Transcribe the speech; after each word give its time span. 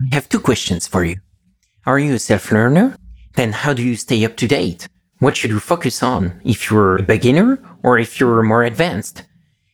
I 0.00 0.14
have 0.14 0.30
two 0.30 0.40
questions 0.40 0.86
for 0.86 1.04
you. 1.04 1.16
Are 1.84 1.98
you 1.98 2.14
a 2.14 2.18
self-learner? 2.18 2.96
Then 3.34 3.52
how 3.52 3.74
do 3.74 3.82
you 3.82 3.96
stay 3.96 4.24
up 4.24 4.36
to 4.36 4.48
date? 4.48 4.88
What 5.18 5.36
should 5.36 5.50
you 5.50 5.60
focus 5.60 6.02
on 6.02 6.40
if 6.42 6.70
you're 6.70 6.96
a 6.96 7.02
beginner 7.02 7.62
or 7.82 7.98
if 7.98 8.18
you're 8.18 8.42
more 8.42 8.62
advanced? 8.64 9.24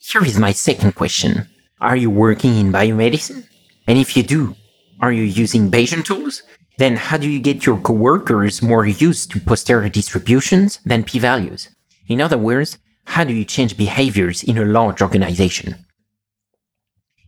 Here 0.00 0.24
is 0.24 0.38
my 0.38 0.50
second 0.50 0.96
question. 0.96 1.48
Are 1.80 1.94
you 1.94 2.10
working 2.10 2.56
in 2.56 2.72
biomedicine? 2.72 3.46
And 3.86 3.98
if 3.98 4.16
you 4.16 4.24
do, 4.24 4.56
are 5.00 5.12
you 5.12 5.22
using 5.22 5.70
Bayesian 5.70 6.04
tools? 6.04 6.42
Then 6.78 6.96
how 6.96 7.18
do 7.18 7.30
you 7.30 7.38
get 7.38 7.64
your 7.64 7.78
coworkers 7.78 8.62
more 8.62 8.84
used 8.84 9.30
to 9.30 9.40
posterior 9.40 9.88
distributions 9.88 10.80
than 10.84 11.04
p-values? 11.04 11.68
In 12.08 12.20
other 12.20 12.38
words, 12.38 12.78
how 13.04 13.22
do 13.22 13.32
you 13.32 13.44
change 13.44 13.76
behaviors 13.76 14.42
in 14.42 14.58
a 14.58 14.64
large 14.64 15.00
organization? 15.00 15.86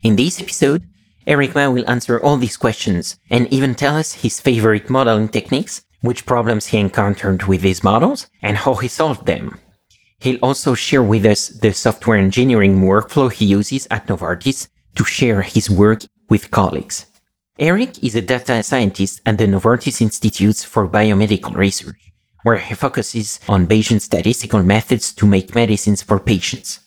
In 0.03 0.17
this 0.17 0.41
episode, 0.41 0.83
Eric 1.29 1.55
Ma 1.55 1.69
will 1.69 1.89
answer 1.89 2.19
all 2.19 2.39
these 2.39 2.57
questions 2.57 3.19
and 3.29 3.47
even 3.53 3.75
tell 3.75 3.95
us 3.97 4.15
his 4.25 4.41
favorite 4.41 4.89
modeling 4.89 5.29
techniques 5.29 5.83
which 6.01 6.27
problems 6.27 6.67
he 6.67 6.79
encountered 6.79 7.43
with 7.45 7.61
these 7.61 7.83
models, 7.83 8.29
and 8.43 8.57
how 8.57 8.75
he 8.75 8.89
solved 8.89 9.27
them. 9.27 9.59
He'll 10.21 10.39
also 10.43 10.75
share 10.75 11.03
with 11.03 11.27
us 11.27 11.49
the 11.49 11.73
software 11.73 12.19
engineering 12.19 12.81
workflow 12.81 13.33
he 13.33 13.47
uses 13.47 13.87
at 13.91 14.07
Novartis 14.07 14.69
to 14.95 15.05
share 15.05 15.43
his 15.43 15.69
work 15.69 16.03
with 16.29 16.51
colleagues. 16.51 17.07
Eric 17.59 18.03
is 18.03 18.15
a 18.15 18.23
data 18.23 18.63
scientist 18.63 19.21
at 19.27 19.39
the 19.39 19.47
Novartis 19.47 20.01
Institutes 20.01 20.65
for 20.65 20.89
Biomedical 20.89 21.55
Research, 21.55 22.13
where 22.45 22.59
he 22.59 22.75
focuses 22.75 23.41
on 23.49 23.67
Bayesian 23.67 24.01
statistical 24.01 24.63
methods 24.63 25.13
to 25.15 25.27
make 25.27 25.55
medicines 25.55 26.03
for 26.03 26.21
patients. 26.21 26.81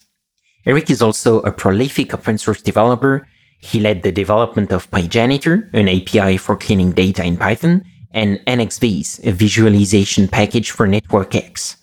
Eric 0.66 0.90
is 0.90 1.02
also 1.02 1.42
a 1.42 1.52
prolific 1.52 2.14
open 2.14 2.38
source 2.38 2.62
developer. 2.62 3.28
He 3.62 3.80
led 3.80 4.02
the 4.02 4.12
development 4.12 4.72
of 4.72 4.90
PyJanitor, 4.92 5.72
an 5.74 5.88
API 5.88 6.38
for 6.38 6.58
cleaning 6.58 6.92
data 6.92 7.24
in 7.24 7.38
Python, 7.38 7.86
and 8.12 8.40
nxviz, 8.46 9.26
a 9.26 9.32
visualization 9.32 10.28
package 10.28 10.72
for 10.72 10.88
NetworkX. 10.88 11.78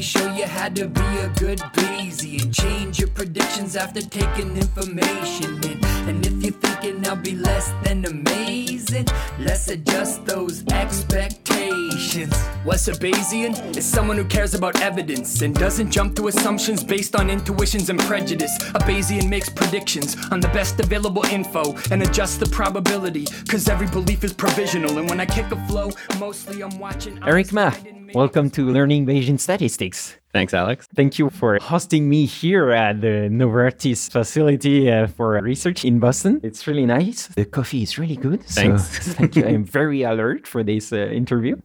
Show 0.04 0.36
you 0.36 0.46
how 0.46 0.68
to 0.68 0.90
be 0.90 1.02
a 1.02 1.30
good 1.40 1.60
Bayesian. 1.60 2.54
Change 2.54 3.00
your 3.00 3.08
predictions 3.08 3.78
after 3.78 4.02
taking 4.02 4.58
information 4.58 5.64
in. 5.64 5.80
And 6.10 6.28
if 6.28 6.44
you're 6.44 6.52
thinking 6.52 7.08
I'll 7.08 7.16
be 7.16 7.38
less 7.38 7.72
than 7.86 8.04
amazing, 8.04 9.08
let's 9.40 9.70
adjust 9.70 10.26
those 10.26 10.68
expectations. 10.68 12.36
What's 12.66 12.90
a 12.90 12.92
Bayesian? 12.92 13.78
Is 13.78 13.86
someone 13.86 14.18
who 14.18 14.26
cares 14.26 14.54
about 14.56 14.82
evidence 14.82 15.42
and 15.42 15.56
doesn't 15.56 15.90
jump 15.90 16.18
to 16.18 16.28
assumptions 16.28 16.84
based 16.84 17.16
on 17.16 17.30
intuitions 17.30 17.90
and 17.90 17.98
prejudice. 18.02 18.54
A 18.76 18.80
Bayesian 18.80 19.30
makes 19.30 19.48
predictions 19.48 20.18
on 20.32 20.42
the 20.42 20.50
best 20.50 20.82
available 20.82 21.24
info 21.28 21.76
and 21.92 22.04
adjusts 22.04 22.36
the 22.36 22.48
probability, 22.48 23.26
cause 23.48 23.70
every 23.70 23.88
belief 23.88 24.26
is 24.26 24.34
provisional. 24.34 24.98
And 24.98 25.10
when 25.10 25.22
I 25.22 25.26
kick 25.26 25.50
a 25.54 25.68
flow, 25.68 25.92
mostly 26.20 26.62
I'm 26.62 26.78
watching. 26.78 27.18
Eric 27.26 27.54
Ma. 27.54 27.72
Welcome 28.14 28.52
to 28.52 28.70
Learning 28.70 29.08
Bayesian 29.08 29.40
Statistics. 29.40 29.93
Thanks, 30.32 30.54
Alex. 30.54 30.88
Thank 30.96 31.20
you 31.20 31.30
for 31.30 31.60
hosting 31.62 32.10
me 32.10 32.26
here 32.26 32.72
at 32.72 33.02
the 33.02 33.30
Novartis 33.30 34.12
facility 34.12 34.92
uh, 34.92 35.08
for 35.08 35.40
research 35.42 35.86
in 35.86 36.00
Boston. 36.00 36.40
It's 36.44 36.66
really 36.66 36.88
nice. 36.88 37.28
The 37.28 37.46
coffee 37.46 37.84
is 37.84 38.00
really 38.00 38.16
good. 38.16 38.44
Thanks. 38.44 39.06
So 39.06 39.12
thank 39.18 39.36
you. 39.36 39.46
I'm 39.46 39.64
very 39.64 40.02
alert 40.02 40.48
for 40.48 40.64
this 40.64 40.92
uh, 40.92 40.98
interview. 40.98 41.58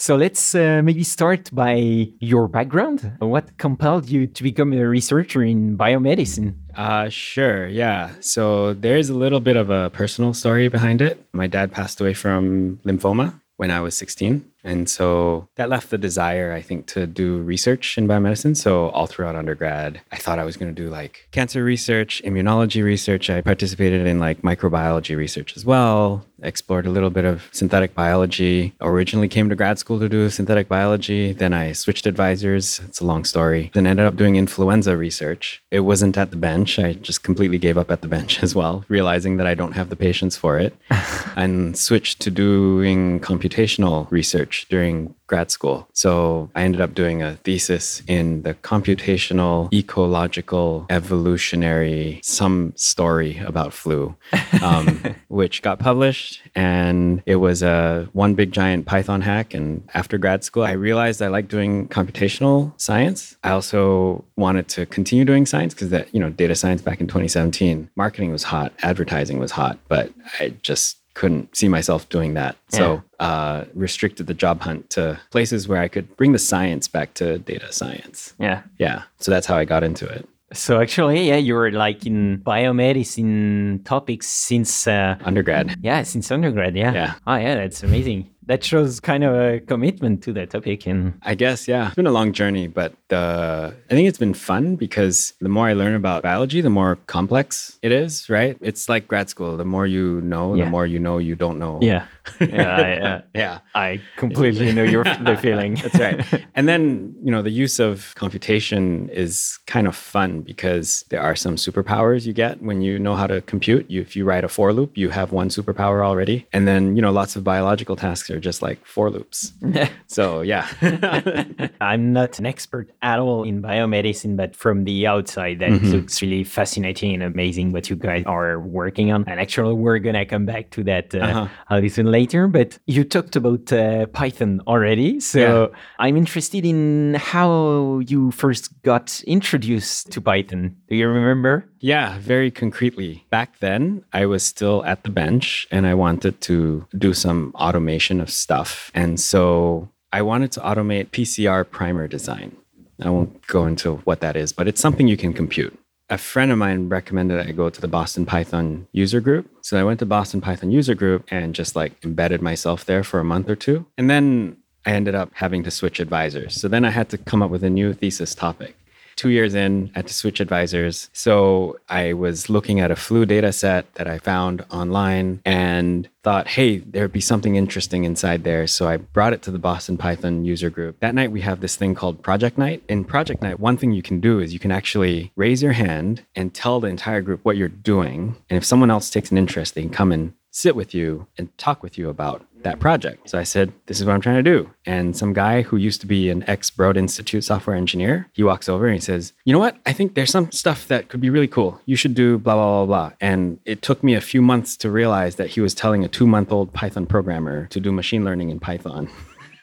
So 0.00 0.16
let's 0.16 0.54
uh, 0.54 0.80
maybe 0.82 1.04
start 1.04 1.50
by 1.52 1.74
your 2.20 2.48
background. 2.48 3.12
What 3.18 3.58
compelled 3.58 4.08
you 4.08 4.26
to 4.26 4.42
become 4.42 4.72
a 4.72 4.88
researcher 4.88 5.42
in 5.42 5.76
biomedicine? 5.76 6.54
Uh, 6.74 7.10
sure, 7.10 7.68
yeah. 7.68 8.12
So 8.20 8.72
there's 8.72 9.10
a 9.10 9.14
little 9.14 9.40
bit 9.40 9.56
of 9.56 9.68
a 9.68 9.90
personal 9.90 10.32
story 10.32 10.68
behind 10.68 11.02
it. 11.02 11.22
My 11.34 11.46
dad 11.46 11.72
passed 11.72 12.00
away 12.00 12.14
from 12.14 12.80
lymphoma 12.86 13.42
when 13.58 13.70
I 13.70 13.80
was 13.80 13.94
16. 13.94 14.42
And 14.64 14.88
so 14.88 15.48
that 15.56 15.68
left 15.68 15.90
the 15.90 15.98
desire, 15.98 16.52
I 16.52 16.62
think, 16.62 16.86
to 16.88 17.06
do 17.06 17.38
research 17.38 17.96
in 17.96 18.06
biomedicine. 18.06 18.56
So 18.56 18.90
all 18.90 19.06
throughout 19.06 19.36
undergrad, 19.36 20.00
I 20.12 20.16
thought 20.16 20.38
I 20.38 20.44
was 20.44 20.56
going 20.56 20.74
to 20.74 20.82
do 20.82 20.90
like 20.90 21.28
cancer 21.32 21.64
research, 21.64 22.22
immunology 22.24 22.84
research. 22.84 23.30
I 23.30 23.40
participated 23.40 24.06
in 24.06 24.18
like 24.18 24.42
microbiology 24.42 25.16
research 25.16 25.56
as 25.56 25.64
well, 25.64 26.24
explored 26.42 26.86
a 26.86 26.90
little 26.90 27.10
bit 27.10 27.24
of 27.24 27.48
synthetic 27.52 27.94
biology. 27.94 28.74
Originally 28.80 29.28
came 29.28 29.48
to 29.48 29.56
grad 29.56 29.78
school 29.78 29.98
to 29.98 30.08
do 30.08 30.28
synthetic 30.28 30.68
biology. 30.68 31.32
Then 31.32 31.52
I 31.52 31.72
switched 31.72 32.06
advisors. 32.06 32.80
It's 32.80 33.00
a 33.00 33.06
long 33.06 33.24
story. 33.24 33.70
Then 33.72 33.86
ended 33.86 34.06
up 34.06 34.16
doing 34.16 34.36
influenza 34.36 34.96
research. 34.96 35.62
It 35.70 35.80
wasn't 35.80 36.18
at 36.18 36.30
the 36.30 36.36
bench. 36.36 36.78
I 36.78 36.94
just 36.94 37.22
completely 37.22 37.58
gave 37.58 37.78
up 37.78 37.90
at 37.90 38.02
the 38.02 38.08
bench 38.08 38.42
as 38.42 38.54
well, 38.54 38.84
realizing 38.88 39.36
that 39.38 39.46
I 39.46 39.54
don't 39.54 39.72
have 39.72 39.88
the 39.88 39.96
patience 39.96 40.36
for 40.36 40.58
it 40.58 40.74
and 41.36 41.76
switched 41.76 42.20
to 42.20 42.30
doing 42.30 43.20
computational 43.20 44.10
research 44.10 44.49
during 44.68 45.14
grad 45.30 45.50
school. 45.50 45.88
So 45.92 46.50
I 46.56 46.62
ended 46.62 46.80
up 46.80 46.92
doing 46.92 47.22
a 47.22 47.36
thesis 47.36 48.02
in 48.08 48.42
the 48.42 48.54
computational 48.54 49.72
ecological 49.72 50.86
evolutionary 50.90 52.20
some 52.24 52.72
story 52.74 53.38
about 53.38 53.72
flu, 53.72 54.16
um, 54.60 55.14
which 55.28 55.62
got 55.62 55.78
published, 55.78 56.42
and 56.56 57.22
it 57.26 57.36
was 57.36 57.62
a 57.62 58.08
one 58.12 58.34
big 58.34 58.50
giant 58.50 58.86
Python 58.86 59.20
hack. 59.20 59.54
And 59.54 59.88
after 59.94 60.18
grad 60.18 60.42
school, 60.42 60.64
I 60.64 60.72
realized 60.72 61.22
I 61.22 61.28
liked 61.28 61.48
doing 61.48 61.86
computational 61.88 62.72
science. 62.76 63.36
I 63.44 63.50
also 63.50 64.24
wanted 64.36 64.66
to 64.70 64.84
continue 64.86 65.24
doing 65.24 65.46
science 65.46 65.74
because 65.74 65.90
that 65.90 66.12
you 66.12 66.18
know 66.18 66.30
data 66.30 66.56
science 66.56 66.82
back 66.82 67.00
in 67.00 67.06
2017, 67.06 67.88
marketing 67.94 68.32
was 68.32 68.42
hot, 68.42 68.72
advertising 68.82 69.38
was 69.38 69.52
hot, 69.52 69.78
but 69.86 70.12
I 70.40 70.54
just 70.62 70.99
couldn't 71.20 71.54
see 71.54 71.68
myself 71.68 72.08
doing 72.08 72.32
that. 72.32 72.56
So 72.70 73.02
uh, 73.18 73.66
restricted 73.74 74.26
the 74.26 74.32
job 74.32 74.62
hunt 74.62 74.88
to 74.90 75.20
places 75.30 75.68
where 75.68 75.82
I 75.82 75.86
could 75.86 76.16
bring 76.16 76.32
the 76.32 76.38
science 76.38 76.88
back 76.88 77.12
to 77.14 77.38
data 77.38 77.70
science. 77.72 78.32
Yeah. 78.38 78.62
Yeah. 78.78 79.02
So 79.18 79.30
that's 79.30 79.46
how 79.46 79.56
I 79.58 79.66
got 79.66 79.84
into 79.84 80.06
it. 80.06 80.26
So 80.54 80.80
actually, 80.80 81.28
yeah, 81.28 81.36
you 81.36 81.54
were 81.54 81.70
like 81.70 82.06
in 82.06 82.38
biomedicine 82.38 83.84
topics 83.84 84.28
since 84.28 84.86
uh, 84.86 85.18
undergrad. 85.20 85.76
Yeah, 85.82 86.02
since 86.04 86.30
undergrad. 86.30 86.74
Yeah. 86.74 86.94
Yeah. 86.94 87.14
Oh, 87.26 87.36
yeah, 87.36 87.54
that's 87.54 87.82
amazing. 87.82 88.30
That 88.46 88.64
shows 88.64 89.00
kind 89.00 89.22
of 89.22 89.34
a 89.34 89.60
commitment 89.60 90.22
to 90.24 90.32
the 90.32 90.46
topic, 90.46 90.86
and 90.86 91.18
I 91.22 91.34
guess 91.34 91.68
yeah, 91.68 91.86
it's 91.86 91.94
been 91.94 92.06
a 92.06 92.10
long 92.10 92.32
journey, 92.32 92.66
but 92.68 92.94
the 93.08 93.74
I 93.90 93.94
think 93.94 94.08
it's 94.08 94.18
been 94.18 94.34
fun 94.34 94.76
because 94.76 95.34
the 95.40 95.48
more 95.48 95.66
I 95.68 95.74
learn 95.74 95.94
about 95.94 96.22
biology, 96.22 96.60
the 96.60 96.70
more 96.70 96.96
complex 97.06 97.78
it 97.82 97.92
is. 97.92 98.28
Right? 98.30 98.56
It's 98.60 98.88
like 98.88 99.06
grad 99.08 99.28
school. 99.28 99.56
The 99.56 99.64
more 99.64 99.86
you 99.86 100.20
know, 100.22 100.54
Yeah. 100.54 100.64
the 100.64 100.70
more 100.70 100.86
you 100.86 100.98
know 100.98 101.18
you 101.18 101.36
don't 101.36 101.58
know. 101.58 101.78
yeah, 101.82 102.06
yeah, 102.40 102.76
I, 102.76 102.92
uh, 102.98 103.20
yeah. 103.34 103.58
I 103.74 104.00
completely 104.16 104.72
know 104.72 104.84
your 104.84 105.04
the 105.04 105.36
feeling. 105.40 105.74
That's 105.82 105.98
right. 105.98 106.44
and 106.54 106.66
then, 106.68 107.14
you 107.22 107.30
know, 107.30 107.42
the 107.42 107.50
use 107.50 107.78
of 107.78 108.12
computation 108.16 109.08
is 109.10 109.58
kind 109.66 109.86
of 109.86 109.94
fun 109.94 110.40
because 110.40 111.04
there 111.10 111.20
are 111.20 111.36
some 111.36 111.56
superpowers 111.56 112.26
you 112.26 112.32
get 112.32 112.62
when 112.62 112.80
you 112.80 112.98
know 112.98 113.16
how 113.16 113.26
to 113.26 113.40
compute. 113.42 113.90
You, 113.90 114.00
if 114.00 114.16
you 114.16 114.24
write 114.24 114.44
a 114.44 114.48
for 114.48 114.72
loop, 114.72 114.96
you 114.96 115.10
have 115.10 115.30
one 115.32 115.48
superpower 115.50 116.04
already. 116.04 116.46
And 116.52 116.66
then, 116.66 116.96
you 116.96 117.02
know, 117.02 117.10
lots 117.12 117.36
of 117.36 117.44
biological 117.44 117.96
tasks 117.96 118.29
are 118.30 118.40
just 118.40 118.62
like 118.62 118.84
for 118.84 119.10
loops. 119.10 119.52
so, 120.06 120.40
yeah. 120.42 120.66
I'm 121.80 122.12
not 122.12 122.38
an 122.38 122.46
expert 122.46 122.90
at 123.02 123.18
all 123.18 123.44
in 123.44 123.62
biomedicine, 123.62 124.36
but 124.36 124.54
from 124.56 124.84
the 124.84 125.06
outside, 125.06 125.58
that 125.60 125.70
Mm-hmm. 125.70 125.92
looks 125.92 126.20
really 126.22 126.44
fascinating 126.44 127.14
and 127.14 127.22
amazing 127.22 127.72
what 127.72 127.88
you 127.90 127.96
guys 127.96 128.24
are 128.26 128.58
working 128.60 129.12
on. 129.12 129.24
And 129.28 129.38
actually, 129.40 129.74
we're 129.74 129.98
gonna 129.98 130.26
come 130.26 130.46
back 130.46 130.70
to 130.70 130.84
that 130.84 131.14
uh, 131.14 131.18
Uh-huh. 131.18 131.48
a 131.70 131.80
little 131.80 132.06
later. 132.06 132.48
But 132.48 132.78
you 132.86 133.04
talked 133.04 133.36
about 133.36 133.72
uh, 133.72 134.06
Python 134.06 134.60
already, 134.66 135.20
so 135.20 135.38
Yeah. 135.40 135.78
I'm 135.98 136.16
interested 136.16 136.64
in 136.66 137.14
how 137.18 138.00
you 138.06 138.30
first 138.32 138.82
got 138.82 139.22
introduced 139.26 140.10
to 140.12 140.20
Python. 140.20 140.76
Do 140.88 140.96
you 140.96 141.08
remember? 141.08 141.66
Yeah, 141.80 142.18
very 142.18 142.50
concretely. 142.50 143.24
Back 143.30 143.58
then, 143.60 144.04
I 144.12 144.26
was 144.26 144.42
still 144.42 144.84
at 144.84 145.02
the 145.02 145.10
bench 145.10 145.66
and 145.70 145.86
I 145.86 145.94
wanted 145.94 146.40
to 146.42 146.86
do 146.96 147.14
some 147.14 147.52
automation 147.54 148.20
of 148.20 148.30
stuff. 148.30 148.90
And 148.94 149.18
so 149.18 149.88
I 150.12 150.22
wanted 150.22 150.52
to 150.52 150.60
automate 150.60 151.08
PCR 151.08 151.68
primer 151.68 152.06
design. 152.06 152.56
I 153.02 153.08
won't 153.08 153.46
go 153.46 153.66
into 153.66 153.96
what 153.98 154.20
that 154.20 154.36
is, 154.36 154.52
but 154.52 154.68
it's 154.68 154.80
something 154.80 155.08
you 155.08 155.16
can 155.16 155.32
compute. 155.32 155.76
A 156.10 156.18
friend 156.18 156.50
of 156.50 156.58
mine 156.58 156.88
recommended 156.88 157.46
I 157.46 157.52
go 157.52 157.70
to 157.70 157.80
the 157.80 157.88
Boston 157.88 158.26
Python 158.26 158.86
user 158.92 159.20
group. 159.20 159.48
So 159.62 159.80
I 159.80 159.84
went 159.84 160.00
to 160.00 160.06
Boston 160.06 160.40
Python 160.40 160.70
user 160.70 160.94
group 160.94 161.24
and 161.30 161.54
just 161.54 161.76
like 161.76 161.92
embedded 162.04 162.42
myself 162.42 162.84
there 162.84 163.04
for 163.04 163.20
a 163.20 163.24
month 163.24 163.48
or 163.48 163.56
two. 163.56 163.86
And 163.96 164.10
then 164.10 164.56
I 164.84 164.92
ended 164.92 165.14
up 165.14 165.30
having 165.34 165.62
to 165.62 165.70
switch 165.70 166.00
advisors. 166.00 166.60
So 166.60 166.66
then 166.68 166.84
I 166.84 166.90
had 166.90 167.08
to 167.10 167.18
come 167.18 167.42
up 167.42 167.50
with 167.50 167.62
a 167.62 167.70
new 167.70 167.94
thesis 167.94 168.34
topic 168.34 168.76
two 169.16 169.30
years 169.30 169.54
in, 169.54 169.90
at 169.94 170.06
to 170.06 170.14
switch 170.14 170.40
advisors. 170.40 171.10
So 171.12 171.78
I 171.88 172.12
was 172.12 172.50
looking 172.50 172.80
at 172.80 172.90
a 172.90 172.96
flu 172.96 173.26
data 173.26 173.52
set 173.52 173.94
that 173.94 174.08
I 174.08 174.18
found 174.18 174.64
online 174.70 175.40
and 175.44 176.08
thought, 176.22 176.48
hey, 176.48 176.78
there'd 176.78 177.12
be 177.12 177.20
something 177.20 177.56
interesting 177.56 178.04
inside 178.04 178.44
there. 178.44 178.66
So 178.66 178.88
I 178.88 178.98
brought 178.98 179.32
it 179.32 179.42
to 179.42 179.50
the 179.50 179.58
Boston 179.58 179.96
Python 179.96 180.44
user 180.44 180.68
group. 180.68 181.00
That 181.00 181.14
night, 181.14 181.32
we 181.32 181.40
have 181.40 181.60
this 181.60 181.76
thing 181.76 181.94
called 181.94 182.22
Project 182.22 182.58
Night. 182.58 182.82
In 182.88 183.04
Project 183.04 183.42
Night, 183.42 183.58
one 183.58 183.76
thing 183.76 183.92
you 183.92 184.02
can 184.02 184.20
do 184.20 184.38
is 184.38 184.52
you 184.52 184.58
can 184.58 184.70
actually 184.70 185.32
raise 185.36 185.62
your 185.62 185.72
hand 185.72 186.24
and 186.34 186.52
tell 186.52 186.78
the 186.78 186.88
entire 186.88 187.22
group 187.22 187.44
what 187.44 187.56
you're 187.56 187.68
doing. 187.68 188.36
And 188.50 188.56
if 188.58 188.64
someone 188.64 188.90
else 188.90 189.08
takes 189.08 189.30
an 189.30 189.38
interest, 189.38 189.74
they 189.74 189.82
can 189.82 189.90
come 189.90 190.12
and 190.12 190.34
sit 190.60 190.76
with 190.76 190.94
you 190.94 191.26
and 191.38 191.56
talk 191.56 191.82
with 191.82 191.96
you 191.96 192.08
about 192.10 192.44
that 192.62 192.78
project. 192.78 193.30
So 193.30 193.38
I 193.38 193.42
said, 193.42 193.72
This 193.86 194.00
is 194.00 194.06
what 194.06 194.12
I'm 194.12 194.20
trying 194.20 194.42
to 194.44 194.50
do. 194.50 194.70
And 194.84 195.16
some 195.16 195.32
guy 195.32 195.62
who 195.62 195.76
used 195.76 196.00
to 196.02 196.06
be 196.06 196.28
an 196.28 196.44
ex 196.46 196.68
Broad 196.68 196.96
Institute 196.96 197.42
software 197.44 197.74
engineer, 197.74 198.28
he 198.32 198.42
walks 198.42 198.68
over 198.68 198.86
and 198.86 198.94
he 198.94 199.00
says, 199.00 199.32
You 199.44 199.52
know 199.54 199.58
what? 199.58 199.78
I 199.86 199.92
think 199.94 200.14
there's 200.14 200.30
some 200.30 200.52
stuff 200.52 200.86
that 200.88 201.08
could 201.08 201.20
be 201.20 201.30
really 201.30 201.48
cool. 201.48 201.80
You 201.86 201.96
should 201.96 202.14
do 202.14 202.38
blah, 202.38 202.54
blah, 202.54 202.84
blah, 202.84 202.86
blah. 202.86 203.16
And 203.20 203.58
it 203.64 203.80
took 203.80 204.04
me 204.04 204.14
a 204.14 204.20
few 204.20 204.42
months 204.42 204.76
to 204.78 204.90
realize 204.90 205.36
that 205.36 205.48
he 205.48 205.60
was 205.60 205.74
telling 205.74 206.04
a 206.04 206.08
two 206.08 206.26
month 206.26 206.52
old 206.52 206.72
Python 206.72 207.06
programmer 207.06 207.66
to 207.68 207.80
do 207.80 207.90
machine 207.90 208.24
learning 208.24 208.50
in 208.50 208.60
Python. 208.60 209.08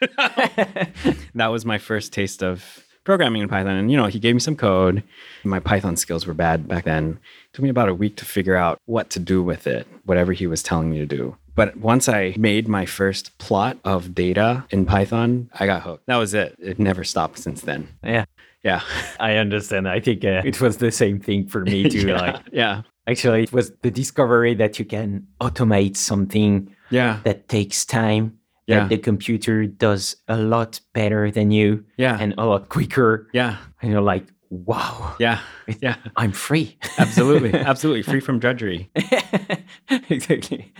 that 1.34 1.48
was 1.50 1.64
my 1.64 1.78
first 1.78 2.12
taste 2.12 2.42
of 2.42 2.84
programming 3.08 3.40
in 3.40 3.48
Python. 3.48 3.74
And, 3.74 3.90
you 3.90 3.96
know, 3.96 4.04
he 4.06 4.18
gave 4.18 4.34
me 4.34 4.40
some 4.40 4.54
code. 4.54 5.02
My 5.42 5.60
Python 5.60 5.96
skills 5.96 6.26
were 6.26 6.34
bad 6.34 6.68
back 6.68 6.84
then. 6.84 7.18
It 7.46 7.54
took 7.54 7.62
me 7.62 7.70
about 7.70 7.88
a 7.88 7.94
week 7.94 8.16
to 8.16 8.26
figure 8.26 8.54
out 8.54 8.78
what 8.84 9.08
to 9.10 9.18
do 9.18 9.42
with 9.42 9.66
it, 9.66 9.86
whatever 10.04 10.34
he 10.34 10.46
was 10.46 10.62
telling 10.62 10.90
me 10.90 10.98
to 10.98 11.06
do. 11.06 11.34
But 11.54 11.78
once 11.78 12.06
I 12.06 12.34
made 12.36 12.68
my 12.68 12.84
first 12.84 13.38
plot 13.38 13.78
of 13.82 14.14
data 14.14 14.64
in 14.68 14.84
Python, 14.84 15.48
I 15.58 15.64
got 15.64 15.82
hooked. 15.84 16.04
That 16.04 16.16
was 16.16 16.34
it. 16.34 16.54
It 16.58 16.78
never 16.78 17.02
stopped 17.02 17.38
since 17.38 17.62
then. 17.62 17.88
Yeah. 18.04 18.26
Yeah. 18.62 18.82
I 19.20 19.36
understand. 19.36 19.88
I 19.88 20.00
think 20.00 20.22
uh, 20.24 20.42
it 20.44 20.60
was 20.60 20.76
the 20.76 20.92
same 20.92 21.18
thing 21.18 21.48
for 21.48 21.62
me 21.64 21.88
too. 21.88 22.08
yeah. 22.08 22.20
Like, 22.20 22.42
yeah. 22.52 22.82
actually, 23.08 23.44
it 23.44 23.52
was 23.54 23.72
the 23.80 23.90
discovery 23.90 24.52
that 24.56 24.78
you 24.78 24.84
can 24.84 25.26
automate 25.40 25.96
something 25.96 26.74
Yeah. 26.90 27.20
that 27.24 27.48
takes 27.48 27.86
time, 27.86 28.37
Yeah. 28.68 28.80
that 28.80 28.88
the 28.90 28.98
computer 28.98 29.66
does 29.66 30.16
a 30.28 30.36
lot 30.36 30.80
better 30.92 31.30
than 31.32 31.50
you 31.50 31.84
Yeah. 31.96 32.16
and 32.20 32.34
a 32.38 32.44
lot 32.44 32.68
quicker. 32.68 33.26
yeah. 33.32 33.56
And 33.82 33.90
you're 33.90 34.00
like, 34.02 34.24
wow, 34.50 35.16
Yeah. 35.18 35.40
Yeah. 35.82 35.96
I'm 36.16 36.32
free. 36.32 36.78
Absolutely. 36.98 37.52
Absolutely. 37.72 38.02
Free 38.02 38.20
from 38.20 38.38
drudgery. 38.38 38.90
exactly. 40.10 40.72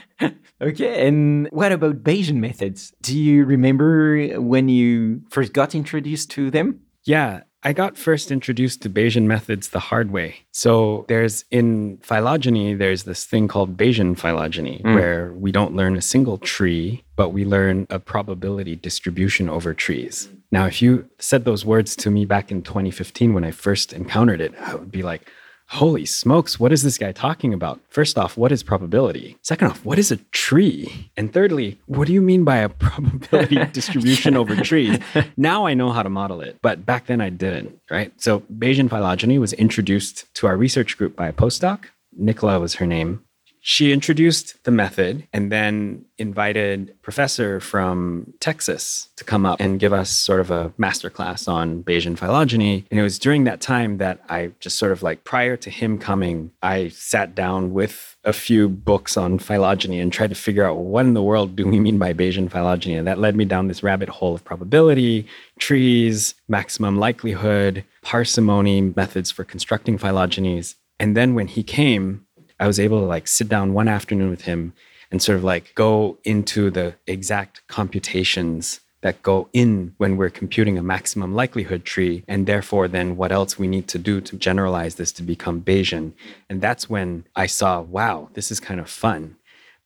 Okay, 0.61 1.06
and 1.06 1.49
what 1.52 1.70
about 1.73 2.02
Bayesian 2.02 2.37
methods? 2.37 2.93
Do 3.02 3.17
you 3.17 3.44
remember 3.44 4.26
when 4.40 4.69
you 4.69 5.23
first 5.31 5.52
got 5.52 5.75
introduced 5.75 6.31
to 6.32 6.50
them? 6.50 6.81
Yeah, 7.05 7.43
I 7.63 7.73
got 7.73 7.97
first 7.97 8.31
introduced 8.31 8.83
to 8.83 8.91
Bayesian 8.91 9.25
methods 9.25 9.71
the 9.71 9.81
hard 9.81 10.13
way. 10.13 10.47
So 10.53 11.05
there's 11.09 11.45
in 11.51 11.99
phylogeny, 11.99 12.75
there's 12.75 13.03
this 13.03 13.25
thing 13.25 13.49
called 13.49 13.77
Bayesian 13.77 14.17
phylogeny, 14.17 14.81
hmm. 14.83 14.95
where 14.95 15.33
we 15.33 15.51
don't 15.51 15.75
learn 15.75 15.97
a 15.97 16.03
single 16.03 16.39
tree, 16.39 17.05
but 17.17 17.31
we 17.31 17.45
learn 17.45 17.87
a 17.91 17.99
probability 17.99 18.77
distribution 18.77 19.49
over 19.49 19.75
trees. 19.75 20.29
Now, 20.53 20.67
if 20.67 20.81
you 20.81 21.09
said 21.19 21.45
those 21.45 21.65
words 21.65 21.97
to 21.97 22.11
me 22.11 22.25
back 22.25 22.51
in 22.51 22.63
2015 22.63 23.35
when 23.35 23.45
I 23.45 23.51
first 23.51 23.93
encountered 23.93 24.41
it, 24.41 24.55
I 24.61 24.75
would 24.75 24.91
be 24.91 25.03
like, 25.03 25.31
Holy 25.70 26.06
smokes, 26.06 26.59
what 26.59 26.73
is 26.73 26.82
this 26.82 26.97
guy 26.97 27.12
talking 27.12 27.53
about? 27.53 27.79
First 27.91 28.17
off, 28.17 28.38
what 28.38 28.50
is 28.50 28.62
probability? 28.62 29.37
Second 29.43 29.69
off, 29.69 29.85
what 29.85 29.99
is 29.99 30.11
a 30.11 30.17
tree? 30.32 31.11
And 31.15 31.31
thirdly, 31.31 31.79
what 31.85 32.06
do 32.06 32.15
you 32.15 32.23
mean 32.23 32.43
by 32.43 32.56
a 32.56 32.69
probability 32.87 33.62
distribution 33.73 34.35
over 34.35 34.56
trees? 34.56 34.99
Now 35.37 35.67
I 35.67 35.75
know 35.75 35.91
how 35.91 36.03
to 36.03 36.09
model 36.09 36.41
it, 36.41 36.56
but 36.62 36.87
back 36.87 37.06
then 37.06 37.20
I 37.20 37.29
didn't, 37.29 37.79
right? 37.91 38.19
So 38.19 38.41
Bayesian 38.41 38.88
phylogeny 38.88 39.38
was 39.38 39.53
introduced 39.53 40.32
to 40.37 40.47
our 40.47 40.56
research 40.56 40.97
group 40.97 41.15
by 41.15 41.29
a 41.29 41.35
postdoc. 41.35 41.85
Nicola 42.17 42.59
was 42.59 42.76
her 42.76 42.87
name. 42.87 43.23
She 43.61 43.93
introduced 43.93 44.63
the 44.65 44.71
method 44.71 45.27
and 45.33 45.53
then 45.53 46.05
invited 46.17 46.95
professor 47.03 47.61
from 47.61 48.33
Texas 48.41 49.09
to 49.17 49.25
come 49.25 49.45
up 49.47 49.61
and 49.61 49.81
give 49.81 49.93
us 49.93 50.11
sort 50.11 50.41
of 50.41 50.51
a 50.51 50.71
masterclass 50.79 51.49
on 51.49 51.83
Bayesian 51.83 52.19
phylogeny. 52.19 52.87
And 52.91 52.99
it 52.99 53.03
was 53.03 53.19
during 53.19 53.45
that 53.45 53.61
time 53.61 53.99
that 53.99 54.21
I 54.29 54.53
just 54.61 54.79
sort 54.79 54.93
of 54.93 55.03
like 55.03 55.25
prior 55.25 55.57
to 55.57 55.71
him 55.71 55.99
coming, 55.99 56.51
I 56.63 56.89
sat 56.89 57.35
down 57.35 57.73
with 57.73 58.17
a 58.25 58.33
few 58.33 58.69
books 58.69 59.17
on 59.17 59.39
phylogeny 59.39 60.01
and 60.01 60.13
tried 60.13 60.31
to 60.31 60.37
figure 60.37 60.65
out 60.65 60.79
what 60.79 61.07
in 61.07 61.15
the 61.15 61.23
world 61.23 61.57
do 61.57 61.67
we 61.67 61.81
mean 61.81 61.99
by 61.99 62.13
Bayesian 62.13 62.51
phylogeny. 62.51 62.95
And 62.95 63.07
that 63.07 63.19
led 63.19 63.37
me 63.37 63.45
down 63.45 63.69
this 63.69 63.83
rabbit 63.83 64.09
hole 64.09 64.35
of 64.35 64.45
probability, 64.45 65.27
trees, 65.59 66.35
maximum 66.49 66.99
likelihood, 66.99 67.85
parsimony 68.03 68.81
methods 68.81 69.31
for 69.31 69.45
constructing 69.45 69.99
phylogenies. 69.99 70.75
And 71.01 71.17
then 71.17 71.35
when 71.35 71.47
he 71.47 71.63
came, 71.63 72.27
I 72.61 72.67
was 72.67 72.81
able 72.81 73.01
to 73.01 73.07
like 73.07 73.29
sit 73.29 73.49
down 73.49 73.73
one 73.73 73.89
afternoon 73.89 74.31
with 74.31 74.43
him 74.43 74.73
and 75.11 75.23
sort 75.23 75.39
of 75.39 75.45
like 75.45 75.73
go 75.75 76.19
into 76.25 76.71
the 76.71 76.95
exact 77.07 77.67
computations 77.69 78.81
that 79.01 79.23
go 79.23 79.49
in 79.53 79.95
when 79.99 80.17
we're 80.17 80.31
computing 80.31 80.77
a 80.77 80.83
maximum 80.83 81.35
likelihood 81.35 81.85
tree, 81.85 82.25
and 82.27 82.47
therefore 82.47 82.89
then 82.89 83.17
what 83.17 83.31
else 83.31 83.59
we 83.59 83.69
need 83.69 83.87
to 83.89 83.99
do 83.99 84.21
to 84.21 84.37
generalize 84.37 84.97
this 84.97 85.13
to 85.13 85.23
become 85.23 85.61
Bayesian. 85.61 86.13
And 86.51 86.61
that's 86.61 86.91
when 86.91 87.25
I 87.37 87.47
saw, 87.47 87.81
wow, 87.81 88.29
this 88.35 88.51
is 88.51 88.59
kind 88.59 88.81
of 88.81 88.91
fun. 88.91 89.37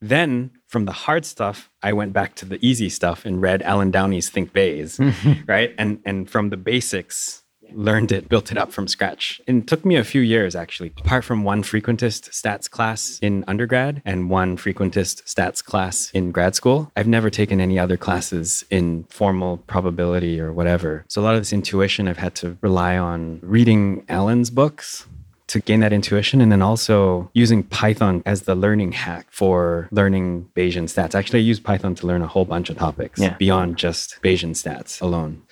Then 0.00 0.50
from 0.66 0.86
the 0.86 0.92
hard 0.92 1.24
stuff, 1.24 1.70
I 1.82 1.92
went 1.92 2.12
back 2.12 2.34
to 2.36 2.46
the 2.46 2.58
easy 2.66 2.88
stuff 2.88 3.24
and 3.24 3.42
read 3.42 3.62
Allen 3.62 3.92
Downey's 3.92 4.30
Think 4.30 4.52
Bayes, 4.52 4.98
right? 5.46 5.74
And 5.78 6.00
and 6.04 6.28
from 6.28 6.48
the 6.50 6.56
basics, 6.56 7.41
learned 7.74 8.12
it, 8.12 8.28
built 8.28 8.50
it 8.52 8.58
up 8.58 8.72
from 8.72 8.88
scratch. 8.88 9.40
And 9.46 9.62
it 9.62 9.66
took 9.66 9.84
me 9.84 9.96
a 9.96 10.04
few 10.04 10.20
years 10.20 10.54
actually. 10.54 10.92
Apart 10.98 11.24
from 11.24 11.44
one 11.44 11.62
frequentist 11.62 12.30
stats 12.30 12.70
class 12.70 13.18
in 13.22 13.44
undergrad 13.48 14.02
and 14.04 14.30
one 14.30 14.56
frequentist 14.56 15.22
stats 15.24 15.64
class 15.64 16.10
in 16.12 16.32
grad 16.32 16.54
school, 16.54 16.90
I've 16.96 17.06
never 17.08 17.30
taken 17.30 17.60
any 17.60 17.78
other 17.78 17.96
classes 17.96 18.64
in 18.70 19.04
formal 19.10 19.58
probability 19.58 20.40
or 20.40 20.52
whatever. 20.52 21.04
So 21.08 21.20
a 21.20 21.24
lot 21.24 21.34
of 21.34 21.40
this 21.40 21.52
intuition 21.52 22.08
I've 22.08 22.18
had 22.18 22.34
to 22.36 22.56
rely 22.60 22.96
on 22.96 23.40
reading 23.42 24.04
Allen's 24.08 24.50
books 24.50 25.06
to 25.48 25.60
gain 25.60 25.80
that 25.80 25.92
intuition 25.92 26.40
and 26.40 26.50
then 26.50 26.62
also 26.62 27.30
using 27.34 27.62
Python 27.62 28.22
as 28.24 28.42
the 28.42 28.54
learning 28.54 28.92
hack 28.92 29.26
for 29.30 29.86
learning 29.90 30.48
Bayesian 30.56 30.84
stats. 30.84 31.14
Actually, 31.14 31.40
I 31.40 31.42
use 31.42 31.60
Python 31.60 31.94
to 31.96 32.06
learn 32.06 32.22
a 32.22 32.26
whole 32.26 32.46
bunch 32.46 32.70
of 32.70 32.78
topics 32.78 33.20
Yeah. 33.20 33.34
beyond 33.36 33.76
just 33.76 34.18
Bayesian 34.22 34.52
stats 34.52 35.02
alone. 35.02 35.42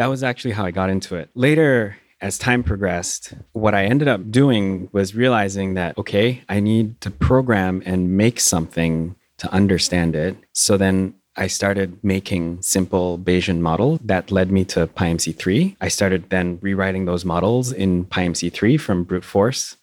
That 0.00 0.06
was 0.06 0.22
actually 0.22 0.52
how 0.52 0.64
I 0.64 0.70
got 0.70 0.88
into 0.88 1.14
it. 1.16 1.28
Later, 1.34 1.98
as 2.22 2.38
time 2.38 2.62
progressed, 2.62 3.34
what 3.52 3.74
I 3.74 3.84
ended 3.84 4.08
up 4.08 4.30
doing 4.30 4.88
was 4.92 5.14
realizing 5.14 5.74
that, 5.74 5.98
okay, 5.98 6.42
I 6.48 6.58
need 6.58 7.02
to 7.02 7.10
program 7.10 7.82
and 7.84 8.16
make 8.16 8.40
something 8.40 9.14
to 9.36 9.52
understand 9.52 10.16
it. 10.16 10.38
So 10.54 10.78
then 10.78 11.16
I 11.36 11.48
started 11.48 12.02
making 12.02 12.62
simple 12.62 13.18
Bayesian 13.18 13.60
model 13.60 14.00
that 14.02 14.30
led 14.30 14.50
me 14.50 14.64
to 14.72 14.86
PyMC3. 14.86 15.76
I 15.82 15.88
started 15.88 16.30
then 16.30 16.58
rewriting 16.62 17.04
those 17.04 17.26
models 17.26 17.70
in 17.70 18.06
PyMC3 18.06 18.80
from 18.80 19.04
brute 19.04 19.22
force 19.22 19.76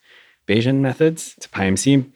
Bayesian 0.48 0.78
methods 0.78 1.36
to 1.42 1.50
PyMC. 1.50 2.10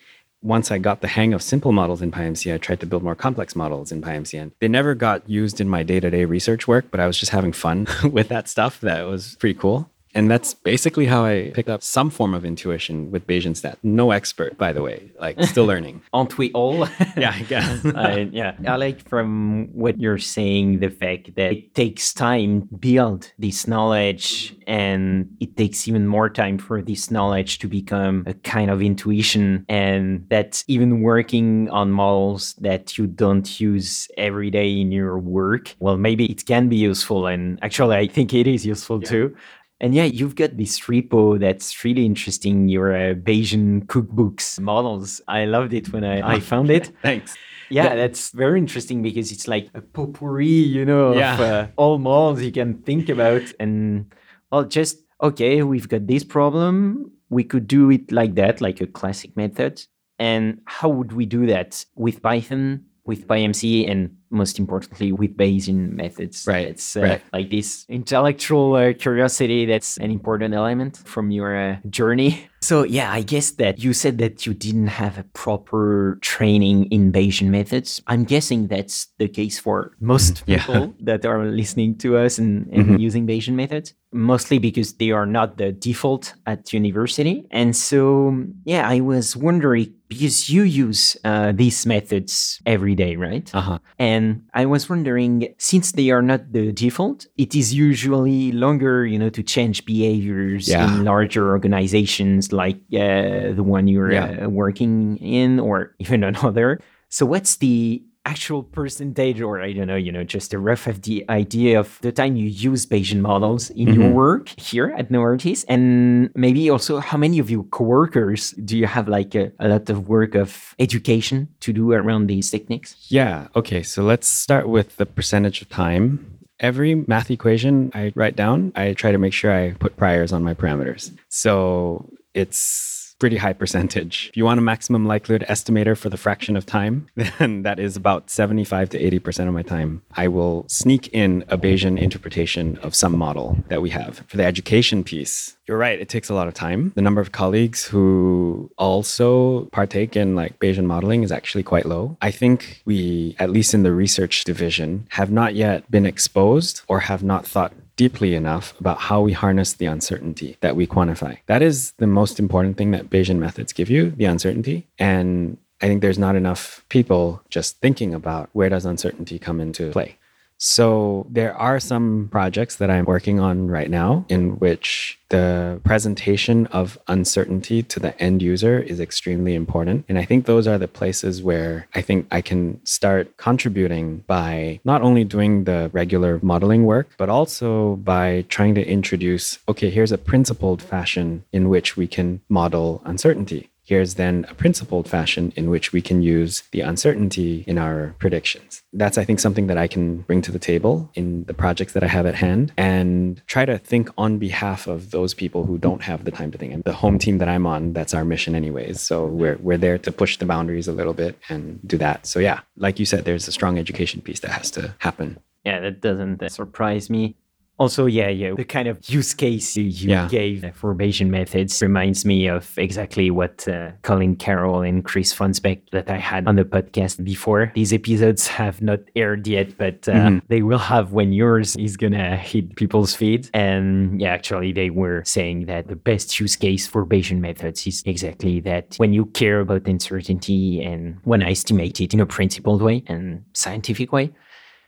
Once 0.44 0.72
I 0.72 0.80
got 0.80 1.02
the 1.02 1.08
hang 1.08 1.34
of 1.34 1.44
simple 1.44 1.72
models 1.72 2.02
in 2.02 2.12
PyMC, 2.12 2.52
I 2.52 2.58
tried 2.58 2.80
to 2.80 2.88
build 2.88 3.04
more 3.04 3.14
complex 3.14 3.56
models 3.56 3.92
in 3.92 4.02
PyMC. 4.02 4.42
And 4.42 4.52
they 4.60 4.68
never 4.68 4.96
got 4.96 5.30
used 5.30 5.62
in 5.62 5.70
my 5.70 5.84
day 5.84 6.00
to 6.00 6.10
day 6.10 6.26
research 6.26 6.68
work, 6.68 6.86
but 6.90 7.00
I 7.00 7.06
was 7.06 7.20
just 7.20 7.32
having 7.32 7.54
fun 7.54 7.86
with 8.12 8.30
that 8.30 8.50
stuff. 8.50 8.82
That 8.82 9.04
was 9.04 9.36
pretty 9.36 9.60
cool. 9.60 9.91
And 10.14 10.30
that's 10.30 10.54
basically 10.54 11.06
how 11.06 11.24
I 11.24 11.52
picked 11.54 11.70
up 11.70 11.82
some 11.82 12.10
form 12.10 12.34
of 12.34 12.44
intuition 12.44 13.12
with 13.12 13.26
Bayesian 13.28 13.56
stat. 13.56 13.78
No 13.84 14.12
expert, 14.12 14.58
by 14.58 14.74
the 14.74 14.82
way, 14.82 15.12
like 15.20 15.42
still 15.44 15.66
learning. 15.72 16.02
Aren't 16.14 16.38
we 16.38 16.52
all? 16.52 16.88
yeah, 17.18 17.34
I 17.36 17.44
guess. 17.44 17.86
I, 17.96 18.30
yeah, 18.32 18.56
I 18.68 18.76
like 18.76 19.08
from 19.08 19.70
what 19.74 20.00
you're 20.00 20.18
saying 20.18 20.80
the 20.80 20.90
fact 20.90 21.36
that 21.36 21.52
it 21.54 21.76
takes 21.76 22.14
time 22.14 22.68
to 22.68 22.76
build 22.76 23.32
this 23.40 23.68
knowledge, 23.68 24.56
and 24.68 25.36
it 25.40 25.56
takes 25.56 25.88
even 25.88 26.08
more 26.08 26.30
time 26.30 26.58
for 26.58 26.82
this 26.82 27.12
knowledge 27.12 27.60
to 27.60 27.68
become 27.68 28.24
a 28.28 28.34
kind 28.34 28.70
of 28.70 28.82
intuition, 28.82 29.66
and 29.70 30.26
that's 30.30 30.64
even 30.68 31.02
working 31.02 31.70
on 31.70 31.92
models 31.92 32.54
that 32.56 32.98
you 32.98 33.08
don't 33.08 33.60
use 33.60 34.10
every 34.18 34.50
day 34.50 34.80
in 34.80 34.92
your 34.92 35.18
work. 35.18 35.76
Well, 35.80 35.98
maybe 35.98 36.26
it 36.26 36.46
can 36.46 36.68
be 36.68 36.78
useful, 36.78 37.28
and 37.28 37.60
actually, 37.62 37.96
I 37.96 38.08
think 38.08 38.34
it 38.34 38.48
is 38.48 38.66
useful 38.66 39.00
too. 39.02 39.36
And 39.82 39.96
yeah, 39.96 40.04
you've 40.04 40.36
got 40.36 40.56
this 40.58 40.80
repo 40.82 41.40
that's 41.40 41.84
really 41.84 42.06
interesting. 42.06 42.70
Your 42.70 42.94
uh, 42.96 43.14
Bayesian 43.16 43.86
cookbooks 43.88 44.60
models. 44.60 45.22
I 45.28 45.46
loved 45.46 45.74
it 45.74 45.92
when 45.92 46.04
I, 46.04 46.36
I 46.36 46.40
found 46.52 46.70
it. 46.70 46.92
Thanks. 47.02 47.36
Yeah, 47.70 47.96
that's 47.96 48.30
very 48.30 48.60
interesting 48.60 49.02
because 49.02 49.32
it's 49.32 49.48
like 49.48 49.70
a 49.74 49.82
potpourri, 49.82 50.46
you 50.48 50.86
know, 50.86 51.16
Yeah. 51.16 51.34
of 51.34 51.40
uh, 51.40 51.68
all 51.78 51.98
models 51.98 52.42
you 52.44 52.52
can 52.52 52.76
think 52.84 53.10
about. 53.10 53.42
And 53.60 54.14
well, 54.52 54.66
just 54.66 54.98
okay, 55.22 55.64
we've 55.64 55.90
got 55.90 56.06
this 56.06 56.24
problem. 56.24 57.12
We 57.30 57.44
could 57.44 57.68
do 57.68 57.90
it 57.90 58.12
like 58.12 58.36
that, 58.36 58.62
like 58.62 58.82
a 58.82 58.88
classic 58.88 59.36
method. 59.36 59.84
And 60.20 60.62
how 60.66 60.90
would 60.90 61.14
we 61.14 61.26
do 61.26 61.48
that 61.48 61.84
with 61.96 62.22
Python, 62.22 62.86
with 63.06 63.28
PyMC, 63.28 63.90
and 63.90 64.16
most 64.30 64.60
importantly 64.60 65.12
with 65.12 65.36
Bayesian 65.36 65.92
methods? 65.94 66.46
Right, 66.48 66.68
It's 66.68 66.96
uh, 66.96 67.02
right. 67.02 67.22
like 67.34 67.50
this 67.50 67.86
intellectual 67.90 68.76
uh, 68.76 68.94
curiosity 68.94 69.66
that's 69.66 69.98
an 69.98 70.12
important 70.12 70.54
element 70.54 70.98
from 71.06 71.32
your 71.32 71.56
uh, 71.56 71.78
journey. 71.90 72.48
So 72.64 72.84
yeah, 72.84 73.12
I 73.12 73.24
guess 73.24 73.50
that 73.58 73.80
you 73.80 73.92
said 73.92 74.20
that 74.20 74.46
you 74.46 74.54
didn't 74.54 74.94
have 75.02 75.18
a 75.18 75.24
proper 75.34 76.20
training 76.22 76.86
in 76.92 77.12
Bayesian 77.12 77.48
methods. 77.50 78.04
I'm 78.06 78.24
guessing 78.24 78.68
that's 78.68 79.08
the 79.18 79.28
case 79.28 79.58
for 79.58 79.94
most 80.00 80.44
Yeah. 80.46 80.58
people 80.60 80.94
that 81.02 81.26
are 81.26 81.44
listening 81.44 81.98
to 82.06 82.18
us 82.18 82.38
and, 82.38 82.68
and 82.72 82.86
Mhm. 82.86 83.00
using 83.00 83.26
Bayesian 83.26 83.56
methods, 83.56 83.96
mostly 84.14 84.58
because 84.60 84.94
they 84.96 85.12
are 85.12 85.26
not 85.26 85.58
the 85.58 85.72
default 85.72 86.34
at 86.46 86.74
university. 86.74 87.46
And 87.52 87.76
so, 87.76 88.46
yeah, 88.66 88.88
I 88.88 89.00
was 89.00 89.36
wondering 89.38 89.94
because 90.10 90.50
you 90.50 90.64
use 90.64 91.16
uh, 91.24 91.54
these 91.54 91.86
methods 91.86 92.60
every 92.66 92.96
day, 92.96 93.16
right? 93.16 93.50
Uh 93.56 93.62
huh. 93.62 93.80
And 93.98 94.44
I 94.54 94.66
was 94.66 94.90
wondering, 94.90 95.54
since 95.58 95.94
they 95.94 96.10
are 96.12 96.22
not 96.22 96.52
the 96.52 96.74
default, 96.74 97.28
it 97.38 97.56
is 97.56 97.74
usually 97.74 98.52
longer, 98.52 99.06
you 99.06 99.18
know, 99.18 99.30
to 99.30 99.42
change 99.44 99.86
behaviors 99.86 100.68
Yeah. 100.68 100.84
in 100.84 101.06
larger 101.06 101.50
organizations 101.50 102.52
like 102.52 102.76
uh, 102.94 103.54
the 103.56 103.64
one 103.64 103.88
you're 103.88 104.12
Yeah. 104.12 104.46
uh, 104.46 104.50
working 104.50 105.18
in, 105.18 105.60
or 105.60 105.96
even 106.00 106.24
another. 106.32 106.80
So, 107.10 107.26
what's 107.26 107.58
the 107.58 108.04
actual 108.26 108.62
percentage, 108.64 109.42
or 109.42 109.62
I 109.62 109.74
don't 109.74 109.88
know, 109.88 109.96
you 109.96 110.12
know, 110.12 110.24
just 110.24 110.54
a 110.54 110.60
rough 110.60 110.86
of 110.88 111.02
the 111.02 111.26
idea 111.30 111.80
of 111.80 111.98
the 112.02 112.12
time 112.12 112.36
you 112.36 112.48
use 112.48 112.86
Bayesian 112.86 113.20
models 113.22 113.72
in 113.72 113.94
your 113.94 114.04
Mhm. 114.10 114.14
work 114.14 114.50
here 114.60 114.94
at 114.96 115.10
Novartis, 115.10 115.66
and 115.68 116.30
maybe 116.36 116.70
also 116.70 117.00
how 117.00 117.18
many 117.18 117.40
of 117.40 117.50
your 117.50 117.64
coworkers 117.64 118.52
do 118.64 118.78
you 118.78 118.86
have 118.86 119.08
like 119.08 119.34
a, 119.34 119.52
a 119.60 119.68
lot 119.70 119.90
of 119.90 120.08
work 120.08 120.36
of 120.36 120.76
education 120.78 121.48
to 121.62 121.74
do 121.74 121.92
around 121.94 122.28
these 122.28 122.52
techniques? 122.52 122.96
Yeah. 123.10 123.48
Okay. 123.56 123.82
So 123.82 124.04
let's 124.04 124.28
start 124.28 124.68
with 124.70 124.98
the 124.98 125.06
percentage 125.08 125.62
of 125.64 125.70
time. 125.70 126.20
Every 126.60 126.94
math 126.94 127.32
equation 127.32 127.90
I 127.96 128.12
write 128.14 128.36
down, 128.36 128.72
I 128.76 128.94
try 128.94 129.12
to 129.12 129.18
make 129.18 129.34
sure 129.34 129.52
I 129.52 129.72
put 129.80 129.98
priors 129.98 130.32
on 130.32 130.44
my 130.44 130.54
parameters. 130.54 131.12
So 131.30 132.08
it's 132.36 133.01
pretty 133.22 133.38
high 133.38 133.54
percentage. 133.54 134.30
If 134.30 134.38
you 134.38 134.46
want 134.46 134.58
a 134.58 134.64
maximum 134.64 135.06
likelihood 135.06 135.46
estimator 135.48 135.96
for 135.96 136.10
the 136.10 136.18
fraction 136.18 136.58
of 136.58 136.66
time, 136.66 137.08
then 137.16 137.62
that 137.62 137.80
is 137.80 137.96
about 137.96 138.32
75 138.32 138.90
to 138.90 139.00
80% 139.00 139.48
of 139.48 139.54
my 139.54 139.62
time. 139.62 140.02
I 140.16 140.28
will 140.28 140.66
sneak 140.68 141.08
in 141.10 141.46
a 141.48 141.56
Bayesian 141.56 142.00
interpretation 142.00 142.80
of 142.80 142.96
some 142.96 143.16
model 143.16 143.64
that 143.68 143.80
we 143.80 143.92
have. 143.92 144.24
For 144.28 144.38
the 144.38 144.44
education 144.44 145.04
piece, 145.04 145.56
you're 145.68 145.78
right, 145.78 146.02
it 146.02 146.10
takes 146.10 146.30
a 146.30 146.34
lot 146.34 146.48
of 146.48 146.56
time. 146.56 146.94
The 146.96 147.04
number 147.04 147.22
of 147.22 147.32
colleagues 147.32 147.86
who 147.86 148.72
also 148.80 149.66
partake 149.66 150.16
in 150.16 150.36
like 150.36 150.58
Bayesian 150.58 150.86
modeling 150.86 151.22
is 151.22 151.32
actually 151.32 151.64
quite 151.64 151.86
low. 151.86 152.18
I 152.24 152.32
think 152.32 152.82
we, 152.86 153.36
at 153.38 153.52
least 153.52 153.76
in 153.76 153.84
the 153.84 153.94
research 153.94 154.46
division, 154.46 155.06
have 155.12 155.30
not 155.30 155.54
yet 155.54 155.90
been 155.92 156.08
exposed 156.08 156.82
or 156.88 157.02
have 157.02 157.22
not 157.22 157.46
thought 157.46 157.72
deeply 158.02 158.34
enough 158.34 158.74
about 158.80 158.98
how 158.98 159.22
we 159.22 159.32
harness 159.32 159.74
the 159.74 159.86
uncertainty 159.86 160.58
that 160.62 160.76
we 160.76 160.88
quantify. 160.88 161.38
That 161.46 161.62
is 161.62 161.92
the 161.98 162.08
most 162.08 162.40
important 162.40 162.76
thing 162.76 162.90
that 162.96 163.12
Bayesian 163.12 163.38
methods 163.38 163.74
give 163.74 163.92
you, 163.92 164.10
the 164.10 164.26
uncertainty. 164.26 164.88
And 164.98 165.60
I 165.82 165.86
think 165.86 166.02
there's 166.02 166.18
not 166.18 166.36
enough 166.36 166.84
people 166.90 167.44
just 167.52 167.80
thinking 167.80 168.12
about 168.16 168.50
where 168.54 168.70
does 168.70 168.86
uncertainty 168.88 169.38
come 169.38 169.62
into 169.62 169.92
play. 169.92 170.18
So 170.64 171.26
there 171.28 171.58
are 171.58 171.80
some 171.80 172.30
projects 172.32 172.76
that 172.76 172.92
I'm 172.92 173.06
working 173.06 173.40
on 173.40 173.68
right 173.68 173.90
now 173.90 174.26
in 174.30 174.60
which 174.60 175.18
the 175.30 175.82
presentation 175.84 176.68
of 176.68 177.00
uncertainty 177.08 177.82
to 177.82 178.00
the 178.00 178.16
end 178.22 178.44
user 178.44 178.80
is 178.80 179.00
extremely 179.00 179.56
important. 179.56 180.06
And 180.08 180.20
I 180.20 180.26
think 180.26 180.46
those 180.46 180.68
are 180.68 180.78
the 180.78 180.88
places 180.88 181.42
where 181.42 181.88
I 181.96 182.02
think 182.02 182.28
I 182.30 182.42
can 182.42 182.80
start 182.86 183.38
contributing 183.38 184.24
by 184.28 184.82
not 184.84 185.02
only 185.02 185.24
doing 185.24 185.64
the 185.64 185.90
regular 185.94 186.40
modeling 186.44 186.86
work, 186.86 187.10
but 187.18 187.28
also 187.28 187.96
by 187.96 188.46
trying 188.48 188.76
to 188.76 188.86
introduce 188.86 189.58
okay, 189.68 189.90
here's 189.90 190.12
a 190.12 190.18
principled 190.20 190.84
fashion 190.84 191.44
in 191.52 191.70
which 191.70 191.98
we 191.98 192.06
can 192.06 192.40
model 192.50 193.02
uncertainty. 193.04 193.71
Here's 193.92 194.14
then 194.14 194.46
a 194.48 194.54
principled 194.54 195.10
fashion 195.10 195.52
in 195.58 195.70
which 195.70 195.92
we 195.92 196.02
can 196.02 196.22
use 196.22 196.64
the 196.72 196.80
uncertainty 196.80 197.66
in 197.68 197.78
our 197.78 198.16
predictions. 198.20 198.82
That's, 198.94 199.18
I 199.18 199.26
think, 199.26 199.42
something 199.42 199.68
that 199.68 199.78
I 199.78 199.88
can 199.88 200.22
bring 200.22 200.42
to 200.44 200.52
the 200.54 200.60
table 200.60 201.12
in 201.14 201.44
the 201.44 201.54
projects 201.54 201.92
that 201.92 202.02
I 202.02 202.08
have 202.08 202.26
at 202.26 202.36
hand 202.36 202.72
and 202.78 203.46
try 203.48 203.66
to 203.66 203.78
think 203.78 204.10
on 204.18 204.38
behalf 204.38 204.88
of 204.88 205.12
those 205.12 205.34
people 205.34 205.66
who 205.66 205.78
don't 205.78 206.04
have 206.04 206.24
the 206.24 206.32
time 206.32 206.52
to 206.52 206.58
think. 206.58 206.72
And 206.72 206.86
the 206.86 206.94
home 206.94 207.20
team 207.20 207.40
that 207.40 207.50
I'm 207.50 207.68
on, 207.68 207.92
that's 207.92 208.14
our 208.14 208.24
mission, 208.24 208.56
anyways. 208.56 209.02
So 209.02 209.26
we're, 209.26 209.58
we're 209.58 209.78
there 209.78 209.98
to 209.98 210.12
push 210.14 210.38
the 210.38 210.46
boundaries 210.46 210.88
a 210.88 210.94
little 210.94 211.14
bit 211.14 211.38
and 211.50 211.86
do 211.86 211.98
that. 211.98 212.26
So, 212.26 212.40
yeah, 212.40 212.62
like 212.78 212.98
you 212.98 213.06
said, 213.06 213.26
there's 213.26 213.50
a 213.50 213.52
strong 213.52 213.78
education 213.78 214.22
piece 214.22 214.40
that 214.40 214.52
has 214.52 214.72
to 214.72 214.96
happen. 215.00 215.38
Yeah, 215.66 215.82
that 215.82 216.00
doesn't 216.00 216.42
uh, 216.42 216.48
surprise 216.48 217.10
me. 217.10 217.36
Also, 217.82 218.06
yeah, 218.06 218.30
yeah, 218.30 218.54
the 218.54 218.64
kind 218.78 218.88
of 218.88 218.98
use 219.10 219.34
case 219.34 219.76
you 219.76 219.86
Yeah. 220.14 220.28
gave 220.30 220.64
for 220.76 220.94
Bayesian 220.94 221.30
methods 221.30 221.82
reminds 221.82 222.26
me 222.32 222.40
of 222.48 222.64
exactly 222.78 223.32
what 223.32 223.68
uh, 223.68 223.90
Colin 224.04 224.36
Carroll 224.36 224.82
and 224.90 225.04
Chris 225.04 225.34
Fonnesbeck 225.34 225.80
that 225.92 226.08
I 226.08 226.18
had 226.32 226.48
on 226.48 226.58
the 226.58 226.64
podcast 226.64 227.16
before. 227.24 227.72
These 227.74 227.92
episodes 227.92 228.44
have 228.60 228.84
not 228.84 229.00
aired 229.16 229.48
yet, 229.48 229.70
but 229.84 230.08
uh, 230.08 230.14
Mhm. 230.14 230.42
they 230.48 230.62
will 230.62 230.84
have 230.94 231.12
when 231.12 231.34
yours 231.34 231.76
is 231.88 231.98
gonna 231.98 232.38
hit 232.38 232.76
people's 232.76 233.16
feed. 233.16 233.50
And 233.54 234.22
yeah, 234.22 234.30
actually, 234.38 234.72
they 234.74 234.92
were 234.92 235.24
saying 235.26 235.66
that 235.66 235.88
the 235.88 235.96
best 236.10 236.40
use 236.40 236.56
case 236.56 236.86
for 236.92 237.02
Bayesian 237.04 237.40
methods 237.40 237.88
is 237.88 238.04
exactly 238.06 238.60
that 238.62 238.86
when 239.02 239.12
you 239.12 239.26
care 239.42 239.60
about 239.66 239.88
uncertainty 239.88 240.84
and 240.90 241.18
when 241.24 241.42
I 241.42 241.50
estimate 241.58 242.00
it 242.00 242.14
in 242.14 242.20
a 242.20 242.28
principled 242.28 242.82
way 242.84 243.02
and 243.08 243.42
scientific 243.54 244.12
way. 244.14 244.30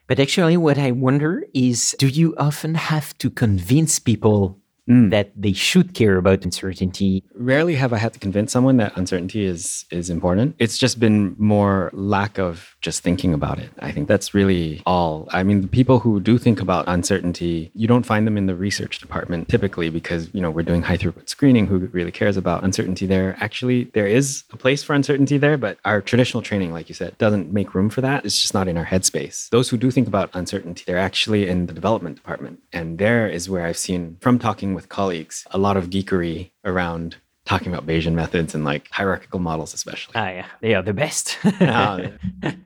But 0.08 0.20
actually, 0.20 0.58
what 0.58 0.78
I 0.78 0.92
wonder 0.92 1.44
is 1.54 1.96
do 1.98 2.08
you 2.08 2.36
often 2.38 2.76
have 2.76 3.18
to 3.20 3.30
convince 3.30 4.00
people 4.00 4.60
Mm. 4.86 5.12
that 5.12 5.32
they 5.34 5.54
should 5.54 5.94
care 5.94 6.18
about 6.18 6.44
uncertainty? 6.44 7.24
Rarely 7.36 7.76
have 7.76 7.94
I 7.94 7.98
had 8.00 8.12
to 8.14 8.20
convince 8.20 8.52
someone 8.52 8.76
that 8.84 8.92
uncertainty 8.98 9.46
is 9.46 9.86
is 9.92 10.10
important. 10.10 10.56
It's 10.60 10.78
just 10.78 11.00
been 11.00 11.36
more 11.40 11.90
lack 11.94 12.38
of 12.38 12.73
just 12.84 13.02
thinking 13.02 13.34
about 13.34 13.58
it. 13.58 13.72
I 13.80 13.92
think 13.92 14.08
that's 14.08 14.34
really 14.34 14.84
all. 14.86 15.28
I 15.32 15.42
mean, 15.42 15.62
the 15.62 15.68
people 15.68 16.00
who 16.00 16.20
do 16.20 16.38
think 16.38 16.62
about 16.62 16.86
uncertainty, 16.88 17.72
you 17.74 17.88
don't 17.88 18.06
find 18.06 18.28
them 18.28 18.38
in 18.38 18.46
the 18.46 18.56
research 18.56 19.00
department 19.00 19.50
typically 19.50 19.90
because, 19.90 20.30
you 20.34 20.42
know, 20.42 20.52
we're 20.52 20.64
doing 20.64 20.84
high 20.84 20.98
throughput 20.98 21.30
screening 21.30 21.66
who 21.66 21.78
really 21.88 22.12
cares 22.12 22.38
about 22.38 22.64
uncertainty 22.64 23.06
there. 23.08 23.36
Actually, 23.40 23.86
there 23.94 24.06
is 24.06 24.44
a 24.52 24.58
place 24.58 24.84
for 24.84 24.94
uncertainty 24.94 25.38
there, 25.38 25.58
but 25.58 25.80
our 25.86 26.02
traditional 26.02 26.44
training, 26.44 26.74
like 26.74 26.90
you 26.90 26.96
said, 26.96 27.18
doesn't 27.18 27.52
make 27.52 27.74
room 27.74 27.90
for 27.90 28.02
that. 28.02 28.26
It's 28.26 28.40
just 28.40 28.54
not 28.54 28.68
in 28.68 28.78
our 28.78 28.86
headspace. 28.86 29.50
Those 29.50 29.70
who 29.70 29.78
do 29.78 29.90
think 29.90 30.08
about 30.08 30.30
uncertainty, 30.34 30.84
they're 30.86 30.98
actually 31.00 31.48
in 31.48 31.66
the 31.66 31.74
development 31.74 32.18
department. 32.18 32.62
And 32.74 32.98
there 32.98 33.28
is 33.28 33.50
where 33.50 33.66
I've 33.66 33.78
seen 33.78 34.18
from 34.20 34.38
talking 34.40 34.74
with 34.74 34.90
colleagues 34.90 35.48
a 35.52 35.58
lot 35.58 35.78
of 35.78 35.90
geekery 35.90 36.52
around 36.66 37.16
talking 37.46 37.74
about 37.74 37.86
Bayesian 37.86 38.14
methods 38.14 38.56
and 38.56 38.64
like 38.64 38.88
hierarchical 38.92 39.40
models, 39.40 39.74
especially. 39.74 40.14
Ah, 40.16 40.30
yeah, 40.30 40.46
they 40.62 40.74
are 40.76 40.82
the 40.82 40.94
best. 40.94 41.38
Ah, 41.62 42.00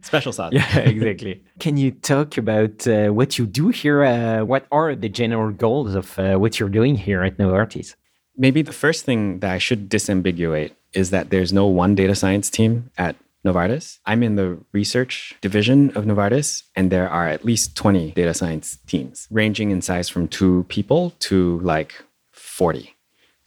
Special 0.02 0.32
sauce. 0.32 0.54
yeah, 0.54 0.80
exactly. 0.80 1.42
Can 1.60 1.78
you 1.78 1.92
talk 1.92 2.38
about 2.38 2.88
uh, 2.88 3.08
what 3.10 3.38
you 3.38 3.46
do 3.46 3.70
here? 3.70 4.04
Uh, 4.04 4.44
what 4.46 4.66
are 4.72 4.96
the 4.96 5.10
general 5.10 5.52
goals 5.52 5.96
of 5.96 6.18
uh, 6.20 6.38
what 6.38 6.60
you're 6.60 6.70
doing 6.70 6.96
here 6.96 7.24
at 7.24 7.38
Novartis? 7.38 7.96
Maybe 8.36 8.62
the 8.62 8.74
first 8.74 9.04
thing 9.06 9.40
that 9.40 9.52
I 9.52 9.58
should 9.58 9.90
disambiguate 9.90 10.72
is 10.94 11.10
that 11.10 11.30
there's 11.32 11.52
no 11.52 11.66
one 11.66 11.96
data 11.96 12.14
science 12.16 12.50
team 12.50 12.92
at 12.98 13.16
Novartis. 13.46 14.00
I'm 14.06 14.22
in 14.24 14.36
the 14.36 14.58
research 14.74 15.36
division 15.42 15.90
of 15.98 16.06
Novartis, 16.06 16.64
and 16.76 16.92
there 16.92 17.10
are 17.10 17.28
at 17.28 17.44
least 17.46 17.76
20 17.76 18.12
data 18.12 18.34
science 18.34 18.78
teams, 18.88 19.28
ranging 19.32 19.72
in 19.72 19.82
size 19.82 20.08
from 20.10 20.28
two 20.28 20.66
people 20.70 21.14
to 21.20 21.60
like 21.60 21.94
40. 22.32 22.94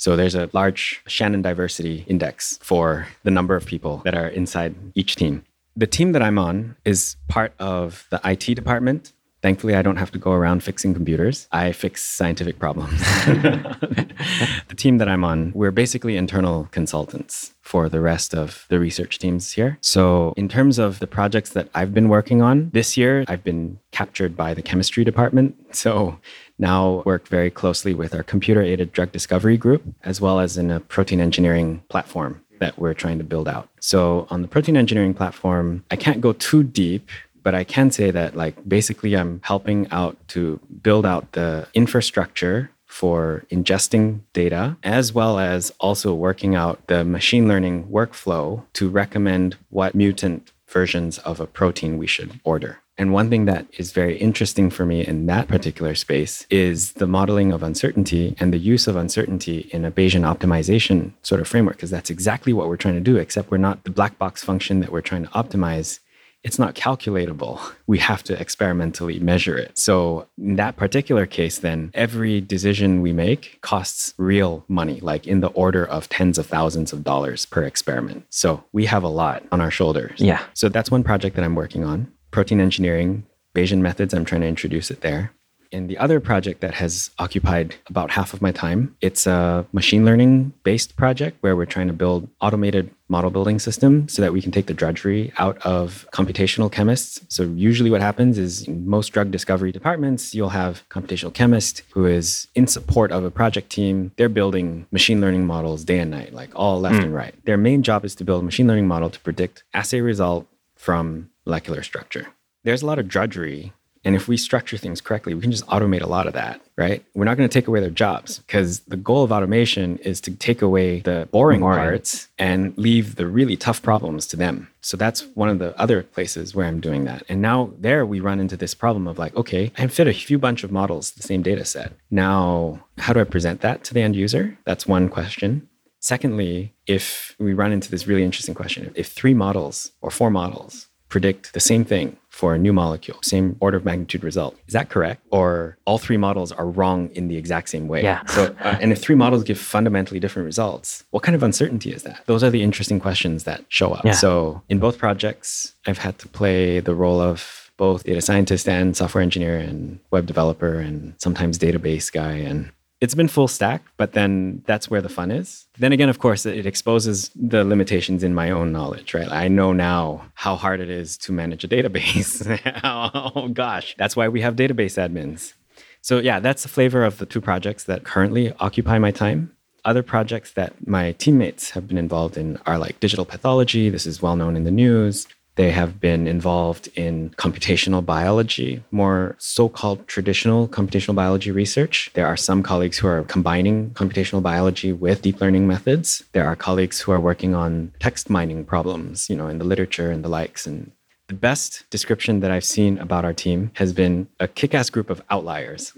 So 0.00 0.16
there's 0.16 0.34
a 0.34 0.48
large 0.54 1.02
Shannon 1.06 1.42
diversity 1.42 2.06
index 2.08 2.58
for 2.62 3.06
the 3.22 3.30
number 3.30 3.54
of 3.54 3.66
people 3.66 4.00
that 4.06 4.14
are 4.14 4.28
inside 4.28 4.74
each 4.94 5.14
team. 5.14 5.44
The 5.76 5.86
team 5.86 6.12
that 6.12 6.22
I'm 6.22 6.38
on 6.38 6.74
is 6.86 7.16
part 7.28 7.52
of 7.58 8.06
the 8.08 8.18
IT 8.24 8.54
department. 8.54 9.12
Thankfully, 9.42 9.74
I 9.74 9.82
don't 9.82 9.96
have 9.96 10.10
to 10.12 10.18
go 10.18 10.32
around 10.32 10.62
fixing 10.64 10.94
computers. 10.94 11.48
I 11.52 11.72
fix 11.72 12.02
scientific 12.02 12.58
problems. 12.58 12.98
the 13.26 14.74
team 14.74 14.96
that 14.96 15.08
I'm 15.08 15.22
on, 15.22 15.52
we're 15.54 15.70
basically 15.70 16.16
internal 16.16 16.68
consultants 16.70 17.52
for 17.70 17.88
the 17.88 18.00
rest 18.00 18.34
of 18.34 18.66
the 18.68 18.80
research 18.80 19.20
teams 19.20 19.52
here. 19.52 19.78
So, 19.80 20.34
in 20.36 20.48
terms 20.48 20.76
of 20.76 20.98
the 20.98 21.06
projects 21.06 21.50
that 21.50 21.68
I've 21.72 21.94
been 21.94 22.08
working 22.08 22.42
on 22.42 22.70
this 22.70 22.96
year, 22.96 23.24
I've 23.28 23.44
been 23.44 23.78
captured 23.92 24.36
by 24.36 24.54
the 24.54 24.62
chemistry 24.62 25.04
department. 25.04 25.54
So, 25.72 26.18
now 26.58 27.02
work 27.06 27.28
very 27.28 27.48
closely 27.48 27.94
with 27.94 28.12
our 28.12 28.24
computer 28.24 28.60
aided 28.60 28.92
drug 28.92 29.12
discovery 29.12 29.56
group, 29.56 29.82
as 30.02 30.20
well 30.20 30.40
as 30.40 30.58
in 30.58 30.68
a 30.72 30.80
protein 30.80 31.20
engineering 31.20 31.82
platform 31.88 32.42
that 32.58 32.76
we're 32.76 32.92
trying 32.92 33.18
to 33.18 33.24
build 33.24 33.46
out. 33.46 33.68
So, 33.78 34.26
on 34.30 34.42
the 34.42 34.48
protein 34.48 34.76
engineering 34.76 35.14
platform, 35.14 35.84
I 35.92 35.96
can't 35.96 36.20
go 36.20 36.32
too 36.32 36.64
deep 36.64 37.08
but 37.42 37.54
I 37.54 37.64
can 37.64 37.90
say 37.90 38.10
that 38.10 38.36
like 38.36 38.56
basically 38.68 39.16
I'm 39.16 39.40
helping 39.42 39.88
out 39.90 40.16
to 40.34 40.60
build 40.82 41.06
out 41.06 41.32
the 41.32 41.66
infrastructure 41.72 42.70
for 42.90 43.44
ingesting 43.50 44.20
data, 44.32 44.76
as 44.82 45.12
well 45.12 45.38
as 45.38 45.72
also 45.78 46.12
working 46.12 46.54
out 46.56 46.84
the 46.88 47.04
machine 47.04 47.46
learning 47.46 47.84
workflow 47.84 48.62
to 48.72 48.88
recommend 48.88 49.56
what 49.70 49.94
mutant 49.94 50.50
versions 50.68 51.18
of 51.18 51.40
a 51.40 51.46
protein 51.46 51.98
we 51.98 52.06
should 52.06 52.40
order. 52.44 52.80
And 52.98 53.12
one 53.12 53.30
thing 53.30 53.46
that 53.46 53.66
is 53.78 53.92
very 53.92 54.18
interesting 54.18 54.68
for 54.68 54.84
me 54.84 55.06
in 55.06 55.24
that 55.26 55.48
particular 55.48 55.94
space 55.94 56.46
is 56.50 56.92
the 56.94 57.06
modeling 57.06 57.52
of 57.52 57.62
uncertainty 57.62 58.36
and 58.38 58.52
the 58.52 58.58
use 58.58 58.86
of 58.86 58.96
uncertainty 58.96 59.70
in 59.70 59.84
a 59.84 59.90
Bayesian 59.90 60.22
optimization 60.22 61.12
sort 61.22 61.40
of 61.40 61.48
framework, 61.48 61.76
because 61.76 61.90
that's 61.90 62.10
exactly 62.10 62.52
what 62.52 62.68
we're 62.68 62.76
trying 62.76 62.96
to 62.96 63.00
do, 63.00 63.16
except 63.16 63.50
we're 63.50 63.56
not 63.56 63.84
the 63.84 63.90
black 63.90 64.18
box 64.18 64.44
function 64.44 64.80
that 64.80 64.92
we're 64.92 65.00
trying 65.00 65.24
to 65.24 65.30
optimize. 65.30 66.00
It's 66.42 66.58
not 66.58 66.74
calculatable. 66.74 67.60
We 67.86 67.98
have 67.98 68.22
to 68.24 68.40
experimentally 68.40 69.18
measure 69.20 69.58
it. 69.58 69.78
So, 69.78 70.26
in 70.38 70.56
that 70.56 70.76
particular 70.76 71.26
case, 71.26 71.58
then 71.58 71.90
every 71.92 72.40
decision 72.40 73.02
we 73.02 73.12
make 73.12 73.58
costs 73.60 74.14
real 74.16 74.64
money, 74.66 75.00
like 75.00 75.26
in 75.26 75.40
the 75.40 75.48
order 75.48 75.84
of 75.84 76.08
tens 76.08 76.38
of 76.38 76.46
thousands 76.46 76.92
of 76.92 77.04
dollars 77.04 77.44
per 77.44 77.64
experiment. 77.64 78.24
So, 78.30 78.64
we 78.72 78.86
have 78.86 79.02
a 79.02 79.08
lot 79.08 79.42
on 79.52 79.60
our 79.60 79.70
shoulders. 79.70 80.18
Yeah. 80.20 80.42
So, 80.54 80.68
that's 80.68 80.90
one 80.90 81.04
project 81.04 81.36
that 81.36 81.44
I'm 81.44 81.54
working 81.54 81.84
on 81.84 82.10
protein 82.30 82.60
engineering, 82.60 83.26
Bayesian 83.54 83.80
methods. 83.80 84.14
I'm 84.14 84.24
trying 84.24 84.42
to 84.42 84.46
introduce 84.46 84.90
it 84.90 85.00
there. 85.00 85.32
And 85.72 85.88
the 85.88 85.98
other 85.98 86.20
project 86.20 86.60
that 86.62 86.74
has 86.74 87.10
occupied 87.18 87.76
about 87.88 88.10
half 88.10 88.34
of 88.34 88.42
my 88.42 88.52
time, 88.52 88.96
it's 89.00 89.26
a 89.26 89.66
machine 89.72 90.04
learning 90.04 90.52
based 90.64 90.96
project 90.96 91.38
where 91.42 91.54
we're 91.54 91.66
trying 91.66 91.86
to 91.86 91.92
build 91.92 92.28
automated 92.40 92.90
model 93.08 93.30
building 93.30 93.58
system 93.58 94.08
so 94.08 94.22
that 94.22 94.32
we 94.32 94.40
can 94.40 94.52
take 94.52 94.66
the 94.66 94.74
drudgery 94.74 95.32
out 95.38 95.58
of 95.58 96.06
computational 96.12 96.70
chemists. 96.70 97.20
So 97.28 97.42
usually 97.42 97.90
what 97.90 98.00
happens 98.00 98.38
is 98.38 98.66
in 98.66 98.88
most 98.88 99.08
drug 99.08 99.30
discovery 99.30 99.72
departments, 99.72 100.34
you'll 100.34 100.50
have 100.50 100.88
computational 100.88 101.34
chemist 101.34 101.82
who 101.90 102.06
is 102.06 102.46
in 102.54 102.66
support 102.66 103.10
of 103.10 103.24
a 103.24 103.30
project 103.30 103.70
team. 103.70 104.12
They're 104.16 104.28
building 104.28 104.86
machine 104.90 105.20
learning 105.20 105.46
models 105.46 105.84
day 105.84 105.98
and 105.98 106.10
night, 106.10 106.32
like 106.32 106.50
all 106.54 106.80
left 106.80 106.96
hmm. 106.96 107.02
and 107.02 107.14
right. 107.14 107.34
Their 107.44 107.56
main 107.56 107.82
job 107.82 108.04
is 108.04 108.14
to 108.16 108.24
build 108.24 108.42
a 108.42 108.44
machine 108.44 108.66
learning 108.68 108.86
model 108.86 109.10
to 109.10 109.20
predict 109.20 109.64
assay 109.74 110.00
result 110.00 110.46
from 110.76 111.30
molecular 111.44 111.82
structure. 111.82 112.28
There's 112.64 112.82
a 112.82 112.86
lot 112.86 112.98
of 112.98 113.08
drudgery. 113.08 113.72
And 114.04 114.16
if 114.16 114.28
we 114.28 114.36
structure 114.36 114.76
things 114.76 115.00
correctly, 115.00 115.34
we 115.34 115.42
can 115.42 115.50
just 115.50 115.66
automate 115.66 116.00
a 116.00 116.06
lot 116.06 116.26
of 116.26 116.32
that, 116.32 116.60
right? 116.76 117.04
We're 117.14 117.26
not 117.26 117.36
going 117.36 117.48
to 117.48 117.52
take 117.52 117.68
away 117.68 117.80
their 117.80 117.90
jobs 117.90 118.38
because 118.38 118.80
the 118.80 118.96
goal 118.96 119.22
of 119.22 119.30
automation 119.32 119.98
is 119.98 120.20
to 120.22 120.30
take 120.34 120.62
away 120.62 121.00
the 121.00 121.28
boring, 121.30 121.60
Boring. 121.60 121.78
parts 121.78 122.28
and 122.38 122.76
leave 122.78 123.16
the 123.16 123.26
really 123.26 123.56
tough 123.56 123.82
problems 123.82 124.26
to 124.28 124.36
them. 124.36 124.68
So 124.80 124.96
that's 124.96 125.26
one 125.34 125.50
of 125.50 125.58
the 125.58 125.78
other 125.78 126.02
places 126.02 126.54
where 126.54 126.66
I'm 126.66 126.80
doing 126.80 127.04
that. 127.04 127.24
And 127.28 127.42
now 127.42 127.72
there 127.78 128.06
we 128.06 128.20
run 128.20 128.40
into 128.40 128.56
this 128.56 128.74
problem 128.74 129.06
of 129.06 129.18
like, 129.18 129.36
okay, 129.36 129.70
I 129.76 129.86
fit 129.88 130.08
a 130.08 130.14
few 130.14 130.38
bunch 130.38 130.64
of 130.64 130.72
models, 130.72 131.10
the 131.12 131.22
same 131.22 131.42
data 131.42 131.66
set. 131.66 131.92
Now, 132.10 132.80
how 132.96 133.12
do 133.12 133.20
I 133.20 133.24
present 133.24 133.60
that 133.60 133.84
to 133.84 133.94
the 133.94 134.00
end 134.00 134.16
user? 134.16 134.56
That's 134.64 134.86
one 134.86 135.10
question. 135.10 135.68
Secondly, 136.02 136.72
if 136.86 137.36
we 137.38 137.52
run 137.52 137.72
into 137.72 137.90
this 137.90 138.06
really 138.06 138.24
interesting 138.24 138.54
question, 138.54 138.90
if 138.94 139.08
three 139.08 139.34
models 139.34 139.92
or 140.00 140.10
four 140.10 140.30
models 140.30 140.88
predict 141.10 141.52
the 141.52 141.60
same 141.60 141.84
thing 141.84 142.16
for 142.40 142.54
a 142.54 142.58
new 142.58 142.72
molecule, 142.72 143.18
same 143.20 143.54
order 143.60 143.76
of 143.76 143.84
magnitude 143.84 144.24
result, 144.24 144.56
is 144.66 144.72
that 144.72 144.88
correct? 144.88 145.20
Or 145.30 145.76
all 145.84 145.98
three 145.98 146.16
models 146.16 146.50
are 146.52 146.64
wrong 146.64 147.10
in 147.10 147.28
the 147.28 147.36
exact 147.36 147.68
same 147.68 147.86
way? 147.86 148.02
Yeah. 148.02 148.24
So, 148.24 148.56
uh, 148.64 148.78
and 148.80 148.92
if 148.92 148.98
three 148.98 149.14
models 149.14 149.44
give 149.44 149.58
fundamentally 149.58 150.18
different 150.18 150.46
results, 150.46 151.04
what 151.10 151.22
kind 151.22 151.36
of 151.36 151.42
uncertainty 151.42 151.92
is 151.92 152.02
that? 152.04 152.24
Those 152.24 152.42
are 152.42 152.48
the 152.48 152.62
interesting 152.62 152.98
questions 152.98 153.44
that 153.44 153.66
show 153.68 153.92
up. 153.92 154.06
Yeah. 154.06 154.12
So, 154.12 154.62
in 154.70 154.78
both 154.78 154.96
projects, 154.96 155.74
I've 155.86 155.98
had 155.98 156.18
to 156.20 156.28
play 156.28 156.80
the 156.80 156.94
role 156.94 157.20
of 157.20 157.70
both 157.76 158.04
data 158.04 158.22
scientist 158.22 158.66
and 158.68 158.96
software 158.96 159.22
engineer 159.22 159.58
and 159.58 159.98
web 160.10 160.24
developer 160.24 160.80
and 160.80 161.14
sometimes 161.18 161.58
database 161.58 162.10
guy 162.10 162.32
and 162.32 162.70
it's 163.00 163.14
been 163.14 163.28
full 163.28 163.48
stack, 163.48 163.82
but 163.96 164.12
then 164.12 164.62
that's 164.66 164.90
where 164.90 165.00
the 165.00 165.08
fun 165.08 165.30
is. 165.30 165.66
Then 165.78 165.92
again, 165.92 166.10
of 166.10 166.18
course, 166.18 166.44
it 166.44 166.66
exposes 166.66 167.30
the 167.34 167.64
limitations 167.64 168.22
in 168.22 168.34
my 168.34 168.50
own 168.50 168.72
knowledge, 168.72 169.14
right? 169.14 169.30
I 169.30 169.48
know 169.48 169.72
now 169.72 170.30
how 170.34 170.56
hard 170.56 170.80
it 170.80 170.90
is 170.90 171.16
to 171.18 171.32
manage 171.32 171.64
a 171.64 171.68
database. 171.68 172.44
oh 172.84 173.48
gosh, 173.48 173.94
that's 173.98 174.16
why 174.16 174.28
we 174.28 174.42
have 174.42 174.54
database 174.54 174.98
admins. 174.98 175.54
So 176.02 176.18
yeah, 176.18 176.40
that's 176.40 176.62
the 176.62 176.68
flavor 176.68 177.04
of 177.04 177.18
the 177.18 177.26
two 177.26 177.40
projects 177.40 177.84
that 177.84 178.04
currently 178.04 178.52
occupy 178.60 178.98
my 178.98 179.10
time. 179.10 179.54
Other 179.82 180.02
projects 180.02 180.52
that 180.52 180.86
my 180.86 181.12
teammates 181.12 181.70
have 181.70 181.88
been 181.88 181.96
involved 181.96 182.36
in 182.36 182.58
are 182.66 182.78
like 182.78 183.00
digital 183.00 183.24
pathology. 183.24 183.88
This 183.88 184.06
is 184.06 184.20
well 184.20 184.36
known 184.36 184.56
in 184.56 184.64
the 184.64 184.70
news. 184.70 185.26
They 185.56 185.72
have 185.72 186.00
been 186.00 186.26
involved 186.26 186.88
in 186.94 187.30
computational 187.30 188.04
biology, 188.04 188.82
more 188.90 189.36
so 189.38 189.68
called 189.68 190.06
traditional 190.06 190.68
computational 190.68 191.14
biology 191.14 191.50
research. 191.50 192.10
There 192.14 192.26
are 192.26 192.36
some 192.36 192.62
colleagues 192.62 192.98
who 192.98 193.08
are 193.08 193.24
combining 193.24 193.90
computational 193.90 194.42
biology 194.42 194.92
with 194.92 195.22
deep 195.22 195.40
learning 195.40 195.66
methods. 195.66 196.24
There 196.32 196.46
are 196.46 196.56
colleagues 196.56 197.00
who 197.00 197.12
are 197.12 197.20
working 197.20 197.54
on 197.54 197.92
text 197.98 198.30
mining 198.30 198.64
problems, 198.64 199.28
you 199.28 199.36
know, 199.36 199.48
in 199.48 199.58
the 199.58 199.64
literature 199.64 200.10
and 200.10 200.24
the 200.24 200.28
likes. 200.28 200.66
And 200.66 200.92
the 201.28 201.34
best 201.34 201.84
description 201.90 202.40
that 202.40 202.50
I've 202.50 202.64
seen 202.64 202.98
about 202.98 203.24
our 203.24 203.34
team 203.34 203.70
has 203.74 203.92
been 203.92 204.28
a 204.38 204.48
kick 204.48 204.74
ass 204.74 204.88
group 204.88 205.10
of 205.10 205.20
outliers. 205.30 205.92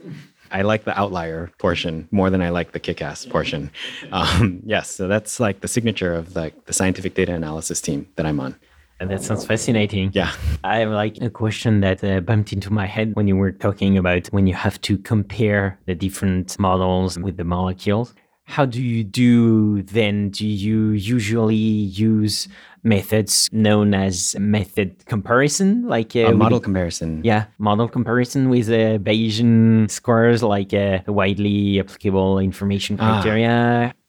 I 0.50 0.62
like 0.62 0.84
the 0.84 0.98
outlier 0.98 1.50
portion 1.58 2.08
more 2.10 2.28
than 2.28 2.42
I 2.42 2.50
like 2.50 2.72
the 2.72 2.80
kick-ass 2.80 3.24
portion. 3.24 3.70
Um, 4.12 4.60
yes, 4.66 4.90
so 4.90 5.08
that's 5.08 5.40
like 5.40 5.60
the 5.60 5.68
signature 5.68 6.12
of 6.12 6.36
like 6.36 6.66
the 6.66 6.74
scientific 6.74 7.14
data 7.14 7.32
analysis 7.32 7.80
team 7.80 8.06
that 8.16 8.26
I'm 8.26 8.38
on. 8.38 8.56
And 9.02 9.10
that 9.10 9.22
sounds 9.22 9.44
fascinating. 9.44 10.12
Yeah. 10.14 10.30
I 10.62 10.78
have 10.78 10.90
like 10.90 11.18
a 11.20 11.28
question 11.28 11.80
that 11.80 12.02
uh, 12.04 12.20
bumped 12.20 12.52
into 12.52 12.72
my 12.72 12.86
head 12.86 13.08
when 13.16 13.26
you 13.26 13.36
were 13.36 13.50
talking 13.50 13.98
about 13.98 14.28
when 14.28 14.46
you 14.46 14.54
have 14.54 14.80
to 14.82 14.96
compare 14.98 15.76
the 15.86 15.94
different 15.96 16.56
models 16.58 17.18
with 17.18 17.36
the 17.36 17.42
molecules. 17.44 18.14
How 18.44 18.64
do 18.64 18.80
you 18.82 19.02
do 19.02 19.82
then? 19.82 20.30
Do 20.30 20.46
you 20.46 20.90
usually 20.90 21.54
use 21.56 22.48
methods 22.84 23.48
known 23.52 23.94
as 23.94 24.36
method 24.38 25.04
comparison, 25.06 25.86
like 25.88 26.14
uh, 26.14 26.20
A 26.20 26.28
with- 26.30 26.36
model 26.38 26.60
comparison. 26.60 27.22
yeah, 27.24 27.46
model 27.58 27.88
comparison 27.88 28.50
with 28.50 28.68
uh, 28.68 28.98
Bayesian 28.98 29.90
scores, 29.90 30.42
like 30.42 30.74
uh, 30.74 30.98
widely 31.06 31.78
applicable 31.80 32.38
information 32.40 32.96
Ah. 33.00 33.22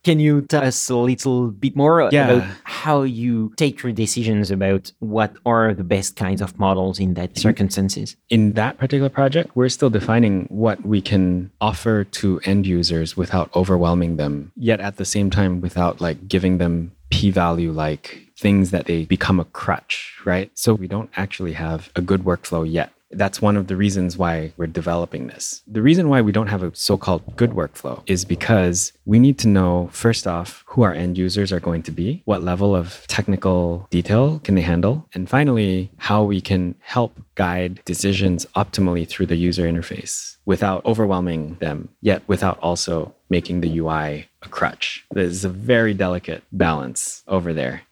Can 0.04 0.20
you 0.20 0.42
tell 0.42 0.64
us 0.64 0.90
a 0.90 0.96
little 0.98 1.48
bit 1.52 1.76
more 1.76 2.10
Yeah. 2.12 2.30
about 2.30 2.44
how 2.66 3.04
you 3.04 3.54
take 3.56 3.82
your 3.84 3.94
decisions 3.94 4.52
about 4.52 4.92
what 5.00 5.32
are 5.46 5.74
the 5.74 5.84
best 5.86 6.18
kinds 6.18 6.42
of 6.42 6.60
models 6.60 7.00
in 7.00 7.14
that 7.14 7.38
circumstances? 7.38 8.16
in 8.30 8.54
that 8.54 8.78
particular 8.78 9.10
project, 9.10 9.52
we're 9.56 9.70
still 9.70 9.90
defining 9.90 10.46
what 10.50 10.86
we 10.86 11.00
can 11.02 11.50
offer 11.62 12.04
to 12.04 12.40
end 12.44 12.66
users 12.68 13.16
without 13.16 13.50
overwhelming 13.56 14.18
them, 14.18 14.52
yet 14.58 14.80
at 14.80 14.98
the 14.98 15.06
same 15.06 15.30
time 15.30 15.62
without 15.62 16.02
like 16.02 16.28
giving 16.28 16.58
them 16.58 16.92
p 17.12 17.30
value 17.30 17.72
like 17.72 18.28
things 18.38 18.72
that 18.72 18.86
they 18.88 19.06
become 19.06 19.40
a 19.40 19.46
crutch, 19.46 20.18
right? 20.26 20.52
So 20.56 20.74
we 20.74 20.88
don't 20.88 21.10
actually 21.16 21.54
have 21.54 21.90
a 21.96 22.02
good 22.02 22.24
workflow 22.24 22.70
yet. 22.70 22.92
That's 23.14 23.42
one 23.42 23.58
of 23.58 23.68
the 23.68 23.76
reasons 23.76 24.18
why 24.18 24.54
we're 24.58 24.68
developing 24.68 25.28
this. 25.28 25.64
The 25.68 25.82
reason 25.82 26.10
why 26.10 26.22
we 26.22 26.32
don't 26.32 26.48
have 26.48 26.64
a 26.64 26.76
so 26.76 26.98
called 26.98 27.36
good 27.36 27.52
workflow 27.52 28.02
is 28.06 28.26
because 28.26 28.94
we 29.06 29.20
need 29.20 29.38
to 29.40 29.48
know, 29.48 29.90
first 29.92 30.28
off, 30.28 30.64
who 30.68 30.82
our 30.84 30.94
end 30.94 31.18
users 31.18 31.52
are 31.52 31.60
going 31.60 31.84
to 31.84 31.92
be, 31.92 32.22
what 32.26 32.44
level 32.44 32.76
of 32.76 33.06
technical 33.08 33.88
detail 33.90 34.40
can 34.40 34.56
they 34.56 34.62
handle, 34.62 35.08
and 35.14 35.30
finally, 35.30 35.92
how 35.98 36.24
we 36.24 36.42
can 36.42 36.76
help 36.80 37.20
guide 37.36 37.82
decisions 37.86 38.46
optimally 38.56 39.08
through 39.08 39.26
the 39.26 39.36
user 39.36 39.64
interface 39.64 40.38
without 40.46 40.86
overwhelming 40.86 41.56
them, 41.60 41.90
yet 42.02 42.22
without 42.28 42.60
also 42.60 43.14
making 43.30 43.62
the 43.62 43.80
UI 43.80 44.28
a 44.42 44.50
crutch. 44.50 45.06
There's 45.12 45.46
a 45.46 45.50
very 45.50 45.94
delicate 45.94 46.44
balance 46.52 47.24
over 47.28 47.54
there. 47.54 47.84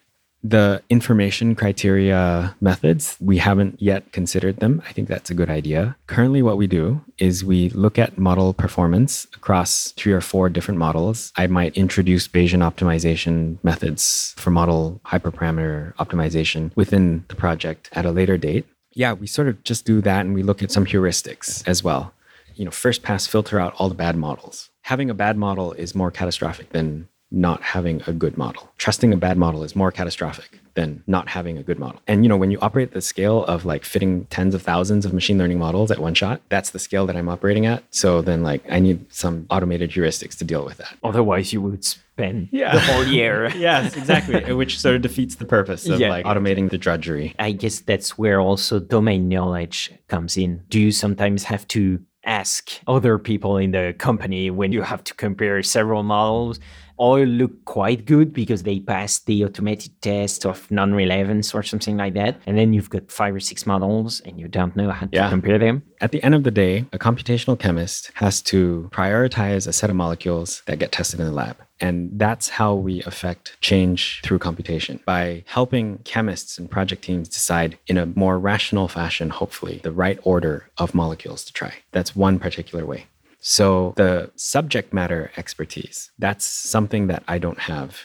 The 0.44 0.82
information 0.90 1.56
criteria 1.56 2.56
methods, 2.62 3.16
we 3.20 3.38
haven't 3.38 3.82
yet 3.82 4.12
considered 4.12 4.58
them. 4.58 4.82
I 4.88 4.92
think 4.92 5.08
that's 5.08 5.30
a 5.30 5.36
good 5.36 5.50
idea. 5.50 5.96
Currently, 6.08 6.42
what 6.42 6.58
we 6.58 6.68
do 6.68 7.02
is 7.20 7.46
we 7.46 7.70
look 7.70 8.00
at 8.00 8.18
model 8.18 8.54
performance 8.54 9.26
across 9.36 9.92
three 9.92 10.14
or 10.14 10.22
four 10.22 10.50
different 10.50 10.80
models. 10.80 11.32
I 11.36 11.48
might 11.48 11.78
introduce 11.78 12.28
Bayesian 12.28 12.68
optimization 12.70 13.64
methods 13.64 14.34
for 14.38 14.50
model 14.50 15.00
hyperparameter 15.06 15.94
optimization 15.96 16.76
within 16.76 17.24
the 17.28 17.36
project 17.36 17.90
at 17.94 18.06
a 18.06 18.12
later 18.12 18.38
date. 18.38 18.66
Yeah, 18.94 19.14
we 19.14 19.28
sort 19.28 19.48
of 19.48 19.64
just 19.64 19.86
do 19.86 20.02
that 20.02 20.26
and 20.26 20.34
we 20.34 20.44
look 20.44 20.64
at 20.64 20.72
some 20.72 20.86
heuristics 20.86 21.66
as 21.68 21.84
well. 21.84 22.14
You 22.56 22.66
know, 22.66 22.72
first 22.72 23.04
pass 23.04 23.28
filter 23.28 23.60
out 23.60 23.74
all 23.78 23.90
the 23.90 23.96
bad 23.96 24.16
models. 24.18 24.70
Having 24.82 25.10
a 25.10 25.14
bad 25.14 25.38
model 25.38 25.72
is 25.74 25.96
more 25.96 26.12
catastrophic 26.12 26.72
than 26.72 27.08
not 27.32 27.62
having 27.62 28.02
a 28.08 28.14
good 28.14 28.38
model. 28.38 28.70
Trusting 28.78 29.14
a 29.14 29.18
bad 29.18 29.38
model 29.38 29.64
is 29.64 29.76
more 29.76 29.92
catastrophic 29.92 30.60
than 30.74 31.04
not 31.08 31.30
having 31.30 31.58
a 31.58 31.64
good 31.64 31.80
model. 31.80 32.02
And 32.08 32.24
you 32.24 32.30
know, 32.30 32.38
when 32.38 32.52
you 32.52 32.58
operate 32.62 32.90
at 32.90 32.94
the 32.94 33.02
scale 33.02 33.46
of 33.46 33.66
like 33.66 33.84
fitting 33.86 34.26
tens 34.26 34.54
of 34.56 34.62
thousands 34.62 35.06
of 35.06 35.14
machine 35.14 35.38
learning 35.38 35.60
models 35.60 35.92
at 35.92 36.00
one 36.00 36.14
shot, 36.14 36.42
that's 36.50 36.72
the 36.72 36.80
scale 36.80 37.06
that 37.08 37.16
I'm 37.16 37.30
operating 37.30 37.66
at. 37.66 37.84
So 37.90 38.22
then 38.22 38.44
like 38.44 38.64
I 38.70 38.80
need 38.80 39.12
some 39.14 39.46
automated 39.50 39.92
heuristics 39.92 40.38
to 40.40 40.46
deal 40.46 40.64
with 40.66 40.78
that. 40.78 40.96
Otherwise, 41.04 41.52
you 41.54 41.62
would 41.62 41.84
spend 41.86 42.50
Yeah. 42.52 42.74
the 42.74 42.80
whole 42.82 43.06
year. 43.06 43.50
yes, 43.56 43.96
exactly. 43.96 44.54
Which 44.62 44.80
sort 44.80 44.96
of 44.96 45.02
defeats 45.02 45.36
the 45.36 45.46
purpose 45.46 45.88
of 45.88 46.00
Yeah. 46.00 46.10
like 46.10 46.26
automating 46.26 46.70
the 46.70 46.78
drudgery. 46.78 47.34
I 47.40 47.52
guess 47.54 47.80
that's 47.80 48.18
where 48.18 48.40
also 48.40 48.80
domain 48.80 49.28
knowledge 49.30 49.92
comes 50.10 50.38
in. 50.38 50.64
Do 50.70 50.80
you 50.80 50.92
sometimes 50.92 51.44
have 51.46 51.68
to 51.70 52.00
ask 52.24 52.72
other 52.88 53.18
people 53.18 53.58
in 53.58 53.72
the 53.72 53.96
company 53.98 54.52
when 54.52 54.72
you 54.72 54.84
have 54.84 55.04
to 55.04 55.14
compare 55.16 55.62
several 55.64 56.04
models 56.04 56.60
all 57.02 57.24
look 57.42 57.54
quite 57.66 58.06
good 58.06 58.32
because 58.32 58.62
they 58.64 58.80
passed 58.80 59.26
the 59.26 59.44
automated 59.46 59.92
test 60.02 60.46
of 60.46 60.70
non-relevance 60.70 61.48
or 61.56 61.64
something 61.64 61.98
like 61.98 62.14
that. 62.14 62.34
And 62.46 62.56
then 62.60 62.74
you've 62.74 62.92
got 62.92 63.12
five 63.12 63.34
or 63.34 63.40
six 63.40 63.66
models 63.66 64.22
and 64.26 64.40
you 64.40 64.48
don't 64.48 64.76
know 64.76 64.92
how 64.92 65.08
to 65.08 65.16
Yeah. 65.20 65.30
compare 65.36 65.58
them. 65.58 65.82
At 66.00 66.12
the 66.12 66.22
end 66.24 66.36
of 66.36 66.44
the 66.44 66.52
day, 66.52 66.86
a 66.94 67.00
computational 67.00 67.58
chemist 67.58 68.12
has 68.24 68.36
to 68.54 68.88
prioritize 68.92 69.68
a 69.68 69.74
set 69.74 69.90
of 69.90 69.96
molecules 69.96 70.62
that 70.68 70.78
get 70.80 70.92
tested 70.92 71.20
in 71.20 71.26
the 71.26 71.32
lab. 71.44 71.58
And 71.80 72.12
that's 72.24 72.48
how 72.60 72.76
we 72.76 73.02
affect 73.12 73.58
change 73.62 74.22
through 74.24 74.38
computation 74.40 75.00
by 75.14 75.44
helping 75.48 75.86
chemists 76.14 76.60
and 76.60 76.70
project 76.70 77.02
teams 77.04 77.28
decide 77.28 77.80
in 77.88 77.98
a 77.98 78.06
more 78.06 78.38
rational 78.38 78.88
fashion, 78.88 79.32
hopefully, 79.32 79.80
the 79.82 79.92
right 79.92 80.20
order 80.22 80.56
of 80.78 80.94
molecules 80.94 81.44
to 81.46 81.52
try. 81.54 81.74
That's 81.92 82.16
one 82.16 82.38
particular 82.38 82.86
way. 82.86 83.02
So, 83.42 83.94
the 83.98 84.32
subject 84.36 84.94
matter 84.94 85.32
expertise, 85.36 86.12
that's 86.20 86.46
something 86.46 87.08
that 87.08 87.24
I 87.28 87.40
don't 87.40 87.60
have. 87.60 87.98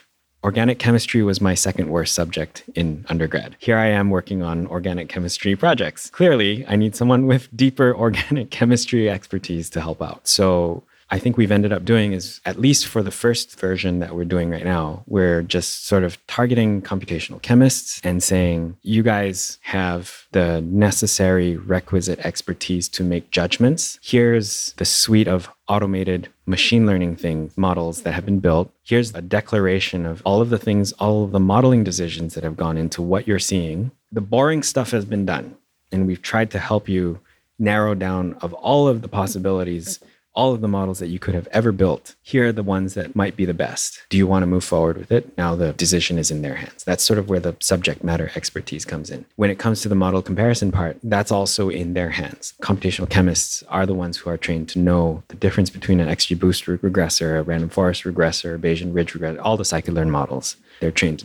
Organic 0.42 0.78
chemistry 0.78 1.22
was 1.22 1.40
my 1.40 1.54
second 1.54 1.90
worst 1.90 2.14
subject 2.14 2.64
in 2.74 3.04
undergrad. 3.08 3.56
Here 3.58 3.76
I 3.76 3.86
am 3.86 4.10
working 4.10 4.42
on 4.42 4.66
organic 4.68 5.08
chemistry 5.08 5.54
projects. 5.56 6.08
Clearly, 6.10 6.64
I 6.66 6.76
need 6.76 6.96
someone 6.96 7.26
with 7.26 7.54
deeper 7.54 7.94
organic 8.06 8.50
chemistry 8.50 9.10
expertise 9.10 9.68
to 9.70 9.80
help 9.80 10.00
out. 10.00 10.26
So, 10.26 10.84
I 11.08 11.20
think 11.20 11.36
we've 11.36 11.52
ended 11.52 11.72
up 11.72 11.84
doing 11.84 12.12
is 12.12 12.40
at 12.44 12.58
least 12.58 12.86
for 12.86 13.02
the 13.02 13.12
first 13.12 13.58
version 13.60 14.00
that 14.00 14.14
we're 14.14 14.24
doing 14.24 14.50
right 14.50 14.64
now, 14.64 15.04
we're 15.06 15.42
just 15.42 15.86
sort 15.86 16.02
of 16.02 16.24
targeting 16.26 16.82
computational 16.82 17.40
chemists 17.40 18.00
and 18.02 18.22
saying, 18.22 18.76
you 18.82 19.04
guys 19.04 19.58
have 19.62 20.26
the 20.32 20.60
necessary 20.62 21.56
requisite 21.56 22.18
expertise 22.20 22.88
to 22.88 23.04
make 23.04 23.30
judgments. 23.30 24.00
Here's 24.02 24.72
the 24.78 24.84
suite 24.84 25.28
of 25.28 25.48
automated 25.68 26.28
machine 26.44 26.86
learning 26.86 27.16
things, 27.16 27.56
models 27.56 28.02
that 28.02 28.12
have 28.12 28.24
been 28.24 28.40
built. 28.40 28.72
Here's 28.82 29.14
a 29.14 29.22
declaration 29.22 30.06
of 30.06 30.22
all 30.24 30.40
of 30.40 30.50
the 30.50 30.58
things, 30.58 30.92
all 30.92 31.24
of 31.24 31.30
the 31.30 31.40
modeling 31.40 31.84
decisions 31.84 32.34
that 32.34 32.44
have 32.44 32.56
gone 32.56 32.76
into 32.76 33.00
what 33.00 33.28
you're 33.28 33.38
seeing. 33.38 33.92
The 34.10 34.20
boring 34.20 34.62
stuff 34.62 34.90
has 34.90 35.04
been 35.04 35.24
done. 35.24 35.56
And 35.92 36.06
we've 36.08 36.22
tried 36.22 36.50
to 36.50 36.58
help 36.58 36.88
you 36.88 37.20
narrow 37.58 37.94
down 37.94 38.34
of 38.40 38.52
all 38.54 38.88
of 38.88 39.02
the 39.02 39.08
possibilities 39.08 40.00
all 40.36 40.52
of 40.52 40.60
the 40.60 40.68
models 40.68 40.98
that 41.00 41.08
you 41.08 41.18
could 41.18 41.34
have 41.34 41.48
ever 41.50 41.72
built. 41.72 42.14
Here 42.22 42.48
are 42.48 42.52
the 42.52 42.62
ones 42.62 42.94
that 42.94 43.16
might 43.16 43.34
be 43.34 43.44
the 43.44 43.54
best. 43.54 44.02
Do 44.10 44.16
you 44.16 44.26
want 44.26 44.42
to 44.42 44.46
move 44.46 44.62
forward 44.62 44.98
with 44.98 45.10
it? 45.10 45.36
Now 45.36 45.56
the 45.56 45.72
decision 45.72 46.18
is 46.18 46.30
in 46.30 46.42
their 46.42 46.54
hands. 46.56 46.84
That's 46.84 47.02
sort 47.02 47.18
of 47.18 47.28
where 47.28 47.40
the 47.40 47.56
subject 47.60 48.04
matter 48.04 48.30
expertise 48.36 48.84
comes 48.84 49.10
in. 49.10 49.24
When 49.36 49.50
it 49.50 49.58
comes 49.58 49.80
to 49.80 49.88
the 49.88 49.94
model 49.94 50.22
comparison 50.22 50.70
part, 50.70 50.98
that's 51.02 51.32
also 51.32 51.70
in 51.70 51.94
their 51.94 52.10
hands. 52.10 52.54
Computational 52.62 53.08
chemists 53.08 53.62
are 53.68 53.86
the 53.86 53.94
ones 53.94 54.18
who 54.18 54.30
are 54.30 54.36
trained 54.36 54.68
to 54.70 54.78
know 54.78 55.22
the 55.28 55.36
difference 55.36 55.70
between 55.70 56.00
an 56.00 56.08
XGBoost 56.08 56.78
regressor, 56.78 57.38
a 57.38 57.42
random 57.42 57.70
forest 57.70 58.04
regressor, 58.04 58.54
a 58.54 58.58
Bayesian 58.58 58.94
ridge 58.94 59.14
regressor, 59.14 59.40
all 59.42 59.56
the 59.56 59.64
scikit-learn 59.64 60.10
models. 60.10 60.56
They're 60.80 60.90
trained. 60.90 61.24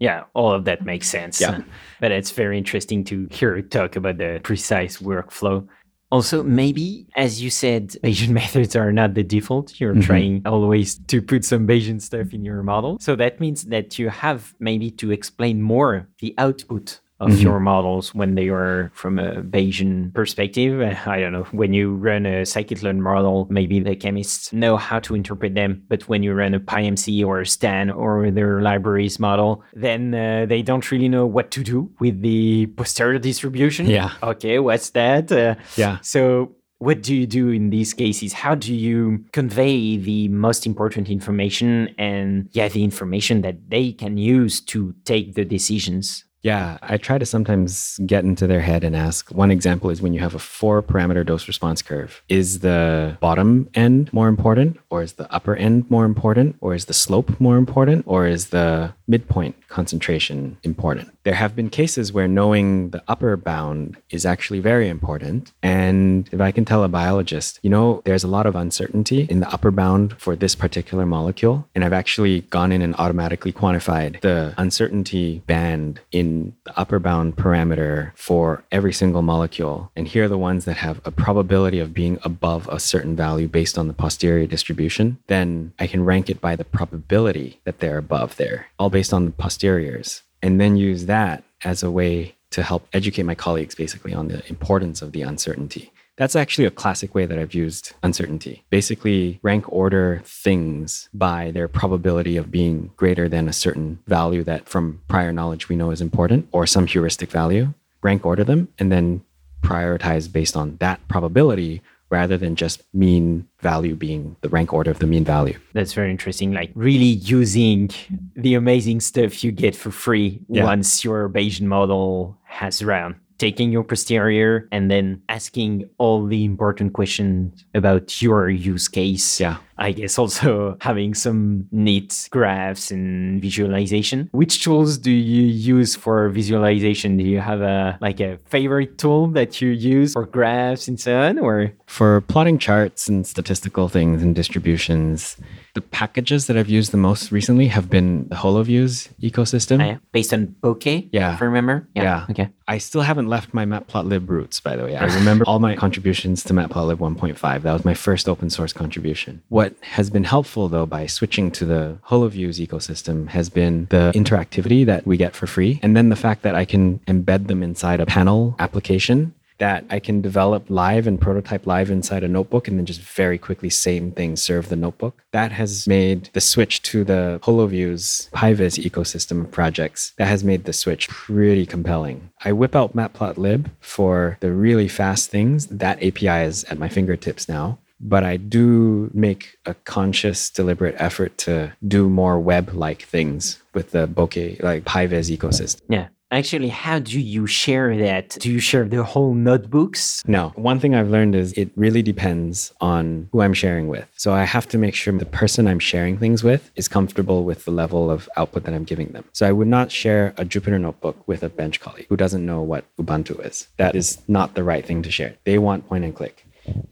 Yeah, 0.00 0.24
all 0.32 0.52
of 0.52 0.64
that 0.66 0.84
makes 0.84 1.08
sense. 1.08 1.40
Yeah. 1.40 1.62
But 2.00 2.12
it's 2.12 2.30
very 2.30 2.56
interesting 2.56 3.02
to 3.04 3.26
hear 3.32 3.56
you 3.56 3.62
talk 3.62 3.96
about 3.96 4.18
the 4.18 4.40
precise 4.42 4.98
workflow. 4.98 5.66
Also, 6.10 6.42
maybe, 6.42 7.06
as 7.16 7.42
you 7.42 7.50
said, 7.50 7.88
Bayesian 8.02 8.30
methods 8.42 8.74
are 8.74 8.92
not 8.92 9.14
the 9.14 9.22
default. 9.22 9.78
You're 9.78 9.94
Mhm. 9.94 10.02
trying 10.02 10.42
always 10.46 10.98
to 11.08 11.20
put 11.20 11.44
some 11.44 11.66
Bayesian 11.66 12.00
stuff 12.00 12.32
in 12.32 12.44
your 12.44 12.62
model. 12.62 12.98
So 13.00 13.14
that 13.16 13.40
means 13.40 13.64
that 13.64 13.98
you 13.98 14.08
have 14.08 14.54
maybe 14.58 14.90
to 14.92 15.10
explain 15.10 15.60
more 15.60 16.08
the 16.20 16.34
output 16.38 17.00
of 17.20 17.30
Mhm. 17.30 17.42
your 17.42 17.60
models 17.60 18.14
when 18.14 18.34
they 18.36 18.48
are 18.48 18.90
from 18.94 19.18
a 19.18 19.42
Bayesian 19.42 20.12
perspective. 20.14 20.80
I 21.06 21.20
don't 21.20 21.32
know. 21.32 21.46
When 21.50 21.72
you 21.72 21.94
run 21.94 22.26
a 22.26 22.42
scikit-learn 22.42 23.02
model, 23.02 23.46
maybe 23.50 23.80
the 23.80 23.96
chemists 23.96 24.52
know 24.52 24.76
how 24.76 25.00
to 25.00 25.14
interpret 25.14 25.54
them. 25.54 25.82
But 25.88 26.08
when 26.08 26.22
you 26.22 26.32
run 26.34 26.54
a 26.54 26.60
PyMC 26.60 27.24
or 27.24 27.40
a 27.40 27.46
STAN 27.46 27.90
or 27.90 28.30
their 28.30 28.62
libraries 28.62 29.18
model, 29.18 29.62
then 29.74 30.14
uh, 30.14 30.46
they 30.48 30.62
don't 30.62 30.88
really 30.92 31.08
know 31.08 31.26
what 31.26 31.50
to 31.52 31.64
do 31.64 31.90
with 31.98 32.22
the 32.22 32.66
posterior 32.76 33.18
distribution. 33.18 33.86
Yeah. 33.86 34.10
Okay, 34.22 34.58
what's 34.60 34.90
that? 34.90 35.32
Uh, 35.32 35.56
Yeah. 35.76 35.98
so, 36.02 36.52
what 36.80 37.02
do 37.02 37.12
you 37.12 37.26
do 37.26 37.48
in 37.50 37.70
these 37.70 37.92
cases? 37.92 38.32
How 38.32 38.54
do 38.54 38.72
you 38.72 39.24
convey 39.32 39.96
the 39.96 40.28
most 40.28 40.64
important 40.64 41.10
information 41.10 41.88
and, 41.98 42.48
yeah, 42.52 42.68
the 42.68 42.84
information 42.84 43.42
that 43.42 43.56
they 43.68 43.90
can 43.90 44.16
use 44.16 44.60
to 44.66 44.94
take 45.04 45.34
the 45.34 45.44
decisions? 45.44 46.24
Yeah, 46.42 46.78
I 46.82 46.96
try 46.98 47.18
to 47.18 47.26
sometimes 47.26 47.98
get 48.06 48.24
into 48.24 48.46
their 48.46 48.60
head 48.60 48.84
and 48.84 48.94
ask. 48.94 49.30
One 49.30 49.50
example 49.50 49.90
is 49.90 50.00
when 50.00 50.12
you 50.12 50.20
have 50.20 50.34
a 50.34 50.38
four 50.38 50.82
parameter 50.82 51.26
dose 51.26 51.48
response 51.48 51.82
curve. 51.82 52.22
Is 52.28 52.60
the 52.60 53.16
bottom 53.20 53.68
end 53.74 54.12
more 54.12 54.28
important, 54.28 54.78
or 54.90 55.02
is 55.02 55.14
the 55.14 55.30
upper 55.32 55.56
end 55.56 55.90
more 55.90 56.04
important, 56.04 56.56
or 56.60 56.74
is 56.74 56.84
the 56.84 56.94
slope 56.94 57.40
more 57.40 57.56
important, 57.56 58.04
or 58.06 58.26
is 58.26 58.48
the 58.48 58.94
midpoint 59.08 59.56
concentration 59.68 60.56
important? 60.62 61.10
There 61.24 61.34
have 61.34 61.56
been 61.56 61.70
cases 61.70 62.12
where 62.12 62.28
knowing 62.28 62.90
the 62.90 63.02
upper 63.08 63.36
bound 63.36 63.96
is 64.10 64.24
actually 64.24 64.60
very 64.60 64.88
important. 64.88 65.52
And 65.62 66.28
if 66.32 66.40
I 66.40 66.52
can 66.52 66.64
tell 66.64 66.84
a 66.84 66.88
biologist, 66.88 67.58
you 67.62 67.70
know, 67.70 68.00
there's 68.04 68.24
a 68.24 68.28
lot 68.28 68.46
of 68.46 68.54
uncertainty 68.54 69.26
in 69.28 69.40
the 69.40 69.50
upper 69.50 69.70
bound 69.70 70.18
for 70.18 70.36
this 70.36 70.54
particular 70.54 71.04
molecule. 71.04 71.66
And 71.74 71.84
I've 71.84 71.92
actually 71.92 72.42
gone 72.42 72.70
in 72.70 72.80
and 72.80 72.94
automatically 72.96 73.52
quantified 73.52 74.20
the 74.20 74.54
uncertainty 74.56 75.42
band 75.46 76.00
in 76.28 76.54
the 76.64 76.78
upper 76.78 76.98
bound 76.98 77.36
parameter 77.36 78.12
for 78.14 78.62
every 78.70 78.92
single 78.92 79.22
molecule. 79.22 79.90
And 79.96 80.06
here 80.06 80.24
are 80.24 80.28
the 80.28 80.38
ones 80.38 80.64
that 80.66 80.76
have 80.76 81.00
a 81.04 81.10
probability 81.10 81.78
of 81.80 81.94
being 81.94 82.18
above 82.22 82.68
a 82.68 82.78
certain 82.78 83.16
value 83.16 83.48
based 83.48 83.78
on 83.78 83.88
the 83.88 83.94
posterior 83.94 84.46
distribution. 84.46 85.18
Then 85.26 85.72
I 85.78 85.86
can 85.86 86.04
rank 86.04 86.28
it 86.30 86.40
by 86.40 86.56
the 86.56 86.64
probability 86.64 87.60
that 87.64 87.80
they're 87.80 87.98
above 87.98 88.36
there, 88.36 88.66
all 88.78 88.90
based 88.90 89.12
on 89.12 89.24
the 89.24 89.30
posteriors. 89.30 90.22
And 90.42 90.60
then 90.60 90.76
use 90.76 91.06
that 91.06 91.42
as 91.64 91.82
a 91.82 91.90
way 91.90 92.34
to 92.50 92.62
help 92.62 92.86
educate 92.92 93.24
my 93.24 93.34
colleagues 93.34 93.74
basically 93.74 94.14
on 94.14 94.28
the 94.28 94.46
importance 94.48 95.02
of 95.02 95.12
the 95.12 95.22
uncertainty. 95.22 95.92
That's 96.18 96.34
actually 96.36 96.64
a 96.66 96.70
classic 96.72 97.14
way 97.14 97.26
that 97.26 97.38
I've 97.38 97.54
used 97.54 97.92
uncertainty. 98.02 98.64
Basically, 98.70 99.38
rank 99.42 99.64
order 99.72 100.20
things 100.24 101.08
by 101.14 101.52
their 101.52 101.68
probability 101.68 102.36
of 102.36 102.50
being 102.50 102.90
greater 102.96 103.28
than 103.28 103.48
a 103.48 103.52
certain 103.52 104.00
value 104.06 104.42
that 104.44 104.68
from 104.68 105.00
prior 105.08 105.32
knowledge 105.32 105.68
we 105.68 105.76
know 105.76 105.92
is 105.92 106.00
important 106.00 106.48
or 106.52 106.66
some 106.66 106.86
heuristic 106.88 107.30
value. 107.30 107.72
Rank 108.02 108.26
order 108.26 108.42
them 108.44 108.68
and 108.78 108.90
then 108.92 109.22
prioritize 109.62 110.30
based 110.30 110.56
on 110.56 110.76
that 110.80 111.00
probability 111.08 111.82
rather 112.10 112.36
than 112.38 112.56
just 112.56 112.82
mean 112.94 113.46
value 113.60 113.94
being 113.94 114.34
the 114.40 114.48
rank 114.48 114.72
order 114.72 114.90
of 114.90 114.98
the 114.98 115.06
mean 115.06 115.24
value. 115.24 115.58
That's 115.74 115.92
very 115.92 116.10
interesting. 116.10 116.52
Like 116.52 116.70
really 116.74 117.04
using 117.04 117.90
the 118.34 118.54
amazing 118.54 119.00
stuff 119.00 119.44
you 119.44 119.52
get 119.52 119.76
for 119.76 119.90
free 119.90 120.40
Yeah. 120.48 120.64
once 120.64 121.04
your 121.04 121.28
Bayesian 121.28 121.66
model 121.66 122.38
has 122.44 122.82
run. 122.82 123.16
Taking 123.38 123.70
your 123.70 123.84
posterior 123.84 124.68
and 124.72 124.90
then 124.90 125.22
asking 125.28 125.88
all 125.98 126.26
the 126.26 126.44
important 126.44 126.92
questions 126.92 127.64
about 127.74 128.20
your 128.20 128.50
use 128.50 128.88
case. 128.88 129.40
Yeah. 129.40 129.58
I 129.78 129.92
guess 129.92 130.18
also 130.18 130.76
having 130.80 131.14
some 131.14 131.66
neat 131.70 132.28
graphs 132.30 132.90
and 132.90 133.40
visualization. 133.40 134.28
Which 134.32 134.62
tools 134.62 134.98
do 134.98 135.10
you 135.10 135.42
use 135.42 135.94
for 135.96 136.28
visualization? 136.28 137.16
Do 137.16 137.24
you 137.24 137.40
have 137.40 137.60
a 137.60 137.98
like 138.00 138.20
a 138.20 138.38
favorite 138.46 138.98
tool 138.98 139.28
that 139.28 139.60
you 139.60 139.68
use 139.70 140.12
for 140.12 140.26
graphs 140.26 140.88
and 140.88 140.98
so 140.98 141.20
on? 141.20 141.38
Or 141.38 141.72
For 141.86 142.20
plotting 142.22 142.58
charts 142.58 143.08
and 143.08 143.26
statistical 143.26 143.88
things 143.88 144.22
and 144.22 144.34
distributions, 144.34 145.36
the 145.74 145.80
packages 145.80 146.46
that 146.46 146.56
I've 146.56 146.68
used 146.68 146.90
the 146.92 146.96
most 146.98 147.30
recently 147.30 147.68
have 147.68 147.88
been 147.88 148.28
the 148.28 148.36
HoloViews 148.36 149.08
ecosystem. 149.22 149.94
uh, 149.94 149.98
based 150.12 150.32
on 150.32 150.54
bokeh? 150.62 151.08
Yeah. 151.12 151.34
If 151.34 151.42
I 151.42 151.44
remember? 151.44 151.88
Yeah. 151.94 152.26
Okay. 152.30 152.50
I 152.66 152.78
still 152.78 153.00
haven't 153.02 153.28
left 153.28 153.54
my 153.54 153.64
Matplotlib 153.64 154.28
roots, 154.28 154.60
by 154.60 154.76
the 154.76 154.84
way. 154.84 154.96
I 154.96 155.06
remember 155.06 155.44
all 155.46 155.58
my 155.58 155.74
contributions 155.76 156.44
to 156.44 156.52
Matplotlib 156.52 156.96
1.5. 156.96 157.62
That 157.62 157.72
was 157.72 157.84
my 157.84 157.94
first 157.94 158.28
open 158.28 158.50
source 158.50 158.72
contribution. 158.72 159.42
What 159.48 159.67
has 159.80 160.10
been 160.10 160.24
helpful, 160.24 160.68
though, 160.68 160.86
by 160.86 161.06
switching 161.06 161.50
to 161.52 161.64
the 161.64 161.98
HoloViews 162.08 162.64
ecosystem 162.64 163.28
has 163.28 163.48
been 163.48 163.86
the 163.90 164.12
interactivity 164.14 164.84
that 164.86 165.06
we 165.06 165.16
get 165.16 165.34
for 165.34 165.46
free. 165.46 165.80
And 165.82 165.96
then 165.96 166.08
the 166.08 166.16
fact 166.16 166.42
that 166.42 166.54
I 166.54 166.64
can 166.64 166.98
embed 167.00 167.46
them 167.46 167.62
inside 167.62 168.00
a 168.00 168.06
panel 168.06 168.54
application 168.58 169.34
that 169.58 169.84
I 169.90 169.98
can 169.98 170.20
develop 170.20 170.64
live 170.68 171.06
and 171.06 171.20
prototype 171.20 171.66
live 171.66 171.90
inside 171.90 172.24
a 172.24 172.28
notebook 172.28 172.68
and 172.68 172.78
then 172.78 172.86
just 172.86 173.00
very 173.00 173.38
quickly 173.38 173.70
same 173.70 174.12
thing 174.12 174.36
serve 174.36 174.68
the 174.68 174.76
notebook. 174.76 175.22
That 175.32 175.52
has 175.52 175.86
made 175.86 176.30
the 176.32 176.40
switch 176.40 176.82
to 176.84 177.04
the 177.04 177.40
HoloViews 177.42 178.30
PyViz 178.30 178.82
ecosystem 178.82 179.42
of 179.42 179.50
projects. 179.50 180.12
That 180.16 180.28
has 180.28 180.44
made 180.44 180.64
the 180.64 180.72
switch 180.72 181.08
pretty 181.08 181.66
compelling. 181.66 182.30
I 182.44 182.52
whip 182.52 182.74
out 182.74 182.96
Matplotlib 182.96 183.70
for 183.80 184.38
the 184.40 184.52
really 184.52 184.88
fast 184.88 185.30
things. 185.30 185.66
That 185.66 186.02
API 186.02 186.46
is 186.46 186.64
at 186.64 186.78
my 186.78 186.88
fingertips 186.88 187.48
now. 187.48 187.78
But 188.00 188.24
I 188.24 188.36
do 188.36 189.10
make 189.12 189.58
a 189.66 189.74
conscious, 189.74 190.50
deliberate 190.50 190.94
effort 190.98 191.36
to 191.38 191.72
do 191.86 192.08
more 192.08 192.38
web 192.38 192.72
like 192.72 193.02
things 193.02 193.60
with 193.74 193.90
the 193.90 194.06
bokeh, 194.06 194.62
like 194.62 194.84
PyViz 194.84 195.36
ecosystem. 195.36 195.82
Yeah. 195.88 196.08
Actually, 196.30 196.68
how 196.68 196.98
do 196.98 197.18
you 197.18 197.46
share 197.46 197.96
that? 197.96 198.36
Do 198.38 198.52
you 198.52 198.60
share 198.60 198.84
the 198.84 199.02
whole 199.02 199.32
notebooks? 199.32 200.22
No. 200.26 200.52
One 200.56 200.78
thing 200.78 200.94
I've 200.94 201.08
learned 201.08 201.34
is 201.34 201.54
it 201.54 201.70
really 201.74 202.02
depends 202.02 202.70
on 202.82 203.30
who 203.32 203.40
I'm 203.40 203.54
sharing 203.54 203.88
with. 203.88 204.06
So 204.14 204.34
I 204.34 204.44
have 204.44 204.68
to 204.68 204.78
make 204.78 204.94
sure 204.94 205.16
the 205.16 205.24
person 205.24 205.66
I'm 205.66 205.78
sharing 205.78 206.18
things 206.18 206.44
with 206.44 206.70
is 206.76 206.86
comfortable 206.86 207.44
with 207.44 207.64
the 207.64 207.70
level 207.70 208.10
of 208.10 208.28
output 208.36 208.64
that 208.64 208.74
I'm 208.74 208.84
giving 208.84 209.08
them. 209.08 209.24
So 209.32 209.48
I 209.48 209.52
would 209.52 209.68
not 209.68 209.90
share 209.90 210.34
a 210.36 210.44
Jupyter 210.44 210.78
notebook 210.78 211.26
with 211.26 211.42
a 211.42 211.48
bench 211.48 211.80
colleague 211.80 212.06
who 212.10 212.16
doesn't 212.16 212.44
know 212.44 212.60
what 212.60 212.84
Ubuntu 212.98 213.42
is. 213.46 213.68
That 213.78 213.96
is 213.96 214.18
not 214.28 214.54
the 214.54 214.64
right 214.64 214.84
thing 214.84 215.02
to 215.04 215.10
share. 215.10 215.34
They 215.44 215.56
want 215.56 215.88
point 215.88 216.04
and 216.04 216.14
click. 216.14 216.44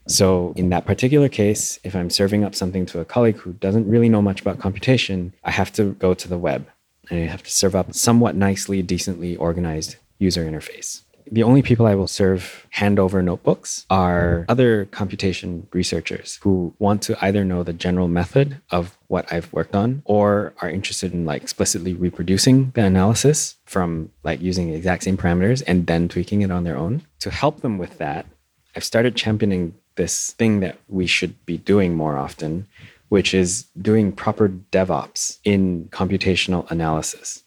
So, 0.07 0.53
in 0.55 0.69
that 0.69 0.85
particular 0.85 1.29
case, 1.29 1.79
if 1.83 1.95
I'm 1.95 2.09
serving 2.09 2.43
up 2.43 2.55
something 2.55 2.85
to 2.87 2.99
a 2.99 3.05
colleague 3.05 3.37
who 3.37 3.53
doesn't 3.53 3.87
really 3.87 4.09
know 4.09 4.21
much 4.21 4.41
about 4.41 4.59
computation, 4.59 5.33
I 5.43 5.51
have 5.51 5.71
to 5.73 5.93
go 5.93 6.13
to 6.13 6.27
the 6.27 6.37
web 6.37 6.67
and 7.09 7.19
I 7.19 7.25
have 7.25 7.43
to 7.43 7.51
serve 7.51 7.75
up 7.75 7.93
somewhat 7.93 8.35
nicely, 8.35 8.81
decently 8.81 9.35
organized 9.35 9.97
user 10.19 10.45
interface. 10.45 11.01
The 11.29 11.43
only 11.43 11.61
people 11.61 11.85
I 11.85 11.95
will 11.95 12.07
serve 12.07 12.67
handover 12.73 13.23
notebooks 13.23 13.85
are 13.89 14.45
other 14.47 14.85
computation 14.85 15.67
researchers 15.73 16.39
who 16.41 16.73
want 16.79 17.01
to 17.03 17.17
either 17.23 17.43
know 17.43 17.63
the 17.63 17.73
general 17.73 18.07
method 18.07 18.61
of 18.71 18.97
what 19.07 19.31
I've 19.31 19.51
worked 19.51 19.75
on 19.75 20.03
or 20.05 20.53
are 20.61 20.69
interested 20.69 21.13
in 21.13 21.25
like 21.25 21.41
explicitly 21.41 21.93
reproducing 21.93 22.71
the 22.75 22.85
analysis 22.85 23.57
from 23.65 24.11
like 24.23 24.41
using 24.41 24.67
the 24.67 24.75
exact 24.75 25.03
same 25.03 25.17
parameters 25.17 25.61
and 25.67 25.85
then 25.87 26.07
tweaking 26.07 26.43
it 26.43 26.51
on 26.51 26.63
their 26.63 26.77
own. 26.77 27.03
To 27.19 27.29
help 27.29 27.59
them 27.61 27.77
with 27.77 27.97
that, 27.97 28.25
I've 28.77 28.83
started 28.83 29.15
championing 29.15 29.73
this 29.95 30.33
thing 30.33 30.59
that 30.59 30.77
we 30.87 31.07
should 31.07 31.43
be 31.47 31.57
doing 31.57 31.95
more 31.95 32.15
often, 32.15 32.67
which 33.09 33.33
is 33.33 33.63
doing 33.81 34.11
proper 34.11 34.49
DevOps 34.49 35.39
in 35.43 35.89
computational 35.91 36.69
analysis. 36.69 37.43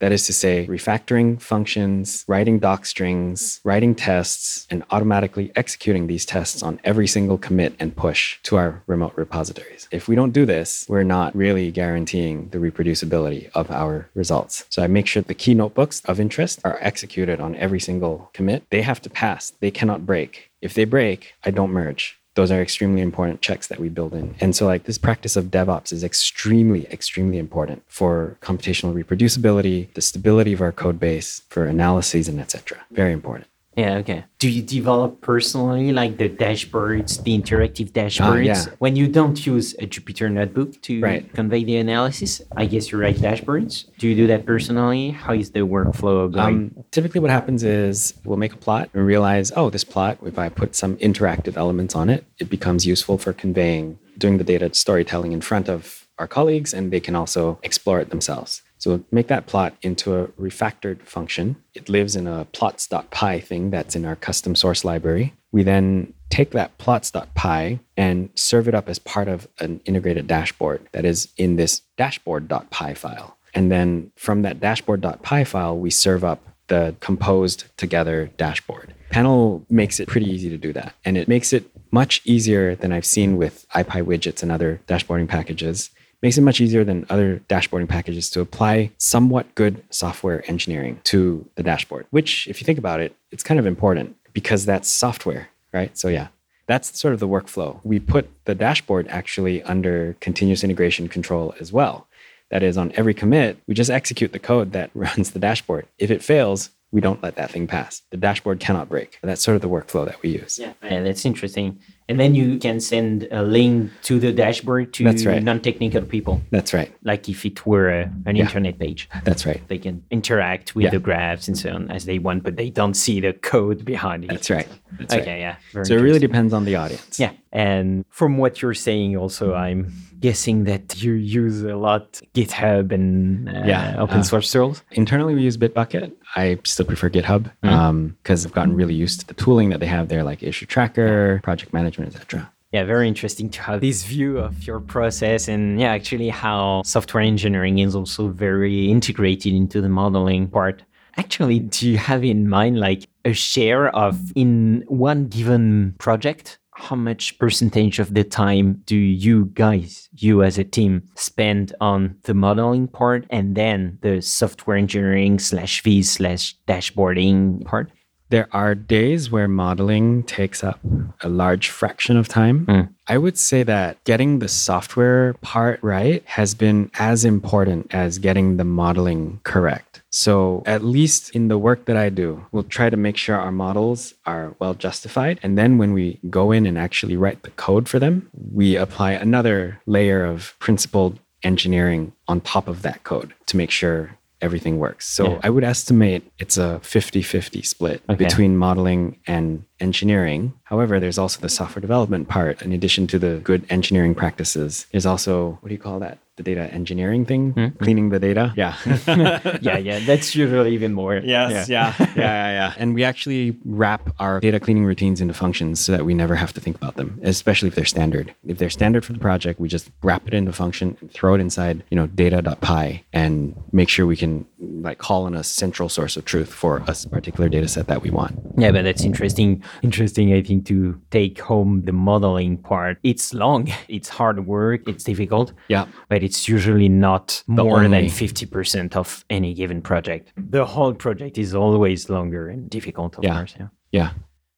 That 0.00 0.12
is 0.12 0.26
to 0.26 0.32
say, 0.32 0.66
refactoring 0.66 1.40
functions, 1.40 2.24
writing 2.28 2.60
doc 2.60 2.86
strings, 2.86 3.60
writing 3.64 3.96
tests, 3.96 4.66
and 4.70 4.84
automatically 4.90 5.50
executing 5.56 6.06
these 6.06 6.24
tests 6.24 6.62
on 6.62 6.80
every 6.84 7.08
single 7.08 7.36
commit 7.36 7.74
and 7.80 7.96
push 7.96 8.38
to 8.44 8.56
our 8.56 8.82
remote 8.86 9.14
repositories. 9.16 9.88
If 9.90 10.06
we 10.06 10.14
don't 10.14 10.32
do 10.32 10.46
this, 10.46 10.86
we're 10.88 11.02
not 11.02 11.34
really 11.34 11.72
guaranteeing 11.72 12.50
the 12.50 12.58
reproducibility 12.58 13.50
of 13.54 13.70
our 13.70 14.08
results. 14.14 14.64
So 14.68 14.82
I 14.82 14.86
make 14.86 15.06
sure 15.06 15.22
the 15.22 15.34
key 15.34 15.54
notebooks 15.54 16.00
of 16.04 16.20
interest 16.20 16.60
are 16.64 16.78
executed 16.80 17.40
on 17.40 17.56
every 17.56 17.80
single 17.80 18.30
commit. 18.32 18.64
They 18.70 18.82
have 18.82 19.02
to 19.02 19.10
pass, 19.10 19.52
they 19.60 19.70
cannot 19.70 20.06
break. 20.06 20.50
If 20.60 20.74
they 20.74 20.84
break, 20.84 21.34
I 21.44 21.50
don't 21.50 21.70
merge 21.70 22.17
those 22.38 22.52
are 22.52 22.62
extremely 22.62 23.02
important 23.02 23.40
checks 23.40 23.66
that 23.66 23.80
we 23.80 23.88
build 23.88 24.14
in. 24.14 24.36
And 24.40 24.54
so, 24.54 24.64
like, 24.64 24.84
this 24.84 24.96
practice 24.96 25.34
of 25.34 25.46
DevOps 25.46 25.92
is 25.92 26.04
extremely, 26.04 26.86
extremely 26.86 27.36
important 27.36 27.82
for 27.88 28.38
computational 28.42 28.94
reproducibility, 28.94 29.92
the 29.94 30.00
stability 30.00 30.52
of 30.52 30.60
our 30.60 30.70
code 30.70 31.00
base, 31.00 31.42
for 31.48 31.66
analyses, 31.66 32.28
and 32.28 32.38
etc. 32.38 32.78
Very 32.92 33.12
important. 33.12 33.48
Yeah, 33.78 33.98
okay. 33.98 34.24
Do 34.40 34.50
you 34.50 34.60
develop 34.60 35.20
personally 35.20 35.92
like 35.92 36.16
the 36.18 36.28
dashboards, 36.28 37.22
the 37.22 37.38
interactive 37.38 37.92
dashboards? 37.92 38.44
yeah. 38.44 38.64
When 38.80 38.96
you 38.96 39.06
don't 39.06 39.38
use 39.46 39.74
a 39.78 39.86
Jupyter 39.86 40.28
notebook 40.32 40.82
to 40.82 41.00
Right. 41.00 41.32
convey 41.32 41.62
the 41.62 41.76
analysis, 41.76 42.42
I 42.56 42.66
guess 42.66 42.90
you 42.90 42.98
write 42.98 43.18
dashboards. 43.18 43.84
Do 43.98 44.08
you 44.08 44.16
do 44.16 44.26
that 44.26 44.44
personally? 44.46 45.10
How 45.10 45.32
is 45.34 45.52
the 45.52 45.60
workflow 45.60 46.28
going? 46.28 46.72
Um, 46.76 46.84
typically, 46.90 47.20
what 47.20 47.30
happens 47.30 47.62
is 47.62 48.14
we'll 48.24 48.36
make 48.36 48.52
a 48.52 48.56
plot 48.56 48.90
and 48.94 49.06
realize, 49.06 49.52
oh, 49.54 49.70
this 49.70 49.84
plot, 49.84 50.18
if 50.26 50.40
I 50.40 50.48
put 50.48 50.74
some 50.74 50.96
interactive 50.96 51.56
elements 51.56 51.94
on 51.94 52.10
it, 52.10 52.24
it 52.40 52.50
becomes 52.50 52.84
useful 52.84 53.16
for 53.16 53.32
conveying, 53.32 53.98
doing 54.18 54.38
the 54.38 54.44
data 54.44 54.74
storytelling 54.74 55.30
in 55.30 55.40
front 55.40 55.68
of 55.68 56.08
our 56.18 56.26
colleagues, 56.26 56.74
and 56.74 56.90
they 56.90 56.98
can 56.98 57.14
also 57.14 57.60
explore 57.62 58.00
it 58.00 58.10
themselves. 58.10 58.62
So 58.78 59.04
make 59.10 59.26
that 59.28 59.46
plot 59.46 59.74
into 59.82 60.14
a 60.14 60.28
refactored 60.28 61.02
function. 61.02 61.56
It 61.74 61.88
lives 61.88 62.16
in 62.16 62.26
a 62.26 62.46
plots.py 62.46 63.40
thing 63.40 63.70
that's 63.70 63.96
in 63.96 64.04
our 64.04 64.16
custom 64.16 64.54
source 64.54 64.84
library. 64.84 65.34
We 65.50 65.62
then 65.62 66.14
take 66.30 66.50
that 66.52 66.76
plots.py 66.78 67.80
and 67.96 68.30
serve 68.34 68.68
it 68.68 68.74
up 68.74 68.88
as 68.88 68.98
part 68.98 69.28
of 69.28 69.48
an 69.60 69.80
integrated 69.84 70.26
dashboard 70.26 70.86
that 70.92 71.04
is 71.04 71.28
in 71.36 71.56
this 71.56 71.82
dashboard.py 71.96 72.94
file. 72.94 73.36
And 73.54 73.72
then 73.72 74.12
from 74.16 74.42
that 74.42 74.60
dashboard.py 74.60 75.44
file, 75.44 75.76
we 75.76 75.90
serve 75.90 76.22
up 76.22 76.42
the 76.68 76.94
composed 77.00 77.64
together 77.76 78.30
dashboard. 78.36 78.94
Panel 79.10 79.64
makes 79.70 79.98
it 79.98 80.08
pretty 80.08 80.30
easy 80.30 80.50
to 80.50 80.58
do 80.58 80.72
that. 80.74 80.94
And 81.04 81.16
it 81.16 81.28
makes 81.28 81.52
it 81.52 81.70
much 81.90 82.20
easier 82.24 82.74
than 82.74 82.92
I've 82.92 83.06
seen 83.06 83.38
with 83.38 83.66
ipywidgets 83.70 84.42
and 84.42 84.52
other 84.52 84.80
dashboarding 84.86 85.28
packages. 85.28 85.90
Makes 86.20 86.38
it 86.38 86.42
much 86.42 86.60
easier 86.60 86.82
than 86.82 87.06
other 87.08 87.40
dashboarding 87.48 87.88
packages 87.88 88.28
to 88.30 88.40
apply 88.40 88.90
somewhat 88.98 89.54
good 89.54 89.84
software 89.90 90.42
engineering 90.50 91.00
to 91.04 91.48
the 91.54 91.62
dashboard, 91.62 92.06
which, 92.10 92.48
if 92.48 92.60
you 92.60 92.64
think 92.64 92.78
about 92.78 93.00
it, 93.00 93.14
it's 93.30 93.44
kind 93.44 93.60
of 93.60 93.66
important 93.66 94.16
because 94.32 94.66
that's 94.66 94.88
software, 94.88 95.48
right? 95.72 95.96
So, 95.96 96.08
yeah, 96.08 96.28
that's 96.66 96.98
sort 96.98 97.14
of 97.14 97.20
the 97.20 97.28
workflow. 97.28 97.80
We 97.84 98.00
put 98.00 98.28
the 98.46 98.54
dashboard 98.54 99.06
actually 99.08 99.62
under 99.62 100.16
continuous 100.20 100.64
integration 100.64 101.08
control 101.08 101.54
as 101.60 101.72
well. 101.72 102.08
That 102.50 102.62
is, 102.62 102.76
on 102.76 102.92
every 102.96 103.14
commit, 103.14 103.58
we 103.66 103.74
just 103.74 103.90
execute 103.90 104.32
the 104.32 104.38
code 104.38 104.72
that 104.72 104.90
runs 104.94 105.30
the 105.30 105.38
dashboard. 105.38 105.86
If 105.98 106.10
it 106.10 106.22
fails, 106.22 106.70
we 106.90 107.00
don't 107.00 107.22
let 107.22 107.36
that 107.36 107.50
thing 107.50 107.66
pass. 107.66 108.02
The 108.10 108.16
dashboard 108.16 108.60
cannot 108.60 108.88
break. 108.88 109.18
That's 109.22 109.42
sort 109.42 109.56
of 109.56 109.62
the 109.62 109.68
workflow 109.68 110.06
that 110.06 110.22
we 110.22 110.30
use. 110.30 110.58
yeah, 110.58 110.72
and 110.82 111.04
that's 111.06 111.24
interesting. 111.26 111.78
And 112.10 112.18
then 112.18 112.34
you 112.34 112.58
can 112.58 112.80
send 112.80 113.28
a 113.30 113.42
link 113.42 113.90
to 114.04 114.18
the 114.18 114.32
dashboard 114.32 114.94
to 114.94 115.04
That's 115.04 115.26
right. 115.26 115.42
non-technical 115.42 116.02
people, 116.06 116.40
That's 116.50 116.72
right. 116.72 116.90
like 117.04 117.28
if 117.28 117.44
it 117.44 117.66
were 117.66 117.90
a, 117.90 118.10
an 118.24 118.36
Yeah. 118.36 118.44
internet 118.44 118.78
page. 118.78 119.10
That's 119.24 119.44
right. 119.44 119.60
They 119.68 119.76
can 119.76 120.02
interact 120.10 120.74
with 120.74 120.84
Yeah. 120.84 120.90
the 120.92 121.00
graphs 121.00 121.48
and 121.48 121.58
so 121.58 121.74
on 121.74 121.90
as 121.90 122.06
they 122.06 122.18
want, 122.18 122.44
but 122.44 122.56
they 122.56 122.70
don't 122.70 122.94
see 122.94 123.20
the 123.20 123.34
code 123.34 123.84
behind 123.84 124.24
it. 124.24 124.28
That's 124.28 124.48
right. 124.48 124.66
That's 124.98 125.12
okay, 125.12 125.32
right. 125.32 125.40
yeah. 125.40 125.56
very 125.74 125.84
So 125.84 125.96
it 125.98 126.00
really 126.00 126.18
depends 126.18 126.54
on 126.54 126.64
the 126.64 126.76
audience. 126.76 127.20
Yeah. 127.20 127.32
And 127.52 128.06
from 128.08 128.38
what 128.38 128.62
you're 128.62 128.72
saying, 128.72 129.14
also, 129.18 129.52
I'm 129.52 129.92
guessing 130.20 130.64
that 130.64 131.02
you 131.02 131.12
use 131.12 131.62
a 131.62 131.76
lot 131.76 132.20
GitHub 132.34 132.92
and 132.92 133.48
uh, 133.48 133.62
Yeah, 133.64 133.96
open 133.98 134.18
uh, 134.20 134.22
source 134.22 134.50
tools. 134.50 134.82
Internally, 134.92 135.34
we 135.34 135.42
use 135.42 135.56
Bitbucket. 135.56 136.12
I 136.36 136.58
still 136.64 136.86
prefer 136.86 137.08
GitHub 137.10 137.50
Mm-hmm. 137.62 138.08
because 138.22 138.44
I've 138.44 138.52
gotten 138.52 138.74
really 138.74 138.94
used 138.94 139.20
to 139.20 139.26
the 139.26 139.34
tooling 139.34 139.70
that 139.70 139.80
they 139.80 139.86
have 139.86 140.08
there, 140.08 140.22
like 140.24 140.42
issue 140.42 140.66
tracker, 140.66 141.40
project 141.42 141.72
management, 141.72 142.14
etc. 142.14 142.50
Yeah, 142.72 142.84
very 142.84 143.08
interesting 143.08 143.48
to 143.50 143.62
have 143.62 143.80
this 143.80 144.04
view 144.04 144.38
of 144.38 144.66
your 144.66 144.80
process 144.80 145.48
and 145.48 145.80
yeah, 145.80 145.92
actually 145.92 146.28
how 146.28 146.82
software 146.84 147.22
engineering 147.22 147.78
is 147.78 147.94
also 147.94 148.28
very 148.28 148.90
integrated 148.90 149.54
into 149.54 149.80
the 149.80 149.88
modeling 149.88 150.48
part. 150.48 150.82
Actually, 151.16 151.60
do 151.60 151.90
you 151.90 151.96
have 151.98 152.22
in 152.22 152.48
mind 152.48 152.78
like 152.78 153.08
a 153.24 153.32
share 153.32 153.88
of 153.96 154.18
in 154.36 154.84
one 154.86 155.28
given 155.28 155.94
project? 155.98 156.57
How 156.80 156.94
much 156.96 157.38
percentage 157.38 157.98
of 157.98 158.14
the 158.14 158.24
time 158.24 158.82
do 158.86 158.96
you 158.96 159.46
guys, 159.52 160.08
you 160.16 160.42
as 160.42 160.58
a 160.58 160.64
team, 160.64 161.02
spend 161.16 161.74
on 161.80 162.16
the 162.22 162.34
modeling 162.34 162.86
part 162.86 163.26
and 163.30 163.54
then 163.56 163.98
the 164.00 164.22
software 164.22 164.76
engineering 164.76 165.38
slash 165.38 165.82
V 165.82 166.02
slash 166.02 166.56
dashboarding 166.66 167.64
part? 167.66 167.90
There 168.30 168.48
are 168.52 168.74
days 168.74 169.30
where 169.30 169.48
modeling 169.48 170.22
takes 170.22 170.62
up 170.62 170.80
a 171.22 171.28
large 171.28 171.70
fraction 171.70 172.16
of 172.16 172.28
time. 172.28 172.66
Hmm. 172.66 172.80
I 173.06 173.16
would 173.16 173.38
say 173.38 173.62
that 173.62 174.02
getting 174.04 174.38
the 174.38 174.48
software 174.48 175.32
part 175.40 175.80
right 175.82 176.22
has 176.26 176.54
been 176.54 176.90
as 176.98 177.24
important 177.24 177.92
as 177.94 178.18
getting 178.18 178.58
the 178.58 178.64
modeling 178.64 179.40
correct. 179.44 180.02
So, 180.10 180.62
at 180.66 180.84
least 180.84 181.30
in 181.30 181.48
the 181.48 181.58
work 181.58 181.86
that 181.86 181.96
I 181.96 182.08
do, 182.10 182.44
we'll 182.52 182.64
try 182.64 182.90
to 182.90 182.96
make 182.96 183.16
sure 183.16 183.36
our 183.36 183.52
models 183.52 184.14
are 184.26 184.54
well 184.58 184.74
justified. 184.74 185.38
And 185.42 185.56
then 185.56 185.78
when 185.78 185.92
we 185.92 186.18
go 186.28 186.52
in 186.52 186.66
and 186.66 186.78
actually 186.78 187.16
write 187.16 187.42
the 187.42 187.50
code 187.50 187.88
for 187.88 187.98
them, 187.98 188.28
we 188.52 188.76
apply 188.76 189.12
another 189.12 189.80
layer 189.86 190.24
of 190.24 190.54
principled 190.58 191.18
engineering 191.42 192.12
on 192.26 192.40
top 192.40 192.68
of 192.68 192.82
that 192.82 193.04
code 193.04 193.32
to 193.46 193.56
make 193.56 193.70
sure 193.70 194.17
everything 194.40 194.78
works. 194.78 195.06
So 195.06 195.30
Yeah. 195.32 195.40
I 195.42 195.50
would 195.50 195.64
estimate 195.64 196.22
it's 196.38 196.56
a 196.58 196.80
50 196.80 197.22
50 197.22 197.62
split 197.62 198.02
Okay. 198.08 198.24
between 198.24 198.56
modeling 198.56 199.18
and 199.26 199.64
engineering. 199.80 200.52
However, 200.64 201.00
there's 201.00 201.18
also 201.18 201.40
the 201.40 201.48
software 201.48 201.80
development 201.80 202.28
part. 202.28 202.62
In 202.62 202.72
addition 202.72 203.06
to 203.08 203.18
the 203.18 203.36
good 203.42 203.64
engineering 203.70 204.14
practices, 204.14 204.86
there's 204.92 205.06
also, 205.06 205.58
what 205.60 205.68
do 205.68 205.74
you 205.74 205.80
call 205.80 205.98
that? 206.00 206.18
The 206.36 206.44
data 206.44 206.72
engineering 206.72 207.24
thing? 207.26 207.50
Hmm? 207.50 207.66
Cleaning 207.82 208.10
the 208.10 208.20
data? 208.20 208.52
Yeah. 208.56 208.76
yeah, 209.60 209.76
yeah, 209.76 209.98
that's 210.06 210.36
usually 210.36 210.72
even 210.72 210.92
more. 210.94 211.16
Yes, 211.16 211.68
yeah. 211.68 211.94
yeah, 211.98 212.06
yeah, 212.14 212.50
yeah, 212.52 212.74
And 212.76 212.94
we 212.94 213.02
actually 213.02 213.56
wrap 213.64 214.10
our 214.20 214.38
data 214.38 214.60
cleaning 214.60 214.84
routines 214.84 215.20
into 215.20 215.34
functions 215.34 215.80
so 215.80 215.90
that 215.90 216.04
we 216.04 216.14
never 216.14 216.36
have 216.36 216.52
to 216.52 216.60
think 216.60 216.76
about 216.76 216.94
them, 216.94 217.18
especially 217.24 217.66
if 217.70 217.74
they're 217.74 217.84
standard. 217.84 218.32
If 218.46 218.58
they're 218.58 218.70
standard 218.70 219.04
for 219.04 219.12
the 219.14 219.18
project, 219.18 219.58
we 219.58 219.68
just 219.68 219.90
wrap 220.04 220.28
it 220.28 220.34
into 220.34 220.52
function, 220.52 220.96
throw 221.12 221.34
it 221.34 221.40
inside, 221.40 221.82
you 221.90 221.96
know, 221.96 222.06
data.py 222.06 223.04
and 223.12 223.56
make 223.72 223.88
sure 223.88 224.06
we 224.06 224.16
can 224.16 224.46
like 224.60 224.98
call 224.98 225.24
on 225.24 225.34
a 225.34 225.42
central 225.42 225.88
source 225.88 226.16
of 226.16 226.24
truth 226.24 226.52
for 226.52 226.78
a 226.86 226.90
s- 226.90 227.04
particular 227.04 227.48
data 227.48 227.66
set 227.66 227.88
that 227.88 228.02
we 228.02 228.10
want. 228.10 228.38
Yeah, 228.56 228.70
but 228.70 228.82
that's 228.84 229.02
interesting. 229.02 229.60
Interesting, 229.82 230.32
I 230.32 230.42
think, 230.42 230.66
to 230.66 231.00
take 231.10 231.40
home 231.40 231.82
the 231.84 231.92
modeling 231.92 232.58
part. 232.58 232.98
It's 233.02 233.32
long, 233.34 233.68
it's 233.88 234.08
hard 234.08 234.46
work, 234.46 234.88
it's 234.88 235.04
difficult, 235.04 235.52
Yeah. 235.68 235.86
but 236.08 236.22
it's 236.22 236.48
usually 236.48 236.88
not 236.88 237.42
more 237.46 237.80
than 237.88 237.92
50% 237.92 238.96
of 238.96 239.24
any 239.30 239.54
given 239.54 239.82
project. 239.82 240.32
The 240.36 240.64
whole 240.64 240.94
project 240.94 241.38
is 241.38 241.54
always 241.54 242.08
longer 242.10 242.48
and 242.48 242.68
difficult, 242.70 243.16
of 243.18 243.24
Yeah. 243.24 243.36
course. 243.36 243.54
Yeah. 243.58 243.68
Yeah. 243.92 244.10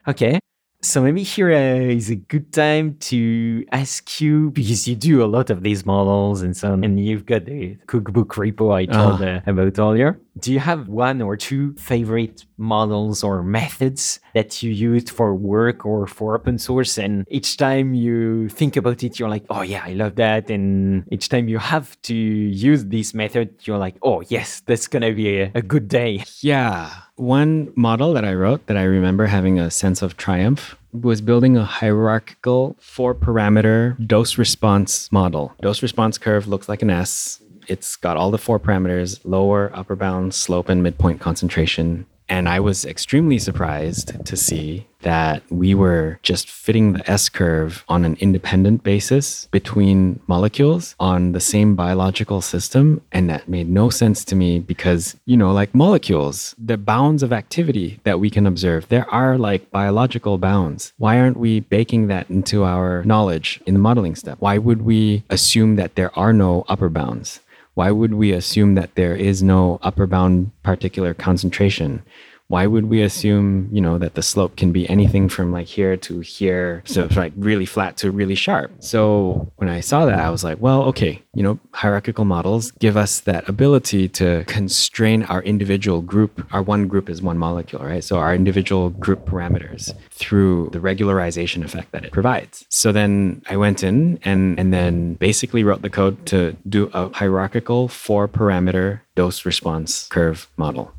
Okay. 0.09 0.39
So 0.83 1.03
maybe 1.03 1.23
here 1.23 1.51
uh, 1.53 1.93
is 1.95 2.09
a 2.09 2.17
good 2.17 2.55
time 2.55 2.97
to 3.01 3.67
ask 3.71 4.19
you 4.19 4.51
because 4.51 4.89
you 4.89 4.97
do 4.97 5.23
a 5.23 5.27
lot 5.27 5.51
of 5.51 5.63
these 5.63 5.85
models 5.85 6.41
and 6.41 6.57
so 6.57 6.73
on, 6.73 6.83
and 6.85 6.99
you've 6.99 7.27
got 7.27 7.45
the 7.45 7.77
cookbook 7.87 8.31
repo 8.37 8.73
I 8.73 8.87
told 8.87 9.21
uh, 9.21 9.43
about 9.47 9.79
earlier. 9.79 10.19
Do 10.41 10.53
you 10.53 10.59
have 10.59 10.89
one 10.89 11.21
or 11.21 11.37
two 11.37 11.75
favorite 11.75 12.45
models 12.57 13.23
or 13.23 13.43
methods 13.43 14.21
that 14.35 14.63
you 14.63 14.71
used 14.71 15.11
for 15.11 15.35
work 15.35 15.85
or 15.85 16.07
for 16.07 16.35
open 16.35 16.59
source? 16.59 16.99
And 16.99 17.27
each 17.31 17.57
time 17.57 17.95
you 17.95 18.49
think 18.49 18.77
about 18.77 19.03
it, 19.03 19.19
you're 19.19 19.29
like, 19.29 19.45
oh 19.51 19.63
yeah, 19.63 19.83
I 19.85 19.93
love 19.93 20.17
that. 20.17 20.51
And 20.51 21.05
each 21.11 21.29
time 21.29 21.49
you 21.49 21.59
have 21.59 22.01
to 22.03 22.15
use 22.15 22.87
this 22.87 23.13
method, 23.13 23.55
you're 23.65 23.79
like, 23.79 23.97
oh 24.03 24.23
yes, 24.29 24.63
that's 24.67 24.87
gonna 24.87 25.13
be 25.13 25.41
a, 25.41 25.53
a 25.55 25.63
good 25.63 25.89
day. 25.89 26.25
Yeah. 26.41 26.91
One 27.17 27.73
model 27.77 28.15
that 28.15 28.25
I 28.25 28.35
wrote 28.35 28.67
that 28.67 28.77
I 28.79 28.85
remember 28.85 29.27
having 29.27 29.59
a 29.59 29.71
sense 29.71 30.01
of 30.01 30.17
triumph 30.17 30.77
was 30.93 31.21
building 31.21 31.57
a 31.57 31.65
hierarchical 31.65 32.77
four 32.81 33.15
parameter 33.15 33.95
dose 34.07 34.39
response 34.39 35.11
model. 35.13 35.53
Dose 35.61 35.83
response 35.83 36.19
curve 36.19 36.49
looks 36.49 36.69
like 36.69 36.83
an 36.83 36.91
S. 36.91 37.43
It's 37.69 37.97
got 37.97 38.17
all 38.17 38.31
the 38.31 38.39
four 38.39 38.59
parameters 38.59 39.21
lower, 39.25 39.71
upper 39.75 39.97
bound, 39.97 40.35
slope, 40.35 40.69
and 40.69 40.83
midpoint 40.83 41.21
concentration. 41.21 42.07
And 42.31 42.49
I 42.49 42.61
was 42.61 42.85
extremely 42.85 43.41
surprised 43.41 44.25
to 44.25 44.37
see 44.37 44.87
that 45.01 45.43
we 45.51 45.75
were 45.75 46.21
just 46.23 46.49
fitting 46.49 46.93
the 46.93 47.11
S 47.11 47.29
curve 47.29 47.85
on 47.89 48.05
an 48.05 48.17
independent 48.21 48.85
basis 48.85 49.49
between 49.51 50.21
molecules 50.29 50.95
on 51.01 51.33
the 51.33 51.41
same 51.41 51.75
biological 51.75 52.41
system. 52.41 53.01
And 53.11 53.29
that 53.29 53.49
made 53.49 53.69
no 53.69 53.91
sense 53.91 54.25
to 54.27 54.37
me 54.37 54.61
because, 54.61 55.17
you 55.25 55.37
know, 55.37 55.51
like 55.51 55.75
molecules, 55.75 56.55
the 56.57 56.77
bounds 56.77 57.25
of 57.25 57.33
activity 57.33 57.99
that 58.05 58.21
we 58.21 58.31
can 58.31 58.47
observe, 58.47 58.87
there 58.89 59.11
are 59.11 59.37
like 59.37 59.73
biological 59.73 60.39
bounds. 60.39 60.93
Why 60.99 61.19
aren't 61.19 61.37
we 61.37 61.59
baking 61.59 62.07
that 62.09 62.31
into 62.31 62.63
our 62.63 63.03
knowledge 63.03 63.61
in 63.67 63.75
the 63.75 63.81
modeling 63.81 64.15
step? 64.15 64.37
Why 64.39 64.57
would 64.57 64.83
we 64.83 65.25
assume 65.31 65.75
that 65.77 65.97
there 65.97 66.17
are 66.17 66.33
no 66.33 66.65
upper 66.69 66.89
bounds? 66.89 67.41
Why 67.81 67.91
would 67.91 68.13
we 68.13 68.33
assume 68.33 68.75
that 68.75 68.95
there 68.95 69.17
is 69.17 69.43
no 69.43 69.79
upper 69.81 70.07
bound 70.07 70.51
particular 70.63 71.15
concentration? 71.15 72.03
Why 72.51 72.67
would 72.67 72.87
we 72.87 73.01
assume, 73.01 73.69
you 73.71 73.81
know, 73.81 73.97
that 73.99 74.15
the 74.15 74.23
slope 74.23 74.57
can 74.57 74.73
be 74.73 74.91
anything 74.91 75.29
from 75.29 75.53
like 75.53 75.69
here 75.69 75.97
to 75.97 76.19
here, 76.19 76.83
so 76.85 77.05
it's 77.05 77.15
like 77.17 77.33
really 77.37 77.65
flat 77.65 77.97
to 77.99 78.11
really 78.11 78.35
sharp? 78.35 78.73
So 78.81 79.53
when 79.59 79.69
I 79.69 79.79
saw 79.79 80.05
that, 80.07 80.19
I 80.19 80.31
was 80.31 80.43
like, 80.43 80.59
well, 80.61 80.83
okay, 80.91 81.23
you 81.33 81.45
know, 81.45 81.61
hierarchical 81.73 82.25
models 82.25 82.73
give 82.73 82.97
us 82.97 83.21
that 83.21 83.49
ability 83.49 84.09
to 84.21 84.43
constrain 84.49 85.23
our 85.31 85.43
individual 85.43 86.01
group. 86.01 86.45
Our 86.51 86.61
one 86.61 86.89
group 86.89 87.09
is 87.09 87.23
one 87.23 87.39
molecule, 87.39 87.85
right? 87.85 88.03
So 88.03 88.19
our 88.19 88.35
individual 88.35 88.91
group 88.91 89.27
parameters 89.27 89.95
through 90.11 90.71
the 90.73 90.81
regularization 90.81 91.63
effect 91.63 91.93
that 91.93 92.05
it 92.05 92.11
provides. 92.11 92.67
So 92.69 92.91
then 92.91 93.43
I 93.49 93.59
went 93.59 93.85
in 93.85 94.19
and 94.25 94.59
and 94.59 94.73
then 94.73 95.15
basically 95.15 95.63
wrote 95.63 95.83
the 95.83 95.91
code 95.91 96.27
to 96.27 96.57
do 96.69 96.91
a 96.93 97.11
hierarchical 97.11 97.87
four 97.87 98.27
parameter 98.27 99.03
dose 99.15 99.47
response 99.47 100.09
curve 100.09 100.49
model. 100.57 100.93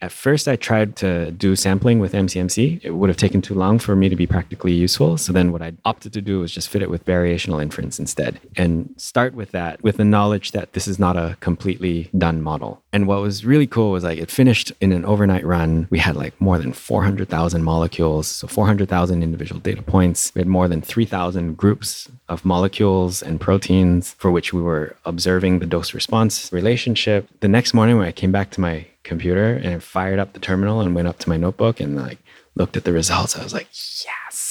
At 0.00 0.12
first, 0.12 0.46
I 0.46 0.56
tried 0.56 0.96
to 0.96 1.30
do 1.30 1.56
sampling 1.56 2.00
with 2.00 2.12
MCMC. 2.12 2.80
It 2.82 2.90
would 2.90 3.08
have 3.08 3.16
taken 3.16 3.40
too 3.40 3.54
long 3.54 3.78
for 3.78 3.96
me 3.96 4.08
to 4.08 4.16
be 4.16 4.26
practically 4.26 4.72
useful. 4.72 5.16
So 5.16 5.32
then, 5.32 5.52
what 5.52 5.62
I 5.62 5.72
opted 5.84 6.12
to 6.12 6.20
do 6.20 6.40
was 6.40 6.52
just 6.52 6.68
fit 6.68 6.82
it 6.82 6.90
with 6.90 7.04
variational 7.04 7.62
inference 7.62 7.98
instead 7.98 8.40
and 8.56 8.94
start 8.96 9.34
with 9.34 9.52
that 9.52 9.82
with 9.82 9.96
the 9.96 10.04
knowledge 10.04 10.52
that 10.52 10.74
this 10.74 10.86
is 10.86 10.98
not 10.98 11.16
a 11.16 11.36
completely 11.40 12.10
done 12.16 12.42
model. 12.42 12.82
And 12.92 13.06
what 13.06 13.20
was 13.22 13.44
really 13.44 13.66
cool 13.66 13.90
was 13.92 14.04
like 14.04 14.18
it 14.18 14.30
finished 14.30 14.72
in 14.80 14.92
an 14.92 15.04
overnight 15.04 15.44
run. 15.44 15.86
We 15.90 15.98
had 15.98 16.16
like 16.16 16.38
more 16.40 16.58
than 16.58 16.72
400,000 16.72 17.62
molecules, 17.62 18.26
so 18.26 18.46
400,000 18.46 19.22
individual 19.22 19.60
data 19.60 19.82
points. 19.82 20.32
We 20.34 20.40
had 20.40 20.48
more 20.48 20.68
than 20.68 20.82
3,000 20.82 21.56
groups 21.56 22.08
of 22.28 22.44
molecules 22.44 23.22
and 23.22 23.40
proteins 23.40 24.14
for 24.14 24.30
which 24.30 24.52
we 24.52 24.60
were 24.60 24.96
observing 25.04 25.58
the 25.58 25.66
dose 25.66 25.94
response 25.94 26.52
relationship. 26.52 27.28
The 27.40 27.48
next 27.48 27.74
morning, 27.74 27.96
when 27.96 28.06
I 28.06 28.12
came 28.12 28.32
back 28.32 28.50
to 28.52 28.60
my 28.60 28.86
computer 29.06 29.54
and 29.54 29.82
fired 29.82 30.18
up 30.18 30.32
the 30.32 30.40
terminal 30.40 30.80
and 30.80 30.94
went 30.94 31.08
up 31.08 31.18
to 31.20 31.28
my 31.28 31.36
notebook 31.36 31.80
and 31.80 31.96
like 31.96 32.18
looked 32.54 32.76
at 32.76 32.84
the 32.84 32.92
results. 32.92 33.36
I 33.36 33.42
was 33.42 33.54
like, 33.54 33.68
yes. 34.04 34.50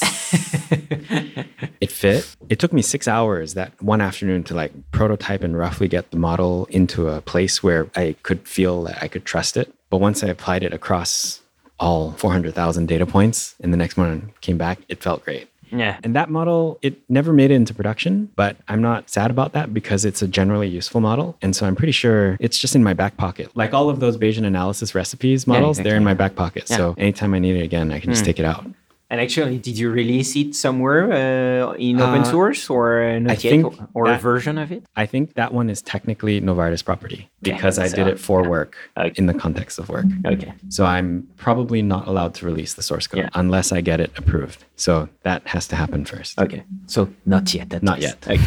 it 1.82 1.92
fit. 1.92 2.36
It 2.50 2.60
took 2.60 2.72
me 2.72 2.82
six 2.82 3.08
hours 3.08 3.56
that 3.56 3.82
one 3.82 4.02
afternoon 4.02 4.44
to 4.46 4.54
like 4.54 4.72
prototype 4.92 5.44
and 5.44 5.58
roughly 5.58 5.88
get 5.88 6.12
the 6.12 6.18
model 6.18 6.68
into 6.70 7.10
a 7.10 7.22
place 7.22 7.62
where 7.62 7.90
I 7.96 8.16
could 8.24 8.48
feel 8.48 8.84
that 8.84 9.02
I 9.02 9.08
could 9.08 9.26
trust 9.26 9.58
it. 9.58 9.74
But 9.90 9.98
once 9.98 10.24
I 10.24 10.28
applied 10.28 10.64
it 10.64 10.74
across 10.74 11.42
all 11.80 12.12
400,000 12.14 12.88
data 12.88 13.06
points 13.06 13.56
and 13.62 13.74
the 13.74 13.78
next 13.78 13.98
morning 13.98 14.34
came 14.42 14.58
back, 14.58 14.80
it 14.88 15.04
felt 15.04 15.26
great. 15.26 15.50
Yeah. 15.72 16.00
And 16.04 16.16
that 16.16 16.30
model, 16.30 16.80
it 16.82 16.98
never 17.10 17.34
made 17.34 17.52
it 17.52 17.56
into 17.56 17.74
production, 17.74 18.32
but 18.36 18.58
I'm 18.68 18.82
not 18.82 19.10
sad 19.10 19.32
about 19.32 19.54
that 19.54 19.74
because 19.74 20.06
it's 20.06 20.22
a 20.22 20.28
generally 20.28 20.68
useful 20.68 21.02
model. 21.02 21.38
And 21.42 21.56
so 21.56 21.66
I'm 21.66 21.76
pretty 21.76 21.92
sure 21.92 22.38
it's 22.40 22.58
just 22.58 22.76
in 22.76 22.84
my 22.84 22.94
back 22.94 23.18
pocket. 23.18 23.50
Like 23.56 23.74
all 23.74 23.90
of 23.90 24.00
those 24.00 24.18
Bayesian 24.18 24.46
analysis 24.46 24.96
recipes 24.96 25.48
models, 25.48 25.78
they're 25.78 25.96
in 25.96 26.04
my 26.04 26.14
back 26.14 26.36
pocket. 26.36 26.68
So 26.68 26.96
anytime 26.98 27.34
I 27.34 27.40
need 27.40 27.56
it 27.56 27.64
again, 27.64 27.92
I 27.92 28.00
can 28.00 28.12
just 28.12 28.22
hmm. 28.22 28.28
take 28.28 28.40
it 28.40 28.46
out. 28.46 28.66
And 29.10 29.22
actually, 29.22 29.60
did 29.60 29.78
you 29.78 29.92
release 29.92 30.36
it 30.36 30.56
somewhere 30.56 31.04
uh, 31.12 31.74
in 31.74 32.02
open 32.02 32.22
Uh, 32.22 32.24
source 32.24 32.70
or 32.72 33.04
uh, 33.04 33.20
not 33.20 33.30
I 33.32 33.34
yet, 33.34 33.42
think 33.42 33.66
or, 33.94 34.08
or 34.08 34.12
a 34.12 34.18
version 34.18 34.58
of 34.58 34.72
it? 34.72 34.84
I 34.96 35.06
think 35.06 35.36
that 35.36 35.54
one 35.54 35.70
is 35.70 35.82
technically 35.84 36.42
Novartis 36.42 36.84
property 36.84 37.30
because 37.42 37.78
I 37.78 37.88
so- 37.88 37.96
did 37.98 38.08
it 38.08 38.20
for 38.20 38.42
work 38.50 38.76
Okay. 38.98 39.14
in 39.18 39.28
the 39.28 39.34
context 39.34 39.78
of 39.80 39.90
work. 39.90 40.06
Okay. 40.26 40.54
So 40.70 40.86
I'm 40.86 41.28
probably 41.38 41.82
not 41.84 42.08
allowed 42.08 42.34
to 42.36 42.46
release 42.48 42.74
the 42.74 42.82
source 42.82 43.06
code 43.08 43.20
Yeah. 43.20 43.30
unless 43.36 43.72
I 43.72 43.82
get 43.82 44.00
it 44.00 44.12
approved. 44.18 44.66
So 44.76 45.08
that 45.22 45.42
has 45.48 45.68
to 45.68 45.76
happen 45.76 46.06
first. 46.06 46.40
Okay. 46.40 46.64
So 46.88 47.10
not 47.26 47.54
yet. 47.54 47.74
At 47.74 47.84
Not 47.84 48.00
least. 48.00 48.18
yet. 48.28 48.40
Okay. 48.40 48.44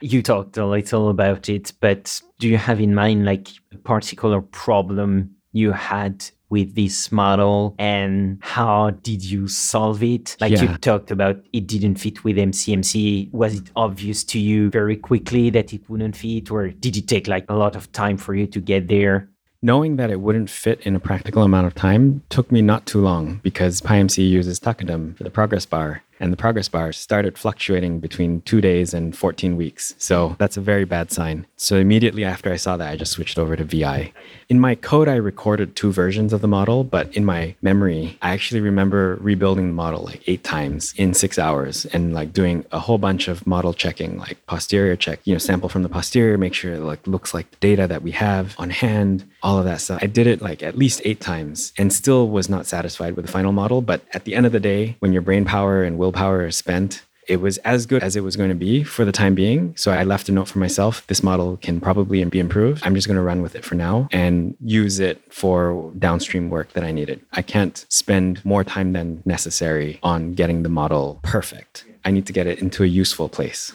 You 0.00 0.22
talked 0.22 0.56
a 0.56 0.64
little 0.64 1.08
about 1.10 1.48
it, 1.48 1.72
but 1.80 2.22
do 2.38 2.48
you 2.48 2.56
have 2.56 2.80
in 2.80 2.94
mind 2.94 3.24
like 3.26 3.48
a 3.74 3.78
particular 3.78 4.40
problem 4.40 5.34
you 5.52 5.72
had 5.72 6.24
with 6.50 6.74
this 6.74 7.12
model 7.12 7.74
and 7.78 8.38
how 8.40 8.90
did 8.90 9.22
you 9.24 9.48
solve 9.48 10.02
it? 10.02 10.36
Like 10.40 10.60
you 10.60 10.68
talked 10.78 11.10
about 11.10 11.36
it 11.52 11.66
didn't 11.66 11.96
fit 11.96 12.24
with 12.24 12.36
MCMC. 12.36 13.32
Was 13.32 13.56
it 13.56 13.70
obvious 13.76 14.24
to 14.24 14.38
you 14.38 14.70
very 14.70 14.96
quickly 14.96 15.50
that 15.50 15.72
it 15.72 15.88
wouldn't 15.88 16.16
fit 16.16 16.50
or 16.50 16.68
did 16.68 16.96
it 16.96 17.08
take 17.08 17.28
like 17.28 17.44
a 17.48 17.54
lot 17.54 17.76
of 17.76 17.90
time 17.92 18.16
for 18.16 18.34
you 18.34 18.46
to 18.46 18.60
get 18.60 18.88
there? 18.88 19.28
Knowing 19.60 19.96
that 19.96 20.08
it 20.08 20.20
wouldn't 20.20 20.48
fit 20.48 20.80
in 20.82 20.94
a 20.94 21.00
practical 21.00 21.42
amount 21.42 21.66
of 21.66 21.74
time 21.74 22.22
took 22.28 22.52
me 22.52 22.62
not 22.62 22.86
too 22.86 23.00
long 23.00 23.40
because 23.42 23.80
PyMC 23.80 24.28
uses 24.30 24.60
tqdm 24.60 25.16
for 25.16 25.24
the 25.24 25.30
progress 25.30 25.66
bar. 25.66 26.02
And 26.20 26.32
the 26.32 26.36
progress 26.36 26.68
bar 26.68 26.92
started 26.92 27.38
fluctuating 27.38 28.00
between 28.00 28.40
two 28.42 28.60
days 28.60 28.94
and 28.94 29.16
14 29.16 29.56
weeks. 29.56 29.94
So 29.98 30.36
that's 30.38 30.56
a 30.56 30.60
very 30.60 30.84
bad 30.84 31.10
sign. 31.10 31.46
So 31.56 31.76
immediately 31.76 32.24
after 32.24 32.52
I 32.52 32.56
saw 32.56 32.76
that, 32.76 32.90
I 32.90 32.96
just 32.96 33.12
switched 33.12 33.38
over 33.38 33.56
to 33.56 33.64
VI. 33.64 34.12
In 34.48 34.60
my 34.60 34.74
code, 34.74 35.08
I 35.08 35.16
recorded 35.16 35.76
two 35.76 35.92
versions 35.92 36.32
of 36.32 36.40
the 36.40 36.48
model, 36.48 36.84
but 36.84 37.14
in 37.14 37.24
my 37.24 37.54
memory, 37.62 38.16
I 38.22 38.30
actually 38.30 38.60
remember 38.60 39.18
rebuilding 39.20 39.68
the 39.68 39.74
model 39.74 40.04
like 40.04 40.22
eight 40.26 40.44
times 40.44 40.94
in 40.96 41.14
six 41.14 41.38
hours 41.38 41.84
and 41.86 42.14
like 42.14 42.32
doing 42.32 42.64
a 42.72 42.78
whole 42.78 42.98
bunch 42.98 43.28
of 43.28 43.46
model 43.46 43.74
checking, 43.74 44.18
like 44.18 44.44
posterior 44.46 44.96
check, 44.96 45.20
you 45.24 45.34
know, 45.34 45.38
sample 45.38 45.68
from 45.68 45.82
the 45.82 45.88
posterior, 45.88 46.38
make 46.38 46.54
sure 46.54 46.74
it 46.74 46.80
like 46.80 47.06
looks 47.06 47.34
like 47.34 47.50
the 47.50 47.56
data 47.58 47.86
that 47.86 48.02
we 48.02 48.12
have 48.12 48.54
on 48.58 48.70
hand, 48.70 49.28
all 49.42 49.58
of 49.58 49.64
that 49.64 49.80
stuff. 49.80 49.98
I 50.02 50.06
did 50.06 50.26
it 50.26 50.40
like 50.40 50.62
at 50.62 50.78
least 50.78 51.02
eight 51.04 51.20
times 51.20 51.72
and 51.76 51.92
still 51.92 52.28
was 52.28 52.48
not 52.48 52.66
satisfied 52.66 53.16
with 53.16 53.26
the 53.26 53.32
final 53.32 53.52
model. 53.52 53.82
But 53.82 54.02
at 54.12 54.24
the 54.24 54.34
end 54.34 54.46
of 54.46 54.52
the 54.52 54.60
day, 54.60 54.96
when 55.00 55.12
your 55.12 55.22
brain 55.22 55.44
power 55.44 55.82
and 55.82 55.98
willpower 56.08 56.50
spent, 56.50 57.02
it 57.26 57.42
was 57.42 57.58
as 57.58 57.84
good 57.84 58.02
as 58.02 58.16
it 58.16 58.22
was 58.22 58.34
going 58.34 58.48
to 58.48 58.54
be 58.54 58.82
for 58.82 59.04
the 59.04 59.12
time 59.12 59.34
being. 59.34 59.76
So 59.76 59.92
I 59.92 60.02
left 60.02 60.30
a 60.30 60.32
note 60.32 60.48
for 60.48 60.58
myself. 60.58 61.06
This 61.08 61.22
model 61.22 61.58
can 61.58 61.78
probably 61.78 62.24
be 62.24 62.40
improved. 62.40 62.82
I'm 62.86 62.94
just 62.94 63.06
going 63.06 63.18
to 63.18 63.22
run 63.22 63.42
with 63.42 63.54
it 63.54 63.64
for 63.64 63.74
now 63.74 64.08
and 64.10 64.56
use 64.64 64.98
it 64.98 65.20
for 65.30 65.92
downstream 65.98 66.48
work 66.48 66.72
that 66.72 66.84
I 66.84 66.92
needed. 66.92 67.20
I 67.34 67.42
can't 67.42 67.84
spend 67.90 68.42
more 68.46 68.64
time 68.64 68.94
than 68.94 69.22
necessary 69.26 69.98
on 70.02 70.32
getting 70.32 70.62
the 70.62 70.70
model 70.70 71.20
perfect. 71.22 71.84
I 72.06 72.10
need 72.10 72.24
to 72.24 72.32
get 72.32 72.46
it 72.46 72.60
into 72.60 72.82
a 72.82 72.86
useful 72.86 73.28
place. 73.28 73.74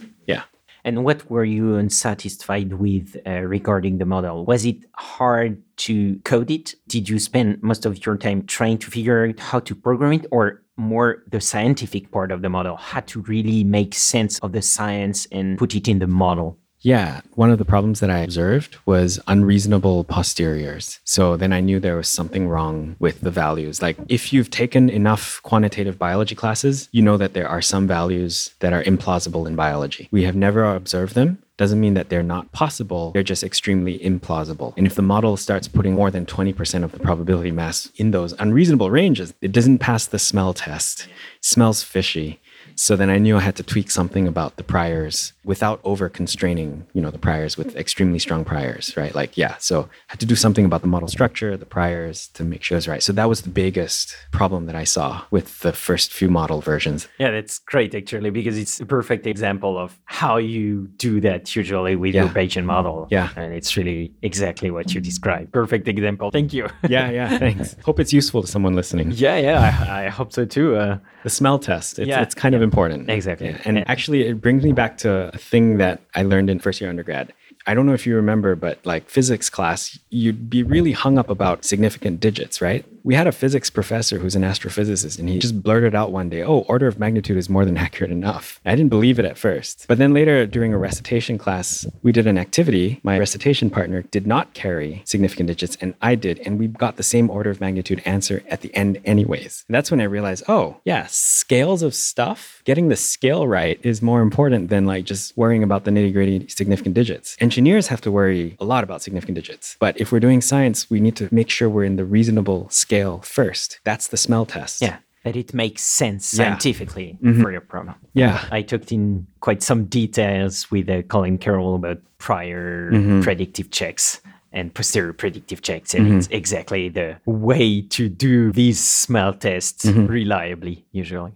And 0.86 1.06
what 1.06 1.30
were 1.30 1.46
you 1.46 1.76
unsatisfied 1.76 2.74
with 2.74 3.16
uh, 3.26 3.42
regarding 3.42 4.00
the 4.00 4.06
model? 4.06 4.46
Was 4.46 4.66
it 4.66 4.84
hard 4.96 5.62
to 5.78 6.20
code 6.26 6.52
it? 6.52 6.76
Did 6.88 7.08
you 7.08 7.20
spend 7.20 7.64
most 7.64 7.86
of 7.86 8.06
your 8.06 8.18
time 8.18 8.46
trying 8.46 8.78
to 8.80 8.92
figure 8.92 9.26
out 9.26 9.40
how 9.40 9.60
to 9.62 9.76
program 9.76 10.14
it, 10.14 10.26
or 10.32 10.62
more 10.76 11.24
the 11.32 11.40
scientific 11.40 12.12
part 12.12 12.32
of 12.32 12.42
the 12.42 12.50
model 12.50 12.76
had 12.76 13.08
to 13.08 13.22
really 13.22 13.64
make 13.64 13.94
sense 13.94 14.40
of 14.40 14.52
the 14.52 14.62
science 14.62 15.26
and 15.32 15.58
put 15.58 15.74
it 15.74 15.88
in 15.88 16.00
the 16.00 16.08
model? 16.08 16.60
Yeah, 16.84 17.22
one 17.36 17.50
of 17.50 17.60
the 17.60 17.66
problems 17.66 18.02
that 18.02 18.10
I 18.10 18.20
observed 18.20 18.76
was 18.86 19.18
unreasonable 19.26 20.04
posteriors. 20.04 21.00
So 21.06 21.38
then 21.38 21.54
I 21.54 21.62
knew 21.62 21.80
there 21.80 21.96
was 21.96 22.10
something 22.10 22.50
wrong 22.50 22.98
with 23.00 23.22
the 23.22 23.32
values. 23.32 23.82
Like 23.82 23.98
if 24.10 24.34
you've 24.34 24.52
taken 24.52 24.90
enough 24.90 25.42
quantitative 25.44 25.98
biology 25.98 26.36
classes, 26.36 26.90
you 26.92 27.02
know 27.02 27.16
that 27.16 27.34
there 27.34 27.48
are 27.48 27.62
some 27.62 27.88
values 27.88 28.54
that 28.60 28.74
are 28.74 28.84
implausible 28.84 29.48
in 29.48 29.56
biology. 29.56 30.10
We 30.12 30.24
have 30.24 30.36
never 30.36 30.76
observed 30.76 31.16
them. 31.16 31.40
Doesn't 31.56 31.80
mean 31.80 31.94
that 31.94 32.10
they're 32.10 32.24
not 32.24 32.52
possible, 32.52 33.12
they're 33.12 33.22
just 33.22 33.44
extremely 33.44 34.00
implausible. 34.00 34.74
And 34.76 34.88
if 34.88 34.96
the 34.96 35.04
model 35.04 35.38
starts 35.38 35.68
putting 35.68 35.94
more 35.94 36.10
than 36.10 36.26
20% 36.26 36.84
of 36.84 36.92
the 36.92 37.00
probability 37.00 37.52
mass 37.52 37.92
in 37.96 38.10
those 38.10 38.34
unreasonable 38.34 38.90
ranges, 38.90 39.36
it 39.40 39.52
doesn't 39.52 39.78
pass 39.78 40.08
the 40.08 40.18
smell 40.18 40.56
test. 40.56 41.04
It 41.04 41.46
smells 41.46 41.84
fishy. 41.84 42.42
So 42.76 42.96
then 42.96 43.10
I 43.10 43.18
knew 43.18 43.38
I 43.38 43.42
had 43.42 43.56
to 43.58 43.64
tweak 43.64 43.92
something 43.92 44.28
about 44.28 44.58
the 44.58 44.64
priors 44.64 45.34
without 45.46 45.80
over 45.84 46.10
constraining, 46.10 46.86
you 46.94 47.02
know, 47.02 47.12
the 47.12 47.18
priors 47.18 47.58
with 47.58 47.76
extremely 47.76 48.20
strong 48.20 48.46
priors, 48.46 48.96
right? 48.96 49.14
Like, 49.14 49.38
yeah. 49.38 49.56
So 49.60 49.82
I 49.82 49.88
had 50.08 50.20
to 50.22 50.26
do 50.26 50.36
something 50.36 50.66
about 50.66 50.82
the 50.82 50.88
model 50.88 51.08
structure, 51.08 51.58
the 51.58 51.66
priors 51.66 52.28
to 52.30 52.44
make 52.44 52.64
sure 52.64 52.78
it's 52.78 52.88
right. 52.88 53.04
So 53.04 53.14
that 53.14 53.28
was 53.30 53.42
the 53.42 53.50
biggest 53.50 54.16
problem 54.32 54.66
that 54.68 54.76
I 54.76 54.84
saw 54.86 55.24
with 55.32 55.60
the 55.60 55.74
first 55.74 56.14
few 56.14 56.30
model 56.30 56.62
versions. 56.62 57.08
Yeah, 57.20 57.32
that's 57.32 57.60
great 57.60 57.94
actually, 57.94 58.30
because 58.30 58.58
it's 58.58 58.80
a 58.80 58.86
perfect 58.86 59.28
example 59.28 59.78
of 59.78 60.00
how 60.06 60.38
you 60.38 60.88
do 60.98 61.20
that 61.22 61.54
usually 61.56 61.96
with 61.96 62.16
Yeah. 62.16 62.24
your 62.26 62.34
Bayesian 62.34 62.64
model. 62.66 63.08
Yeah. 63.12 63.30
And 63.36 63.54
it's 63.54 63.76
really 63.78 64.14
exactly 64.22 64.72
what 64.72 64.94
you 64.94 65.02
described. 65.02 65.52
Perfect 65.52 65.88
example. 65.88 66.32
Thank 66.32 66.54
you. 66.54 66.68
Yeah, 66.90 67.10
yeah, 67.10 67.38
thanks. 67.38 67.76
Hope 67.86 68.00
it's 68.00 68.14
useful 68.14 68.42
to 68.42 68.48
someone 68.48 68.76
listening. 68.76 69.12
yeah, 69.12 69.38
yeah, 69.38 69.86
I, 69.90 70.06
I 70.06 70.10
hope 70.10 70.32
so 70.34 70.46
too. 70.46 70.76
Uh, 70.76 70.98
The 71.24 71.30
smell 71.30 71.58
test, 71.60 71.98
it's, 72.00 72.08
Yeah, 72.08 72.22
it's 72.22 72.36
kind 72.36 72.54
of 72.56 72.62
important. 72.64 73.10
Exactly. 73.10 73.48
Yeah. 73.48 73.58
And 73.66 73.78
And- 73.78 73.90
actually, 73.90 74.26
it 74.28 74.42
brings 74.42 74.64
me 74.64 74.72
back 74.74 74.98
to 75.00 75.32
a 75.34 75.38
thing 75.38 75.78
that 75.78 76.02
I 76.16 76.24
learned 76.24 76.50
in 76.50 76.60
first 76.60 76.82
year 76.82 76.90
undergrad. 76.90 77.34
I 77.66 77.74
don't 77.74 77.86
know 77.86 77.94
if 77.94 78.06
you 78.06 78.16
remember, 78.16 78.56
but 78.56 78.86
like 78.86 79.10
physics 79.10 79.50
class, 79.50 79.98
you'd 80.10 80.50
be 80.50 80.64
really 80.64 80.92
hung 80.92 81.18
up 81.18 81.30
about 81.30 81.64
significant 81.66 82.20
digits, 82.20 82.62
right? 82.62 82.86
We 83.04 83.16
had 83.16 83.28
a 83.28 83.32
physics 83.32 83.70
professor 83.70 84.20
who's 84.20 84.36
an 84.36 84.44
astrophysicist, 84.44 85.20
and 85.20 85.28
he 85.28 85.38
just 85.40 85.62
blurted 85.62 85.94
out 85.94 86.12
one 86.12 86.30
day, 86.30 86.42
Oh, 86.44 86.60
order 86.70 86.88
of 86.88 87.00
magnitude 87.00 87.38
is 87.38 87.50
more 87.50 87.66
than 87.66 87.78
accurate 87.86 88.12
enough. 88.12 88.62
I 88.66 88.76
didn't 88.76 88.90
believe 88.90 89.20
it 89.20 89.26
at 89.26 89.38
first. 89.38 89.86
But 89.88 89.98
then 89.98 90.14
later, 90.14 90.46
during 90.46 90.74
a 90.74 90.78
recitation 90.78 91.38
class, 91.38 91.86
we 92.02 92.12
did 92.12 92.28
an 92.28 92.38
activity. 92.38 93.00
My 93.04 93.20
recitation 93.20 93.70
partner 93.70 94.04
did 94.04 94.26
not 94.26 94.54
carry 94.54 95.02
significant 95.06 95.48
digits, 95.48 95.78
and 95.82 95.96
I 96.02 96.16
did. 96.16 96.40
And 96.40 96.60
we 96.60 96.68
got 96.68 96.96
the 96.96 97.04
same 97.04 97.30
order 97.30 97.50
of 97.50 97.60
magnitude 97.60 98.02
answer 98.06 98.42
at 98.48 98.62
the 98.62 98.74
end, 98.74 99.00
anyways. 99.04 99.66
And 99.68 99.76
that's 99.76 99.92
when 99.92 100.00
I 100.00 100.06
realized, 100.06 100.44
oh, 100.48 100.78
yeah, 100.86 101.08
scales 101.10 101.84
of 101.84 101.94
stuff, 101.94 102.62
getting 102.66 102.88
the 102.88 102.96
scale 102.96 103.48
right 103.48 103.80
is 103.84 104.02
more 104.02 104.22
important 104.22 104.70
than 104.70 104.86
like 104.86 105.04
just 105.06 105.36
worrying 105.38 105.64
about 105.64 105.84
the 105.84 105.92
nitty 105.92 106.14
gritty 106.14 106.48
significant 106.48 106.96
digits. 106.96 107.36
Engineers 107.54 107.88
have 107.90 108.02
to 108.02 108.12
worry 108.12 108.58
a 108.60 108.66
lot 108.66 108.84
about 108.84 109.04
significant 109.04 109.36
digits. 109.36 109.78
But 109.80 109.96
if 110.02 110.12
we're 110.12 110.20
doing 110.20 110.42
science, 110.42 110.90
we 110.90 111.00
need 111.00 111.16
to 111.18 111.30
make 111.32 111.52
sure 111.52 111.70
we're 111.70 111.84
in 111.84 111.98
the 111.98 112.04
reasonable 112.06 112.68
scale 112.72 113.20
first. 113.22 113.80
That's 113.84 114.08
the 114.08 114.18
smell 114.18 114.48
test. 114.48 114.82
yeah, 114.82 114.98
that 115.24 115.36
it 115.36 115.54
makes 115.54 115.84
sense 115.84 116.34
Yeah. 116.34 116.38
scientifically 116.46 117.20
Mhm. 117.22 117.42
for 117.44 117.52
your 117.52 117.62
problem. 117.62 117.94
Yeah. 118.16 118.44
I 118.52 118.64
talked 118.64 118.92
in 118.92 119.28
quite 119.40 119.62
some 119.62 119.86
details 119.86 120.72
with 120.72 120.90
uh, 120.90 121.04
Colin 121.04 121.38
Carroll 121.38 121.76
about 121.76 122.00
prior 122.18 122.90
Mhm. 122.92 123.22
predictive 123.22 123.70
checks 123.70 124.20
and 124.52 124.74
posterior 124.74 125.14
predictive 125.14 125.62
checks. 125.62 125.94
And 125.94 126.08
Mhm. 126.08 126.18
it's 126.18 126.28
exactly 126.32 126.90
the 126.90 127.18
way 127.28 127.82
to 127.90 128.10
do 128.10 128.52
these 128.52 128.80
smell 128.84 129.32
tests 129.34 129.86
Mhm. 129.86 130.10
reliably, 130.10 130.86
usually. 130.92 131.34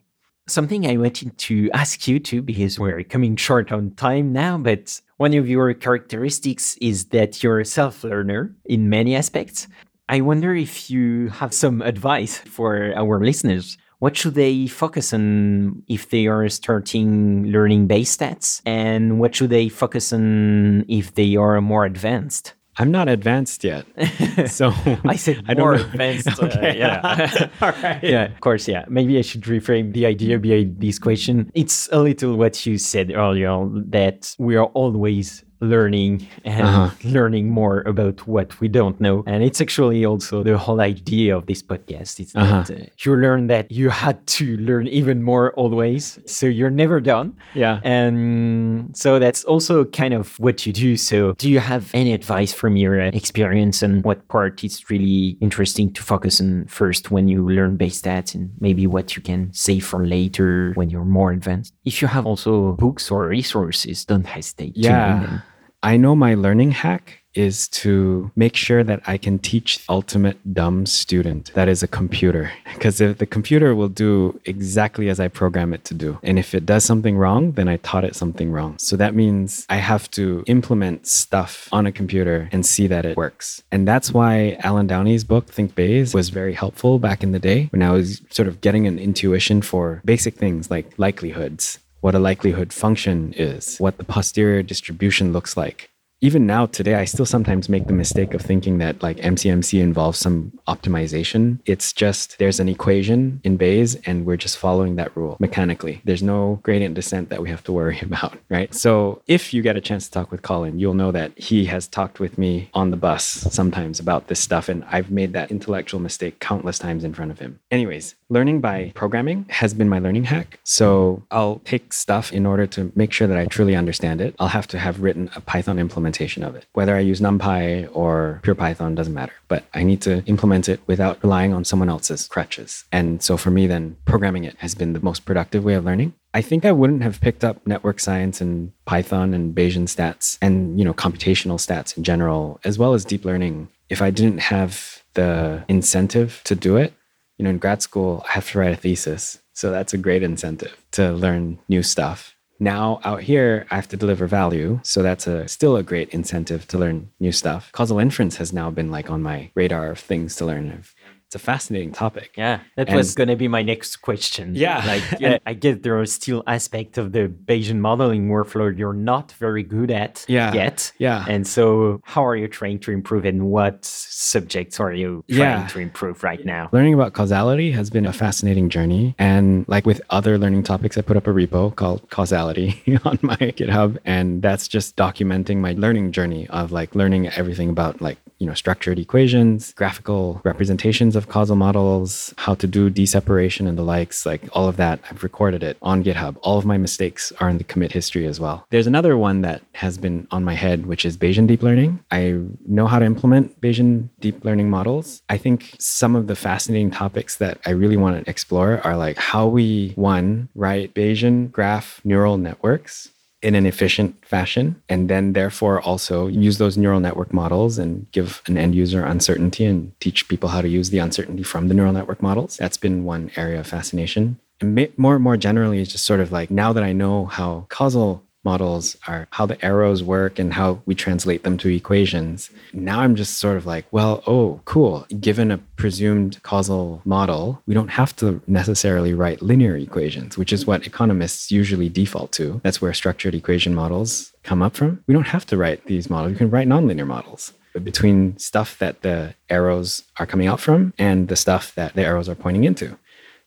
Something 0.47 0.87
I 0.87 0.97
wanted 0.97 1.37
to 1.37 1.69
ask 1.73 2.07
you 2.07 2.17
too, 2.19 2.41
because 2.41 2.79
we're 2.79 3.03
coming 3.03 3.35
short 3.35 3.71
on 3.71 3.91
time 3.91 4.33
now, 4.33 4.57
but 4.57 4.99
one 5.17 5.33
of 5.33 5.49
your 5.49 5.73
characteristics 5.73 6.77
is 6.79 7.05
that 7.05 7.43
you're 7.43 7.59
a 7.59 7.65
self 7.65 8.03
learner 8.03 8.55
in 8.65 8.89
many 8.89 9.15
aspects. 9.15 9.67
I 10.09 10.21
wonder 10.21 10.55
if 10.55 10.89
you 10.89 11.29
have 11.29 11.53
some 11.53 11.81
advice 11.81 12.37
for 12.37 12.93
our 12.95 13.19
listeners. 13.19 13.77
What 13.99 14.15
should 14.15 14.35
they 14.35 14.67
focus 14.67 15.11
on 15.11 15.83
if 15.87 16.11
they 16.11 16.27
are 16.27 16.47
starting 16.49 17.47
learning 17.47 17.87
Bayes 17.87 18.15
stats? 18.15 18.61
And 18.65 19.19
what 19.19 19.35
should 19.35 19.49
they 19.49 19.69
focus 19.69 20.13
on 20.13 20.85
if 20.87 21.15
they 21.15 21.35
are 21.35 21.59
more 21.61 21.83
advanced? 21.83 22.53
I'm 22.79 22.91
not 22.91 23.09
advanced 23.09 23.63
yet. 23.63 23.85
So 24.47 24.71
I 25.03 25.15
said 25.15 25.43
I 25.47 25.55
more 25.55 25.73
advanced. 25.73 26.27
uh, 26.27 26.45
Okay. 26.45 26.77
yeah. 26.77 27.49
All 27.61 27.71
right. 27.83 28.03
yeah, 28.03 28.25
of 28.25 28.39
course. 28.39 28.67
Yeah. 28.67 28.85
Maybe 28.87 29.17
I 29.17 29.21
should 29.21 29.41
reframe 29.43 29.93
the 29.93 30.05
idea 30.05 30.37
behind 30.37 30.79
this 30.79 30.99
question. 30.99 31.51
It's 31.55 31.89
a 31.91 31.99
little 31.99 32.35
what 32.37 32.65
you 32.67 32.77
said 32.77 33.11
earlier 33.11 33.67
that 33.89 34.35
we 34.37 34.55
are 34.55 34.65
always 34.77 35.43
learning 35.59 36.27
and 36.45 36.67
Uh-huh. 36.67 36.89
learning 37.03 37.49
more 37.49 37.81
about 37.85 38.27
what 38.27 38.59
we 38.61 38.67
don't 38.67 38.99
know. 38.99 39.23
And 39.27 39.43
it's 39.43 39.61
actually 39.61 40.05
also 40.05 40.43
the 40.43 40.57
whole 40.57 40.81
idea 40.81 41.35
of 41.37 41.45
this 41.45 41.61
podcast. 41.63 42.19
It's 42.19 42.35
Uh-huh. 42.35 42.63
that 42.67 42.81
uh, 42.81 42.85
you 43.03 43.15
learn 43.15 43.47
that 43.47 43.71
you 43.71 43.89
had 43.89 44.25
to 44.37 44.57
learn 44.57 44.87
even 44.87 45.23
more 45.23 45.51
always. 45.53 46.19
So 46.25 46.45
you're 46.45 46.69
never 46.83 46.99
done. 47.01 47.33
Yeah. 47.55 47.79
And 47.83 48.95
so 48.95 49.19
that's 49.19 49.43
also 49.45 49.85
kind 49.85 50.13
of 50.13 50.37
what 50.39 50.65
you 50.65 50.73
do. 50.73 50.97
So, 50.97 51.33
do 51.37 51.49
you 51.49 51.59
have 51.59 51.89
any 51.93 52.13
advice 52.13 52.53
from 52.53 52.75
your 52.77 52.99
uh, 53.01 53.11
experience 53.13 53.83
on 53.83 54.01
what 54.01 54.27
part 54.27 54.63
is 54.63 54.89
really 54.89 55.37
interesting 55.41 55.91
to 55.93 56.01
focus 56.03 56.39
on 56.41 56.65
first 56.67 57.11
when 57.11 57.27
you 57.27 57.47
learn 57.47 57.77
Bayes 57.77 58.01
stats 58.01 58.35
and 58.35 58.49
maybe 58.59 58.87
what 58.87 59.15
you 59.15 59.21
can 59.21 59.49
save 59.53 59.85
for 59.85 60.05
later 60.05 60.71
when 60.75 60.89
you're 60.89 61.05
more 61.05 61.31
advanced? 61.31 61.73
If 61.85 62.01
you 62.01 62.07
have 62.07 62.25
also 62.25 62.73
books 62.73 63.11
or 63.11 63.27
resources, 63.27 64.05
don't 64.05 64.25
hesitate 64.25 64.75
to 64.75 64.81
Yeah. 64.81 65.19
them. 65.19 65.41
I 65.87 65.95
know 65.95 66.17
my 66.17 66.35
learning 66.35 66.71
hack 66.71 67.23
is 67.33 67.69
to 67.69 68.29
make 68.35 68.57
sure 68.57 68.83
that 68.83 68.99
I 69.07 69.17
can 69.17 69.39
teach 69.39 69.85
ultimate 69.87 70.53
dumb 70.53 70.85
student 70.85 71.53
that 71.53 71.69
is 71.69 71.81
a 71.81 71.87
computer. 71.87 72.51
Because 72.73 72.99
if 73.01 73.17
the 73.17 73.25
computer 73.25 73.73
will 73.73 73.87
do 73.89 74.39
exactly 74.45 75.07
as 75.09 75.19
I 75.19 75.29
program 75.29 75.73
it 75.73 75.83
to 75.85 75.93
do. 75.93 76.19
And 76.21 76.37
if 76.37 76.53
it 76.53 76.65
does 76.65 76.83
something 76.83 77.17
wrong, 77.17 77.53
then 77.53 77.69
I 77.69 77.77
taught 77.77 78.03
it 78.03 78.15
something 78.15 78.51
wrong. 78.51 78.77
So 78.77 78.97
that 78.97 79.15
means 79.15 79.65
I 79.69 79.77
have 79.77 80.11
to 80.11 80.43
implement 80.45 81.07
stuff 81.07 81.69
on 81.71 81.87
a 81.87 81.91
computer 81.91 82.49
and 82.51 82.65
see 82.65 82.87
that 82.87 83.05
it 83.05 83.17
works. 83.17 83.63
And 83.71 83.87
that's 83.87 84.11
why 84.11 84.57
Allen 84.59 84.87
Downey's 84.87 85.23
book, 85.23 85.47
Think 85.47 85.73
Bayes, 85.73 86.13
was 86.13 86.29
very 86.29 86.53
helpful 86.53 86.99
back 86.99 87.23
in 87.23 87.31
the 87.31 87.39
day 87.39 87.69
when 87.71 87.81
I 87.81 87.91
was 87.91 88.21
sort 88.29 88.49
of 88.49 88.59
getting 88.59 88.85
an 88.87 88.99
intuition 88.99 89.61
for 89.61 90.01
basic 90.03 90.35
things 90.35 90.69
like 90.69 90.99
likelihoods 90.99 91.79
what 92.01 92.15
a 92.15 92.19
likelihood 92.19 92.71
function 92.71 93.33
is, 93.35 93.77
what 93.77 93.97
the 93.97 94.03
posterior 94.03 94.63
distribution 94.63 95.33
looks 95.33 95.57
like. 95.57 95.89
Even 96.19 96.47
now, 96.47 96.65
today, 96.65 96.95
I 96.95 97.05
still 97.05 97.27
sometimes 97.27 97.69
make 97.69 97.85
the 97.85 97.93
mistake 97.93 98.33
of 98.33 98.41
thinking 98.41 98.79
that 98.79 99.03
like 99.03 99.17
MCMC 99.17 99.79
involves 99.79 100.17
some 100.17 100.51
optimization. 100.67 101.59
It's 101.67 101.93
just 101.93 102.39
there's 102.39 102.59
an 102.59 102.67
equation 102.67 103.39
in 103.43 103.55
Bayes 103.55 103.93
and 104.07 104.25
we're 104.25 104.37
just 104.37 104.57
following 104.57 104.95
that 104.95 105.15
rule 105.15 105.37
mechanically. 105.39 106.01
There's 106.05 106.23
no 106.23 106.59
gradient 106.63 106.95
descent 106.95 107.29
that 107.29 107.43
we 107.43 107.51
have 107.51 107.63
to 107.65 107.71
worry 107.71 107.99
about, 108.01 108.35
right? 108.49 108.73
So 108.73 109.21
if 109.27 109.53
you 109.53 109.61
get 109.61 109.77
a 109.77 109.81
chance 109.81 110.05
to 110.05 110.11
talk 110.11 110.31
with 110.31 110.41
Colin, 110.41 110.79
you'll 110.79 110.95
know 110.95 111.11
that 111.11 111.37
he 111.37 111.65
has 111.65 111.87
talked 111.87 112.19
with 112.19 112.39
me 112.39 112.71
on 112.73 112.89
the 112.89 112.97
bus 112.97 113.23
sometimes 113.23 113.99
about 113.99 114.25
this 114.25 114.39
stuff. 114.39 114.69
And 114.69 114.83
I've 114.91 115.11
made 115.11 115.33
that 115.33 115.51
intellectual 115.51 115.99
mistake 115.99 116.39
countless 116.39 116.79
times 116.79 117.03
in 117.03 117.13
front 117.13 117.29
of 117.29 117.37
him. 117.37 117.59
Anyways, 117.69 118.15
learning 118.29 118.59
by 118.59 118.91
programming 118.95 119.45
has 119.49 119.75
been 119.75 119.87
my 119.87 119.99
learning 119.99 120.23
hack. 120.23 120.59
So 120.63 121.21
I'll 121.29 121.61
take 121.63 121.93
stuff 121.93 122.33
in 122.33 122.47
order 122.47 122.65
to 122.65 122.91
make 122.95 123.13
sure 123.13 123.27
that 123.27 123.37
I 123.37 123.45
truly 123.45 123.75
understand 123.75 124.19
it. 124.19 124.33
I'll 124.39 124.47
have 124.47 124.65
to 124.69 124.79
have 124.79 125.01
written 125.01 125.29
a 125.35 125.41
Python 125.41 125.77
implementation 125.77 126.06
of 126.43 126.55
it. 126.55 126.65
Whether 126.73 126.95
I 126.95 126.99
use 126.99 127.19
NumPy 127.19 127.89
or 127.93 128.39
pure 128.43 128.55
Python 128.55 128.95
doesn't 128.95 129.13
matter, 129.13 129.33
but 129.47 129.65
I 129.73 129.83
need 129.83 130.01
to 130.01 130.23
implement 130.25 130.69
it 130.69 130.79
without 130.87 131.21
relying 131.23 131.53
on 131.53 131.65
someone 131.65 131.89
else's 131.89 132.27
crutches. 132.27 132.85
And 132.91 133.21
so 133.21 133.37
for 133.37 133.51
me, 133.51 133.67
then 133.67 133.97
programming 134.05 134.43
it 134.43 134.55
has 134.59 134.75
been 134.75 134.93
the 134.93 134.99
most 134.99 135.25
productive 135.25 135.63
way 135.63 135.73
of 135.73 135.85
learning. 135.85 136.13
I 136.33 136.41
think 136.41 136.65
I 136.65 136.71
wouldn't 136.71 137.03
have 137.03 137.21
picked 137.21 137.43
up 137.43 137.65
network 137.65 137.99
science 137.99 138.41
and 138.41 138.71
Python 138.85 139.33
and 139.33 139.55
Bayesian 139.55 139.87
stats 139.87 140.37
and, 140.41 140.77
you 140.77 140.85
know, 140.85 140.93
computational 140.93 141.57
stats 141.57 141.97
in 141.97 142.03
general, 142.03 142.59
as 142.63 142.77
well 142.77 142.93
as 142.93 143.05
deep 143.05 143.25
learning 143.25 143.69
if 143.89 144.01
I 144.01 144.11
didn't 144.11 144.39
have 144.39 145.03
the 145.15 145.63
incentive 145.67 146.41
to 146.45 146.55
do 146.55 146.77
it. 146.77 146.93
You 147.37 147.43
know, 147.43 147.49
in 147.49 147.57
grad 147.57 147.81
school, 147.81 148.23
I 148.27 148.33
have 148.33 148.49
to 148.51 148.59
write 148.59 148.73
a 148.73 148.75
thesis. 148.75 149.39
So 149.53 149.71
that's 149.71 149.93
a 149.93 149.97
great 149.97 150.21
incentive 150.23 150.77
to 150.91 151.11
learn 151.11 151.57
new 151.67 151.81
stuff. 151.81 152.35
Now 152.59 152.99
out 153.03 153.21
here, 153.21 153.67
I 153.69 153.75
have 153.75 153.87
to 153.89 153.97
deliver 153.97 154.27
value. 154.27 154.79
So 154.83 155.03
that's 155.03 155.27
a 155.27 155.47
still 155.47 155.75
a 155.75 155.83
great 155.83 156.09
incentive 156.09 156.67
to 156.69 156.77
learn 156.77 157.11
new 157.19 157.31
stuff. 157.31 157.71
Causal 157.71 157.99
inference 157.99 158.37
has 158.37 158.51
now 158.51 158.69
been 158.71 158.89
like 158.91 159.09
on 159.09 159.21
my 159.21 159.51
radar 159.55 159.91
of 159.91 159.99
things 159.99 160.35
to 160.37 160.45
learn. 160.45 160.71
I've 160.71 160.95
It's 161.27 161.35
a 161.35 161.39
fascinating 161.39 161.91
topic. 161.91 162.31
Yeah, 162.37 162.61
that 162.77 162.87
And- 162.87 162.95
was 162.95 163.13
going 163.13 163.27
to 163.27 163.35
be 163.35 163.49
my 163.49 163.61
next 163.61 163.97
question. 163.97 164.55
Yeah. 164.55 164.77
Like, 164.87 165.03
yeah, 165.19 165.37
I 165.45 165.53
guess 165.53 165.79
there 165.81 165.99
are 165.99 166.05
still 166.05 166.41
aspects 166.47 166.97
of 166.97 167.11
the 167.11 167.27
Bayesian 167.27 167.79
modeling 167.79 168.29
workflow 168.29 168.67
you're 168.77 168.93
not 168.93 169.33
very 169.33 169.61
good 169.63 169.91
at 169.91 170.23
Yeah. 170.29 170.53
yet. 170.53 170.93
Yeah. 170.99 171.25
And 171.27 171.45
so, 171.45 171.99
how 172.05 172.25
are 172.25 172.37
you 172.37 172.47
trying 172.47 172.79
to 172.79 172.91
improve 172.91 173.25
and 173.25 173.47
what 173.51 173.83
subjects 173.83 174.79
are 174.79 174.93
you 174.93 175.25
trying 175.27 175.39
Yeah. 175.63 175.67
to 175.67 175.79
improve 175.79 176.23
right 176.23 176.45
now? 176.45 176.69
Learning 176.71 176.93
about 176.93 177.11
causality 177.11 177.71
has 177.71 177.89
been 177.89 178.05
a 178.05 178.13
fascinating 178.13 178.69
journey. 178.69 179.13
And 179.19 179.65
like 179.67 179.85
with 179.85 179.99
other 180.09 180.37
learning 180.37 180.63
topics, 180.63 180.97
I 180.97 181.01
put 181.01 181.17
up 181.17 181.27
a 181.27 181.31
repo 181.33 181.75
called 181.75 182.09
Causality 182.09 182.81
on 183.03 183.19
my 183.21 183.35
GitHub. 183.35 183.97
And 184.05 184.41
that's 184.41 184.69
just 184.69 184.95
documenting 184.95 185.57
my 185.57 185.73
learning 185.73 186.13
journey 186.13 186.47
of 186.47 186.71
like 186.71 186.95
learning 186.95 187.27
everything 187.27 187.69
about 187.69 187.99
like, 188.01 188.17
you 188.39 188.47
know, 188.47 188.53
structured 188.53 188.99
equations, 188.99 189.73
graphical 189.73 190.41
representations 190.43 191.15
of 191.15 191.29
causal 191.29 191.55
models, 191.55 192.33
how 192.37 192.53
to 192.55 192.67
do 192.67 192.89
d-separation 192.89 193.67
and 193.67 193.77
the 193.77 193.83
likes, 193.83 194.25
like 194.25 194.47
all 194.53 194.67
of 194.67 194.77
that. 194.77 194.99
I've 195.09 195.23
recorded 195.23 195.63
it 195.63 195.77
on 195.81 196.03
GitHub. 196.03 196.37
All 196.41 196.57
of 196.57 196.65
my 196.65 196.77
mistakes 196.77 197.31
are 197.39 197.49
in 197.49 197.57
the 197.57 197.63
commit 197.63 197.91
history 197.91 198.25
as 198.25 198.39
well. 198.39 198.65
There's 198.69 198.87
another 198.87 199.17
one 199.17 199.41
that 199.41 199.61
has 199.73 199.97
been 199.97 200.27
on 200.31 200.43
my 200.43 200.53
head, 200.53 200.85
which 200.85 201.05
is 201.05 201.17
Bayesian 201.17 201.47
deep 201.47 201.63
learning. 201.63 202.03
I 202.11 202.39
know 202.67 202.87
how 202.87 202.99
to 202.99 203.05
implement 203.05 203.59
Bayesian 203.61 204.09
deep 204.19 204.45
learning 204.45 204.69
models. 204.69 205.21
I 205.29 205.37
think 205.37 205.75
some 205.79 206.15
of 206.15 206.27
the 206.27 206.35
fascinating 206.35 206.91
topics 206.91 207.37
that 207.37 207.59
I 207.65 207.71
really 207.71 207.97
want 207.97 208.23
to 208.23 208.29
explore 208.29 208.81
are 208.83 208.97
like 208.97 209.17
how 209.17 209.47
we, 209.47 209.93
one, 209.95 210.49
write 210.55 210.93
Bayesian 210.93 211.51
graph 211.51 212.01
neural 212.03 212.37
networks 212.37 213.11
in 213.41 213.55
an 213.55 213.65
efficient 213.65 214.15
fashion 214.25 214.81
and 214.89 215.09
then 215.09 215.33
therefore 215.33 215.79
also 215.81 216.27
use 216.27 216.57
those 216.57 216.77
neural 216.77 216.99
network 216.99 217.31
models 217.33 217.77
and 217.77 218.11
give 218.11 218.41
an 218.47 218.57
end 218.57 218.73
user 218.73 219.05
uncertainty 219.05 219.63
and 219.65 219.91
teach 219.99 220.27
people 220.27 220.49
how 220.49 220.61
to 220.61 220.67
use 220.67 220.89
the 220.89 220.97
uncertainty 220.97 221.43
from 221.43 221.67
the 221.67 221.73
neural 221.73 221.93
network 221.93 222.21
models. 222.21 222.57
That's 222.57 222.77
been 222.77 223.03
one 223.03 223.31
area 223.35 223.59
of 223.59 223.67
fascination. 223.67 224.39
And 224.59 224.89
more 224.97 225.13
and 225.13 225.23
more 225.23 225.37
generally 225.37 225.81
it's 225.81 225.91
just 225.91 226.05
sort 226.05 226.19
of 226.19 226.31
like 226.31 226.49
now 226.49 226.73
that 226.73 226.83
i 226.83 226.91
know 226.91 227.25
how 227.25 227.67
causal 227.69 228.23
models 228.51 228.95
are 229.07 229.27
how 229.37 229.45
the 229.45 229.59
arrows 229.71 230.01
work 230.15 230.39
and 230.39 230.53
how 230.53 230.69
we 230.85 230.95
translate 230.95 231.43
them 231.43 231.57
to 231.57 231.67
equations. 231.81 232.49
Now 232.73 232.99
i'm 233.01 233.15
just 233.21 233.33
sort 233.39 233.57
of 233.57 233.65
like 233.73 233.85
well 233.91 234.23
oh 234.25 234.61
cool. 234.73 235.05
Given 235.29 235.51
a 235.51 235.59
presumed 235.83 236.33
causal 236.43 237.01
model 237.03 237.61
we 237.67 237.73
don't 237.77 237.95
have 237.99 238.15
to 238.21 238.41
necessarily 238.59 239.13
write 239.13 239.41
linear 239.41 239.75
equations 239.87 240.37
which 240.37 240.53
is 240.55 240.65
what 240.69 240.87
economists 240.91 241.51
usually 241.61 241.89
default 241.89 242.31
to. 242.39 242.45
That's 242.63 242.81
where 242.81 242.93
structured 242.93 243.35
equation 243.35 243.73
models 243.75 244.09
come 244.43 244.61
up 244.61 244.75
from. 244.79 245.03
We 245.07 245.13
don't 245.13 245.33
have 245.35 245.45
to 245.47 245.57
write 245.61 245.85
these 245.91 246.09
models. 246.09 246.31
We 246.31 246.37
can 246.37 246.49
write 246.49 246.67
nonlinear 246.67 247.07
models. 247.15 247.53
Between 247.91 248.37
stuff 248.39 248.69
that 248.79 249.01
the 249.01 249.35
arrows 249.49 249.89
are 250.19 250.25
coming 250.31 250.47
out 250.51 250.61
from 250.65 250.93
and 250.97 251.27
the 251.27 251.35
stuff 251.35 251.75
that 251.75 251.93
the 251.93 252.05
arrows 252.09 252.29
are 252.29 252.41
pointing 252.43 252.63
into 252.63 252.97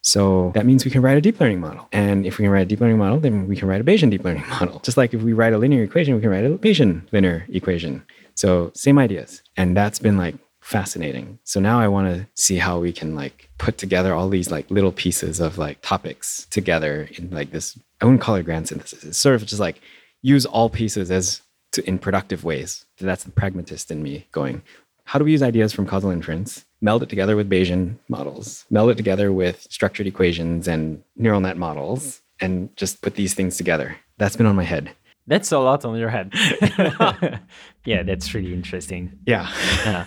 so 0.02 0.50
that 0.54 0.66
means 0.66 0.84
we 0.84 0.90
can 0.90 1.02
write 1.02 1.16
a 1.16 1.20
deep 1.20 1.40
learning 1.40 1.60
model. 1.60 1.88
And 1.92 2.26
if 2.26 2.38
we 2.38 2.44
can 2.44 2.52
write 2.52 2.62
a 2.62 2.66
deep 2.66 2.80
learning 2.80 2.98
model, 2.98 3.20
then 3.20 3.46
we 3.46 3.56
can 3.56 3.68
write 3.68 3.80
a 3.80 3.84
Bayesian 3.84 4.10
deep 4.10 4.24
learning 4.24 4.46
model. 4.48 4.80
Just 4.80 4.96
like 4.96 5.12
if 5.14 5.22
we 5.22 5.32
write 5.32 5.52
a 5.52 5.58
linear 5.58 5.82
equation, 5.82 6.14
we 6.14 6.20
can 6.20 6.30
write 6.30 6.44
a 6.44 6.50
Bayesian 6.50 7.10
linear 7.12 7.46
equation. 7.50 8.04
So 8.34 8.72
same 8.74 8.98
ideas. 8.98 9.42
And 9.56 9.76
that's 9.76 9.98
been 9.98 10.16
like 10.16 10.36
fascinating. 10.60 11.38
So 11.44 11.60
now 11.60 11.80
I 11.80 11.88
want 11.88 12.14
to 12.14 12.26
see 12.40 12.56
how 12.56 12.78
we 12.78 12.92
can 12.92 13.14
like 13.14 13.50
put 13.58 13.76
together 13.76 14.14
all 14.14 14.28
these 14.28 14.50
like 14.50 14.70
little 14.70 14.92
pieces 14.92 15.40
of 15.40 15.58
like 15.58 15.80
topics 15.82 16.46
together 16.50 17.08
in 17.16 17.30
like 17.30 17.50
this, 17.50 17.78
I 18.00 18.06
wouldn't 18.06 18.22
call 18.22 18.36
it 18.36 18.44
grand 18.44 18.68
synthesis. 18.68 19.04
It's 19.04 19.18
sort 19.18 19.34
of 19.34 19.46
just 19.46 19.60
like 19.60 19.80
use 20.22 20.46
all 20.46 20.70
pieces 20.70 21.10
as 21.10 21.42
to, 21.72 21.86
in 21.88 21.98
productive 21.98 22.44
ways. 22.44 22.86
That's 22.98 23.24
the 23.24 23.30
pragmatist 23.30 23.90
in 23.90 24.02
me 24.02 24.26
going, 24.32 24.62
how 25.10 25.18
do 25.18 25.24
we 25.24 25.32
use 25.32 25.42
ideas 25.42 25.72
from 25.72 25.86
causal 25.86 26.12
inference, 26.12 26.64
meld 26.80 27.02
it 27.02 27.08
together 27.08 27.34
with 27.34 27.50
Bayesian 27.50 27.96
models, 28.08 28.64
meld 28.70 28.90
it 28.90 28.96
together 28.96 29.32
with 29.32 29.66
structured 29.68 30.06
equations 30.06 30.68
and 30.68 31.02
neural 31.16 31.40
net 31.40 31.56
models, 31.56 32.22
and 32.38 32.68
just 32.76 33.02
put 33.02 33.16
these 33.16 33.34
things 33.34 33.56
together? 33.56 33.96
That's 34.18 34.36
been 34.36 34.46
on 34.46 34.54
my 34.54 34.62
head. 34.62 34.92
That's 35.26 35.50
a 35.50 35.58
lot 35.58 35.84
on 35.84 35.98
your 35.98 36.10
head. 36.10 36.32
yeah, 37.84 38.04
that's 38.04 38.32
really 38.34 38.54
interesting. 38.54 39.18
Yeah. 39.26 39.50
Yeah. 39.84 40.04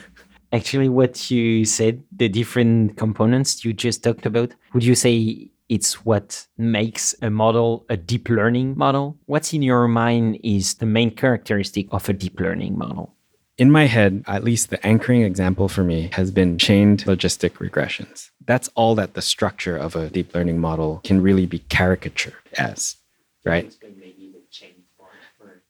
Actually, 0.53 0.87
what 0.87 1.29
you 1.29 1.65
said, 1.65 2.01
the 2.15 2.29
different 2.29 2.95
components 2.95 3.65
you 3.65 3.73
just 3.73 4.05
talked 4.05 4.25
about, 4.25 4.55
would 4.73 4.85
you 4.85 4.95
say 4.95 5.49
it's 5.67 6.05
what 6.05 6.47
makes 6.57 7.13
a 7.21 7.29
model 7.29 7.85
a 7.89 7.97
deep 7.97 8.29
learning 8.29 8.77
model? 8.77 9.17
What's 9.25 9.51
in 9.51 9.63
your 9.63 9.89
mind 9.89 10.39
is 10.45 10.75
the 10.75 10.85
main 10.85 11.11
characteristic 11.11 11.87
of 11.91 12.07
a 12.07 12.13
deep 12.13 12.39
learning 12.39 12.77
model? 12.77 13.12
In 13.57 13.71
my 13.71 13.85
head, 13.85 14.23
at 14.25 14.43
least 14.43 14.71
the 14.71 14.83
anchoring 14.85 15.21
example 15.21 15.69
for 15.69 15.83
me 15.83 16.09
has 16.13 16.31
been 16.31 16.57
chained 16.57 17.03
logistic 17.05 17.51
regressions. 17.57 18.31
That's 18.45 18.67
all 18.73 18.95
that 18.95 19.13
the 19.13 19.21
structure 19.21 19.77
of 19.77 19.95
a 19.95 20.09
deep 20.09 20.33
learning 20.33 20.59
model 20.59 21.01
can 21.03 21.21
really 21.21 21.45
be 21.45 21.59
caricatured 21.59 22.33
as, 22.57 22.97
right? 23.45 23.71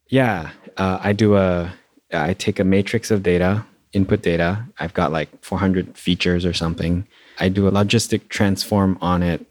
Yeah, 0.08 0.52
uh, 0.78 1.00
I 1.02 1.12
do 1.12 1.36
a, 1.36 1.74
I 2.14 2.34
take 2.34 2.60
a 2.60 2.64
matrix 2.64 3.12
of 3.12 3.22
data, 3.22 3.66
input 3.92 4.22
data. 4.22 4.66
I've 4.80 4.94
got 4.94 5.12
like 5.12 5.44
400 5.44 5.98
features 5.98 6.46
or 6.46 6.54
something. 6.54 7.06
I 7.40 7.50
do 7.50 7.68
a 7.68 7.72
logistic 7.72 8.30
transform 8.30 8.98
on 9.02 9.24
it, 9.24 9.46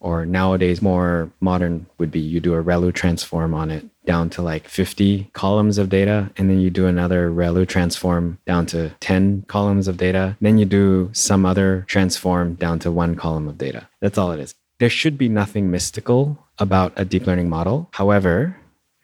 or 0.00 0.24
nowadays 0.24 0.80
more 0.80 1.30
modern 1.40 1.86
would 1.98 2.10
be 2.10 2.20
you 2.20 2.40
do 2.40 2.54
a 2.54 2.62
ReLU 2.62 2.92
transform 2.92 3.54
on 3.54 3.70
it 3.70 3.84
down 4.04 4.30
to 4.30 4.42
like 4.42 4.68
50 4.68 5.30
columns 5.32 5.76
of 5.76 5.88
data, 5.88 6.30
and 6.36 6.48
then 6.48 6.60
you 6.60 6.70
do 6.70 6.86
another 6.86 7.30
ReLU 7.30 7.66
transform 7.68 8.38
down 8.46 8.66
to 8.66 8.90
10 9.00 9.44
columns 9.48 9.86
of 9.86 9.96
data. 9.96 10.36
Then 10.40 10.56
you 10.56 10.64
do 10.64 11.10
some 11.12 11.44
other 11.44 11.84
transform 11.88 12.54
down 12.54 12.78
to 12.80 12.90
one 12.90 13.16
column 13.16 13.48
of 13.48 13.58
data. 13.58 13.88
That's 14.00 14.16
all 14.16 14.32
it 14.32 14.40
is. 14.40 14.54
There 14.78 14.88
should 14.88 15.18
be 15.18 15.28
nothing 15.28 15.70
mystical 15.70 16.38
about 16.58 16.92
a 16.96 17.04
deep 17.04 17.26
learning 17.26 17.48
model. 17.48 17.88
However, 17.92 18.56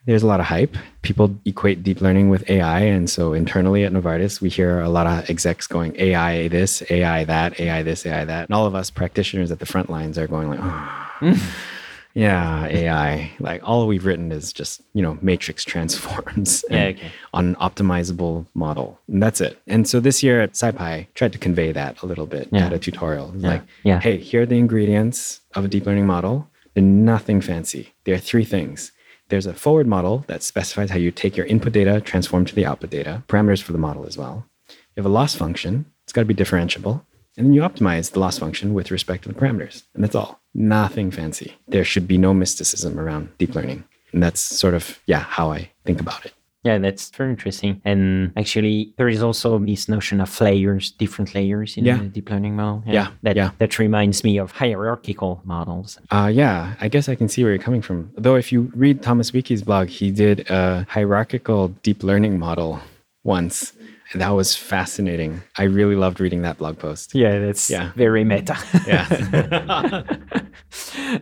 there's 0.05 0.23
a 0.23 0.27
lot 0.27 0.39
of 0.39 0.45
hype. 0.45 0.75
People 1.01 1.35
equate 1.45 1.81
deep 1.83 1.99
learning 2.01 2.29
with 2.29 2.47
AI. 2.49 2.81
And 2.81 3.09
so 3.09 3.33
internally 3.33 3.83
at 3.83 3.91
Novartis, 3.91 4.39
we 4.41 4.49
hear 4.49 4.79
a 4.79 4.89
lot 4.89 5.07
of 5.07 5.29
execs 5.29 5.65
going 5.67 5.95
AI 5.99 6.47
this, 6.47 6.83
AI 6.89 7.23
that, 7.23 7.59
AI 7.59 7.81
this, 7.83 8.05
AI 8.05 8.23
that. 8.25 8.47
And 8.49 8.55
all 8.55 8.65
of 8.67 8.75
us 8.75 8.89
practitioners 8.89 9.51
at 9.51 9.59
the 9.59 9.65
front 9.65 9.89
lines 9.89 10.17
are 10.17 10.27
going 10.27 10.49
like, 10.49 10.59
oh, 10.61 11.49
yeah, 12.13 12.65
AI. 12.67 13.31
Like 13.39 13.61
all 13.67 13.87
we've 13.87 14.05
written 14.05 14.31
is 14.31 14.53
just, 14.53 14.81
you 14.93 15.01
know, 15.01 15.17
matrix 15.21 15.63
transforms 15.65 16.63
Yeah, 16.69 16.85
okay. 16.87 17.11
on 17.33 17.47
an 17.49 17.55
optimizable 17.55 18.45
model. 18.53 18.99
And 19.07 19.21
that's 19.21 19.41
it. 19.41 19.59
And 19.67 19.87
so 19.87 19.99
this 19.99 20.21
year 20.23 20.39
at 20.41 20.53
SciPy, 20.53 21.07
tried 21.15 21.33
to 21.33 21.39
convey 21.39 21.71
that 21.71 22.01
a 22.01 22.05
little 22.05 22.25
bit 22.27 22.47
Yeah. 22.51 22.67
at 22.67 22.73
a 22.73 22.79
tutorial. 22.79 23.33
Yeah. 23.37 23.49
Like, 23.49 23.63
Yeah. 23.83 23.99
hey, 23.99 24.17
here 24.17 24.43
are 24.43 24.45
the 24.45 24.57
ingredients 24.59 25.41
of 25.55 25.65
a 25.65 25.67
deep 25.67 25.85
learning 25.85 26.05
model. 26.05 26.47
They're 26.73 26.83
nothing 26.83 27.41
fancy. 27.41 27.93
There 28.03 28.13
are 28.15 28.19
three 28.19 28.45
things. 28.45 28.91
There's 29.29 29.45
a 29.45 29.53
forward 29.53 29.87
model 29.87 30.23
that 30.27 30.43
specifies 30.43 30.91
how 30.91 30.97
you 30.97 31.11
take 31.11 31.35
your 31.35 31.47
input 31.47 31.73
data, 31.73 31.99
transform 31.99 32.45
to 32.45 32.55
the 32.55 32.65
output 32.65 32.91
data, 32.91 33.23
parameters 33.27 33.61
for 33.61 33.71
the 33.71 33.77
model 33.77 34.05
as 34.05 34.17
well. 34.17 34.45
You 34.69 34.75
have 34.97 35.05
a 35.05 35.09
loss 35.09 35.35
function. 35.35 35.85
It's 36.03 36.13
got 36.13 36.21
to 36.21 36.25
be 36.25 36.35
differentiable. 36.35 37.01
And 37.37 37.47
then 37.47 37.53
you 37.53 37.61
optimize 37.61 38.11
the 38.11 38.19
loss 38.19 38.37
function 38.37 38.73
with 38.73 38.91
respect 38.91 39.23
to 39.23 39.29
the 39.29 39.35
parameters. 39.35 39.83
And 39.93 40.03
that's 40.03 40.15
all. 40.15 40.39
Nothing 40.53 41.11
fancy. 41.11 41.55
There 41.67 41.83
should 41.83 42.07
be 42.07 42.17
no 42.17 42.33
mysticism 42.33 42.99
around 42.99 43.29
deep 43.37 43.55
learning. 43.55 43.83
And 44.13 44.23
that's 44.23 44.39
sort 44.39 44.73
of, 44.73 44.99
yeah, 45.05 45.19
how 45.19 45.51
I 45.51 45.71
think 45.83 45.99
about 45.99 46.25
it. 46.25 46.33
Yeah, 46.65 46.79
that's 46.79 47.09
very 47.11 47.29
interesting. 47.29 47.79
And 47.85 48.33
actually, 48.35 48.91
there 48.97 49.07
is 49.07 49.21
also 49.21 49.59
this 49.59 49.87
notion 49.87 50.19
of 50.19 50.41
layers, 50.41 50.91
different 50.97 51.35
layers 51.35 51.77
in 51.77 51.85
Yeah. 51.85 51.97
the 51.97 52.05
deep 52.05 52.29
learning 52.31 52.55
model. 52.55 52.83
Yeah, 52.87 53.09
that 53.21 53.35
yeah. 53.35 53.51
that 53.59 53.77
reminds 53.77 54.23
me 54.23 54.39
of 54.39 54.51
hierarchical 54.51 55.41
models. 55.45 55.99
Uh, 56.09 56.29
yeah, 56.33 56.73
I 56.81 56.87
guess 56.89 57.07
I 57.07 57.15
can 57.15 57.29
see 57.29 57.43
where 57.43 57.53
you're 57.53 57.61
coming 57.63 57.83
from. 57.83 58.09
Though, 58.17 58.35
if 58.35 58.51
you 58.51 58.71
read 58.75 59.03
Thomas 59.03 59.29
Wiecki's 59.31 59.61
blog, 59.61 59.87
he 59.89 60.09
did 60.09 60.49
a 60.49 60.85
hierarchical 60.89 61.67
deep 61.83 62.03
learning 62.03 62.39
model 62.39 62.79
once. 63.23 63.73
That 64.15 64.29
was 64.29 64.55
fascinating. 64.55 65.41
I 65.57 65.63
really 65.63 65.95
loved 65.95 66.19
reading 66.19 66.41
that 66.43 66.57
blog 66.57 66.77
post. 66.79 67.13
Yeah, 67.13 67.39
that's 67.39 67.69
Yeah. 67.69 67.91
very 67.95 68.23
meta. 68.23 68.55
Yeah. 68.87 70.03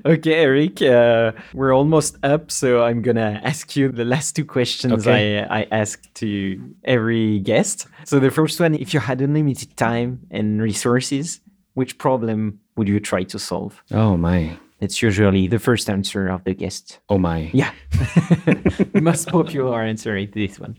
okay, 0.06 0.34
Eric, 0.34 0.82
uh, 0.82 1.32
we're 1.54 1.74
almost 1.74 2.18
up, 2.24 2.52
so 2.52 2.84
I'm 2.84 3.02
gonna 3.02 3.42
ask 3.44 3.76
you 3.76 3.90
the 3.92 4.06
last 4.06 4.36
two 4.36 4.46
questions 4.46 4.94
Okay. 5.08 5.40
I, 5.44 5.62
I 5.62 5.68
ask 5.72 6.02
to 6.16 6.60
every 6.84 7.40
guest. 7.40 7.88
So 8.06 8.20
the 8.20 8.32
first 8.32 8.60
one, 8.60 8.76
if 8.76 8.94
you 8.94 9.00
had 9.00 9.22
unlimited 9.22 9.76
time 9.78 10.20
and 10.32 10.62
resources, 10.62 11.40
which 11.74 11.98
problem 11.98 12.60
would 12.76 12.88
you 12.88 13.00
try 13.00 13.24
to 13.24 13.40
solve? 13.40 13.82
oh, 13.92 14.18
my. 14.18 14.58
That's 14.80 15.02
usually 15.02 15.48
the 15.48 15.60
first 15.60 15.90
answer 15.90 16.28
of 16.28 16.44
the 16.44 16.54
guest. 16.54 17.00
Oh, 17.08 17.18
my. 17.18 17.50
Yeah, 17.54 17.72
most 19.02 19.30
popular 19.30 19.82
answer 19.82 20.18
is 20.18 20.30
this 20.34 20.60
one. 20.60 20.78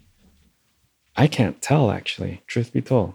I 1.16 1.26
can't 1.26 1.60
tell, 1.62 1.90
actually, 1.90 2.42
truth 2.46 2.72
be 2.72 2.82
told, 2.82 3.14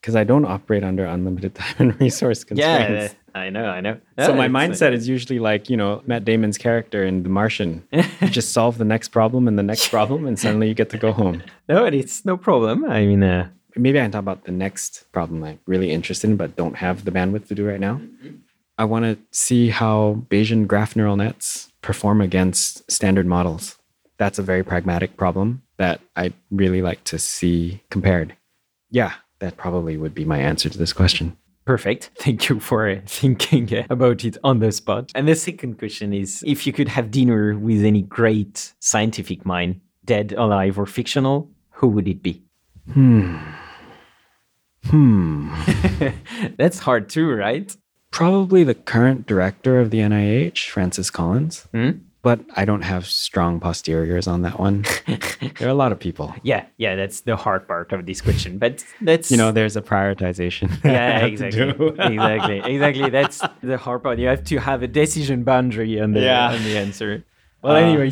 because 0.00 0.16
I 0.16 0.24
don't 0.24 0.44
operate 0.44 0.82
under 0.82 1.04
unlimited 1.04 1.54
time 1.54 1.74
and 1.78 2.00
resource 2.00 2.44
constraints. 2.44 3.14
Yeah, 3.14 3.40
I 3.40 3.50
know, 3.50 3.66
I 3.66 3.80
know. 3.80 4.00
so 4.18 4.34
my 4.34 4.48
mindset 4.48 4.92
is 4.92 5.06
usually 5.06 5.38
like, 5.38 5.68
you 5.68 5.76
know, 5.76 6.02
Matt 6.06 6.24
Damon's 6.24 6.58
character 6.58 7.04
in 7.04 7.22
The 7.22 7.28
Martian. 7.28 7.86
You 7.92 8.28
just 8.28 8.52
solve 8.52 8.78
the 8.78 8.84
next 8.84 9.08
problem 9.08 9.46
and 9.46 9.58
the 9.58 9.62
next 9.62 9.88
problem, 9.88 10.26
and 10.26 10.38
suddenly 10.38 10.68
you 10.68 10.74
get 10.74 10.90
to 10.90 10.98
go 10.98 11.12
home. 11.12 11.42
No, 11.68 11.84
it's 11.84 12.24
no 12.24 12.36
problem. 12.36 12.84
I 12.84 13.04
mean, 13.06 13.22
uh, 13.22 13.48
maybe 13.76 13.98
I 14.00 14.02
can 14.02 14.10
talk 14.10 14.20
about 14.20 14.44
the 14.44 14.52
next 14.52 15.04
problem 15.12 15.44
I'm 15.44 15.60
really 15.66 15.92
interested 15.92 16.30
in, 16.30 16.36
but 16.36 16.56
don't 16.56 16.76
have 16.76 17.04
the 17.04 17.10
bandwidth 17.10 17.46
to 17.48 17.54
do 17.54 17.66
right 17.66 17.80
now. 17.80 18.00
I 18.76 18.84
want 18.84 19.04
to 19.04 19.18
see 19.30 19.70
how 19.70 20.24
Bayesian 20.30 20.66
graph 20.66 20.96
neural 20.96 21.16
nets 21.16 21.72
perform 21.82 22.20
against 22.20 22.90
standard 22.90 23.26
models. 23.26 23.76
That's 24.18 24.38
a 24.38 24.42
very 24.42 24.64
pragmatic 24.64 25.16
problem 25.16 25.62
that 25.78 26.00
I'd 26.16 26.34
really 26.50 26.82
like 26.82 27.02
to 27.04 27.18
see 27.18 27.82
compared. 27.90 28.36
Yeah, 28.90 29.14
that 29.38 29.56
probably 29.56 29.96
would 29.96 30.14
be 30.14 30.24
my 30.24 30.38
answer 30.38 30.68
to 30.68 30.78
this 30.78 30.92
question. 30.92 31.36
Perfect. 31.64 32.10
Thank 32.18 32.48
you 32.48 32.60
for 32.60 33.02
thinking 33.06 33.84
about 33.90 34.24
it 34.24 34.36
on 34.42 34.58
the 34.58 34.72
spot. 34.72 35.12
And 35.14 35.28
the 35.28 35.34
second 35.34 35.78
question 35.78 36.12
is 36.12 36.42
if 36.46 36.66
you 36.66 36.72
could 36.72 36.88
have 36.88 37.10
dinner 37.10 37.58
with 37.58 37.84
any 37.84 38.02
great 38.02 38.72
scientific 38.80 39.44
mind, 39.44 39.80
dead, 40.04 40.32
alive, 40.32 40.78
or 40.78 40.86
fictional, 40.86 41.50
who 41.72 41.88
would 41.88 42.08
it 42.08 42.22
be? 42.22 42.42
Hmm. 42.92 43.36
Hmm. 44.86 45.54
That's 46.56 46.78
hard 46.78 47.10
too, 47.10 47.30
right? 47.30 47.76
Probably 48.10 48.64
the 48.64 48.74
current 48.74 49.26
director 49.26 49.78
of 49.78 49.90
the 49.90 49.98
NIH, 49.98 50.70
Francis 50.70 51.10
Collins. 51.10 51.68
Hmm? 51.72 51.90
But 52.28 52.40
I 52.56 52.66
don't 52.66 52.82
have 52.82 53.06
strong 53.06 53.58
posteriors 53.58 54.26
on 54.28 54.42
that 54.42 54.58
one. 54.60 54.84
there 55.58 55.68
are 55.68 55.76
a 55.78 55.80
lot 55.84 55.92
of 55.92 55.98
people. 55.98 56.34
Yeah, 56.42 56.66
yeah, 56.76 56.94
that's 56.94 57.22
the 57.22 57.36
hard 57.36 57.66
part 57.66 57.90
of 57.94 58.04
this 58.04 58.20
question. 58.20 58.58
But 58.58 58.84
that's 59.00 59.30
You 59.30 59.38
know, 59.38 59.50
there's 59.50 59.76
a 59.76 59.82
prioritization. 59.82 60.68
Yeah, 60.84 61.24
exactly, 61.24 61.62
exactly, 61.98 62.58
exactly. 62.74 63.08
That's 63.18 63.40
the 63.62 63.78
hard 63.78 64.02
part. 64.02 64.18
You 64.18 64.28
have 64.28 64.44
to 64.44 64.58
have 64.60 64.82
a 64.82 64.86
decision 65.02 65.42
boundary 65.42 65.98
on 66.04 66.12
the 66.12 66.20
Yeah. 66.20 66.52
on 66.54 66.62
the 66.64 66.76
answer. 66.76 67.24
Well, 67.62 67.76
Uh, 67.76 67.80
anyway, 67.80 68.10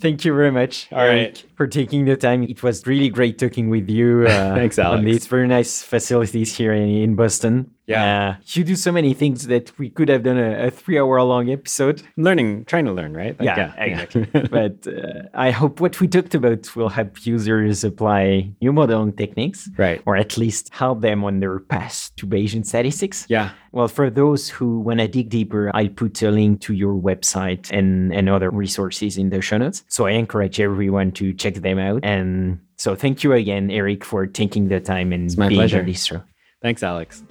thank 0.00 0.24
you 0.24 0.34
very 0.34 0.50
much, 0.50 0.88
All 0.90 0.98
Eric, 0.98 1.14
right. 1.28 1.44
for 1.56 1.66
taking 1.68 2.04
the 2.04 2.16
time. 2.16 2.42
It 2.42 2.62
was 2.66 2.84
really 2.86 3.10
great 3.10 3.38
talking 3.38 3.70
with 3.70 3.88
you. 3.88 4.26
Uh, 4.26 4.56
Thanks, 4.58 4.76
On 4.78 5.04
these 5.04 5.28
very 5.28 5.46
nice 5.46 5.82
facilities 5.82 6.56
here 6.58 6.72
in, 6.72 6.88
in 7.06 7.14
Boston. 7.14 7.70
Yeah. 7.86 8.36
uh, 8.38 8.42
you 8.46 8.62
do 8.64 8.76
so 8.76 8.92
many 8.92 9.12
things 9.12 9.48
that 9.48 9.76
we 9.78 9.90
could 9.90 10.08
have 10.08 10.22
done 10.22 10.38
a, 10.38 10.66
a 10.68 10.70
three-hour-long 10.70 11.50
episode. 11.50 12.02
learning, 12.16 12.64
trying 12.66 12.84
to 12.84 12.92
learn, 12.92 13.12
right? 13.12 13.38
Like, 13.38 13.46
yeah, 13.46 13.74
exactly. 13.76 14.24
but 14.50 14.86
uh, 14.86 15.22
I 15.34 15.50
hope 15.50 15.80
what 15.80 15.98
we 16.00 16.06
talked 16.06 16.34
about 16.34 16.74
will 16.76 16.88
help 16.88 17.26
users 17.26 17.82
apply 17.84 18.52
new 18.60 18.72
modeling 18.72 19.12
techniques, 19.14 19.68
Right. 19.76 20.00
Or 20.06 20.16
at 20.16 20.38
least 20.38 20.72
help 20.72 21.00
them 21.00 21.24
on 21.24 21.40
their 21.40 21.58
path 21.58 22.12
to 22.18 22.26
Bayesian 22.26 22.64
statistics. 22.64 23.26
yeah. 23.28 23.50
Well, 23.72 23.88
for 23.88 24.10
those 24.10 24.48
who 24.50 24.80
want 24.80 25.00
to 25.00 25.08
dig 25.08 25.30
deeper, 25.30 25.70
I'll 25.74 25.88
put 25.88 26.22
a 26.22 26.30
link 26.30 26.60
to 26.62 26.74
your 26.74 26.94
website 26.94 27.70
and, 27.72 28.12
and 28.14 28.28
other 28.28 28.50
resources 28.50 29.16
in 29.16 29.30
the 29.30 29.40
show 29.40 29.56
notes. 29.58 29.82
So 29.88 30.06
I 30.06 30.10
encourage 30.12 30.60
everyone 30.60 31.10
to 31.12 31.32
check 31.32 31.54
them 31.54 31.78
out. 31.78 32.00
And 32.04 32.60
so 32.76 32.94
thank 32.94 33.24
you 33.24 33.32
again, 33.32 33.70
Eric, 33.70 34.04
for 34.04 34.26
taking 34.26 34.68
the 34.68 34.78
time 34.78 35.12
and 35.12 35.24
it's 35.24 35.36
my 35.38 35.48
being 35.48 35.58
pleasure. 35.58 35.80
on 35.80 35.86
this 35.86 36.04
show. 36.04 36.22
Thanks, 36.60 36.82
Alex. 36.82 37.22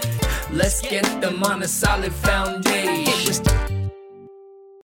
let's 0.51 0.81
get 0.81 1.05
them 1.21 1.43
on 1.43 1.61
a 1.61 1.67
solid 1.67 2.13
foundation. 2.13 3.76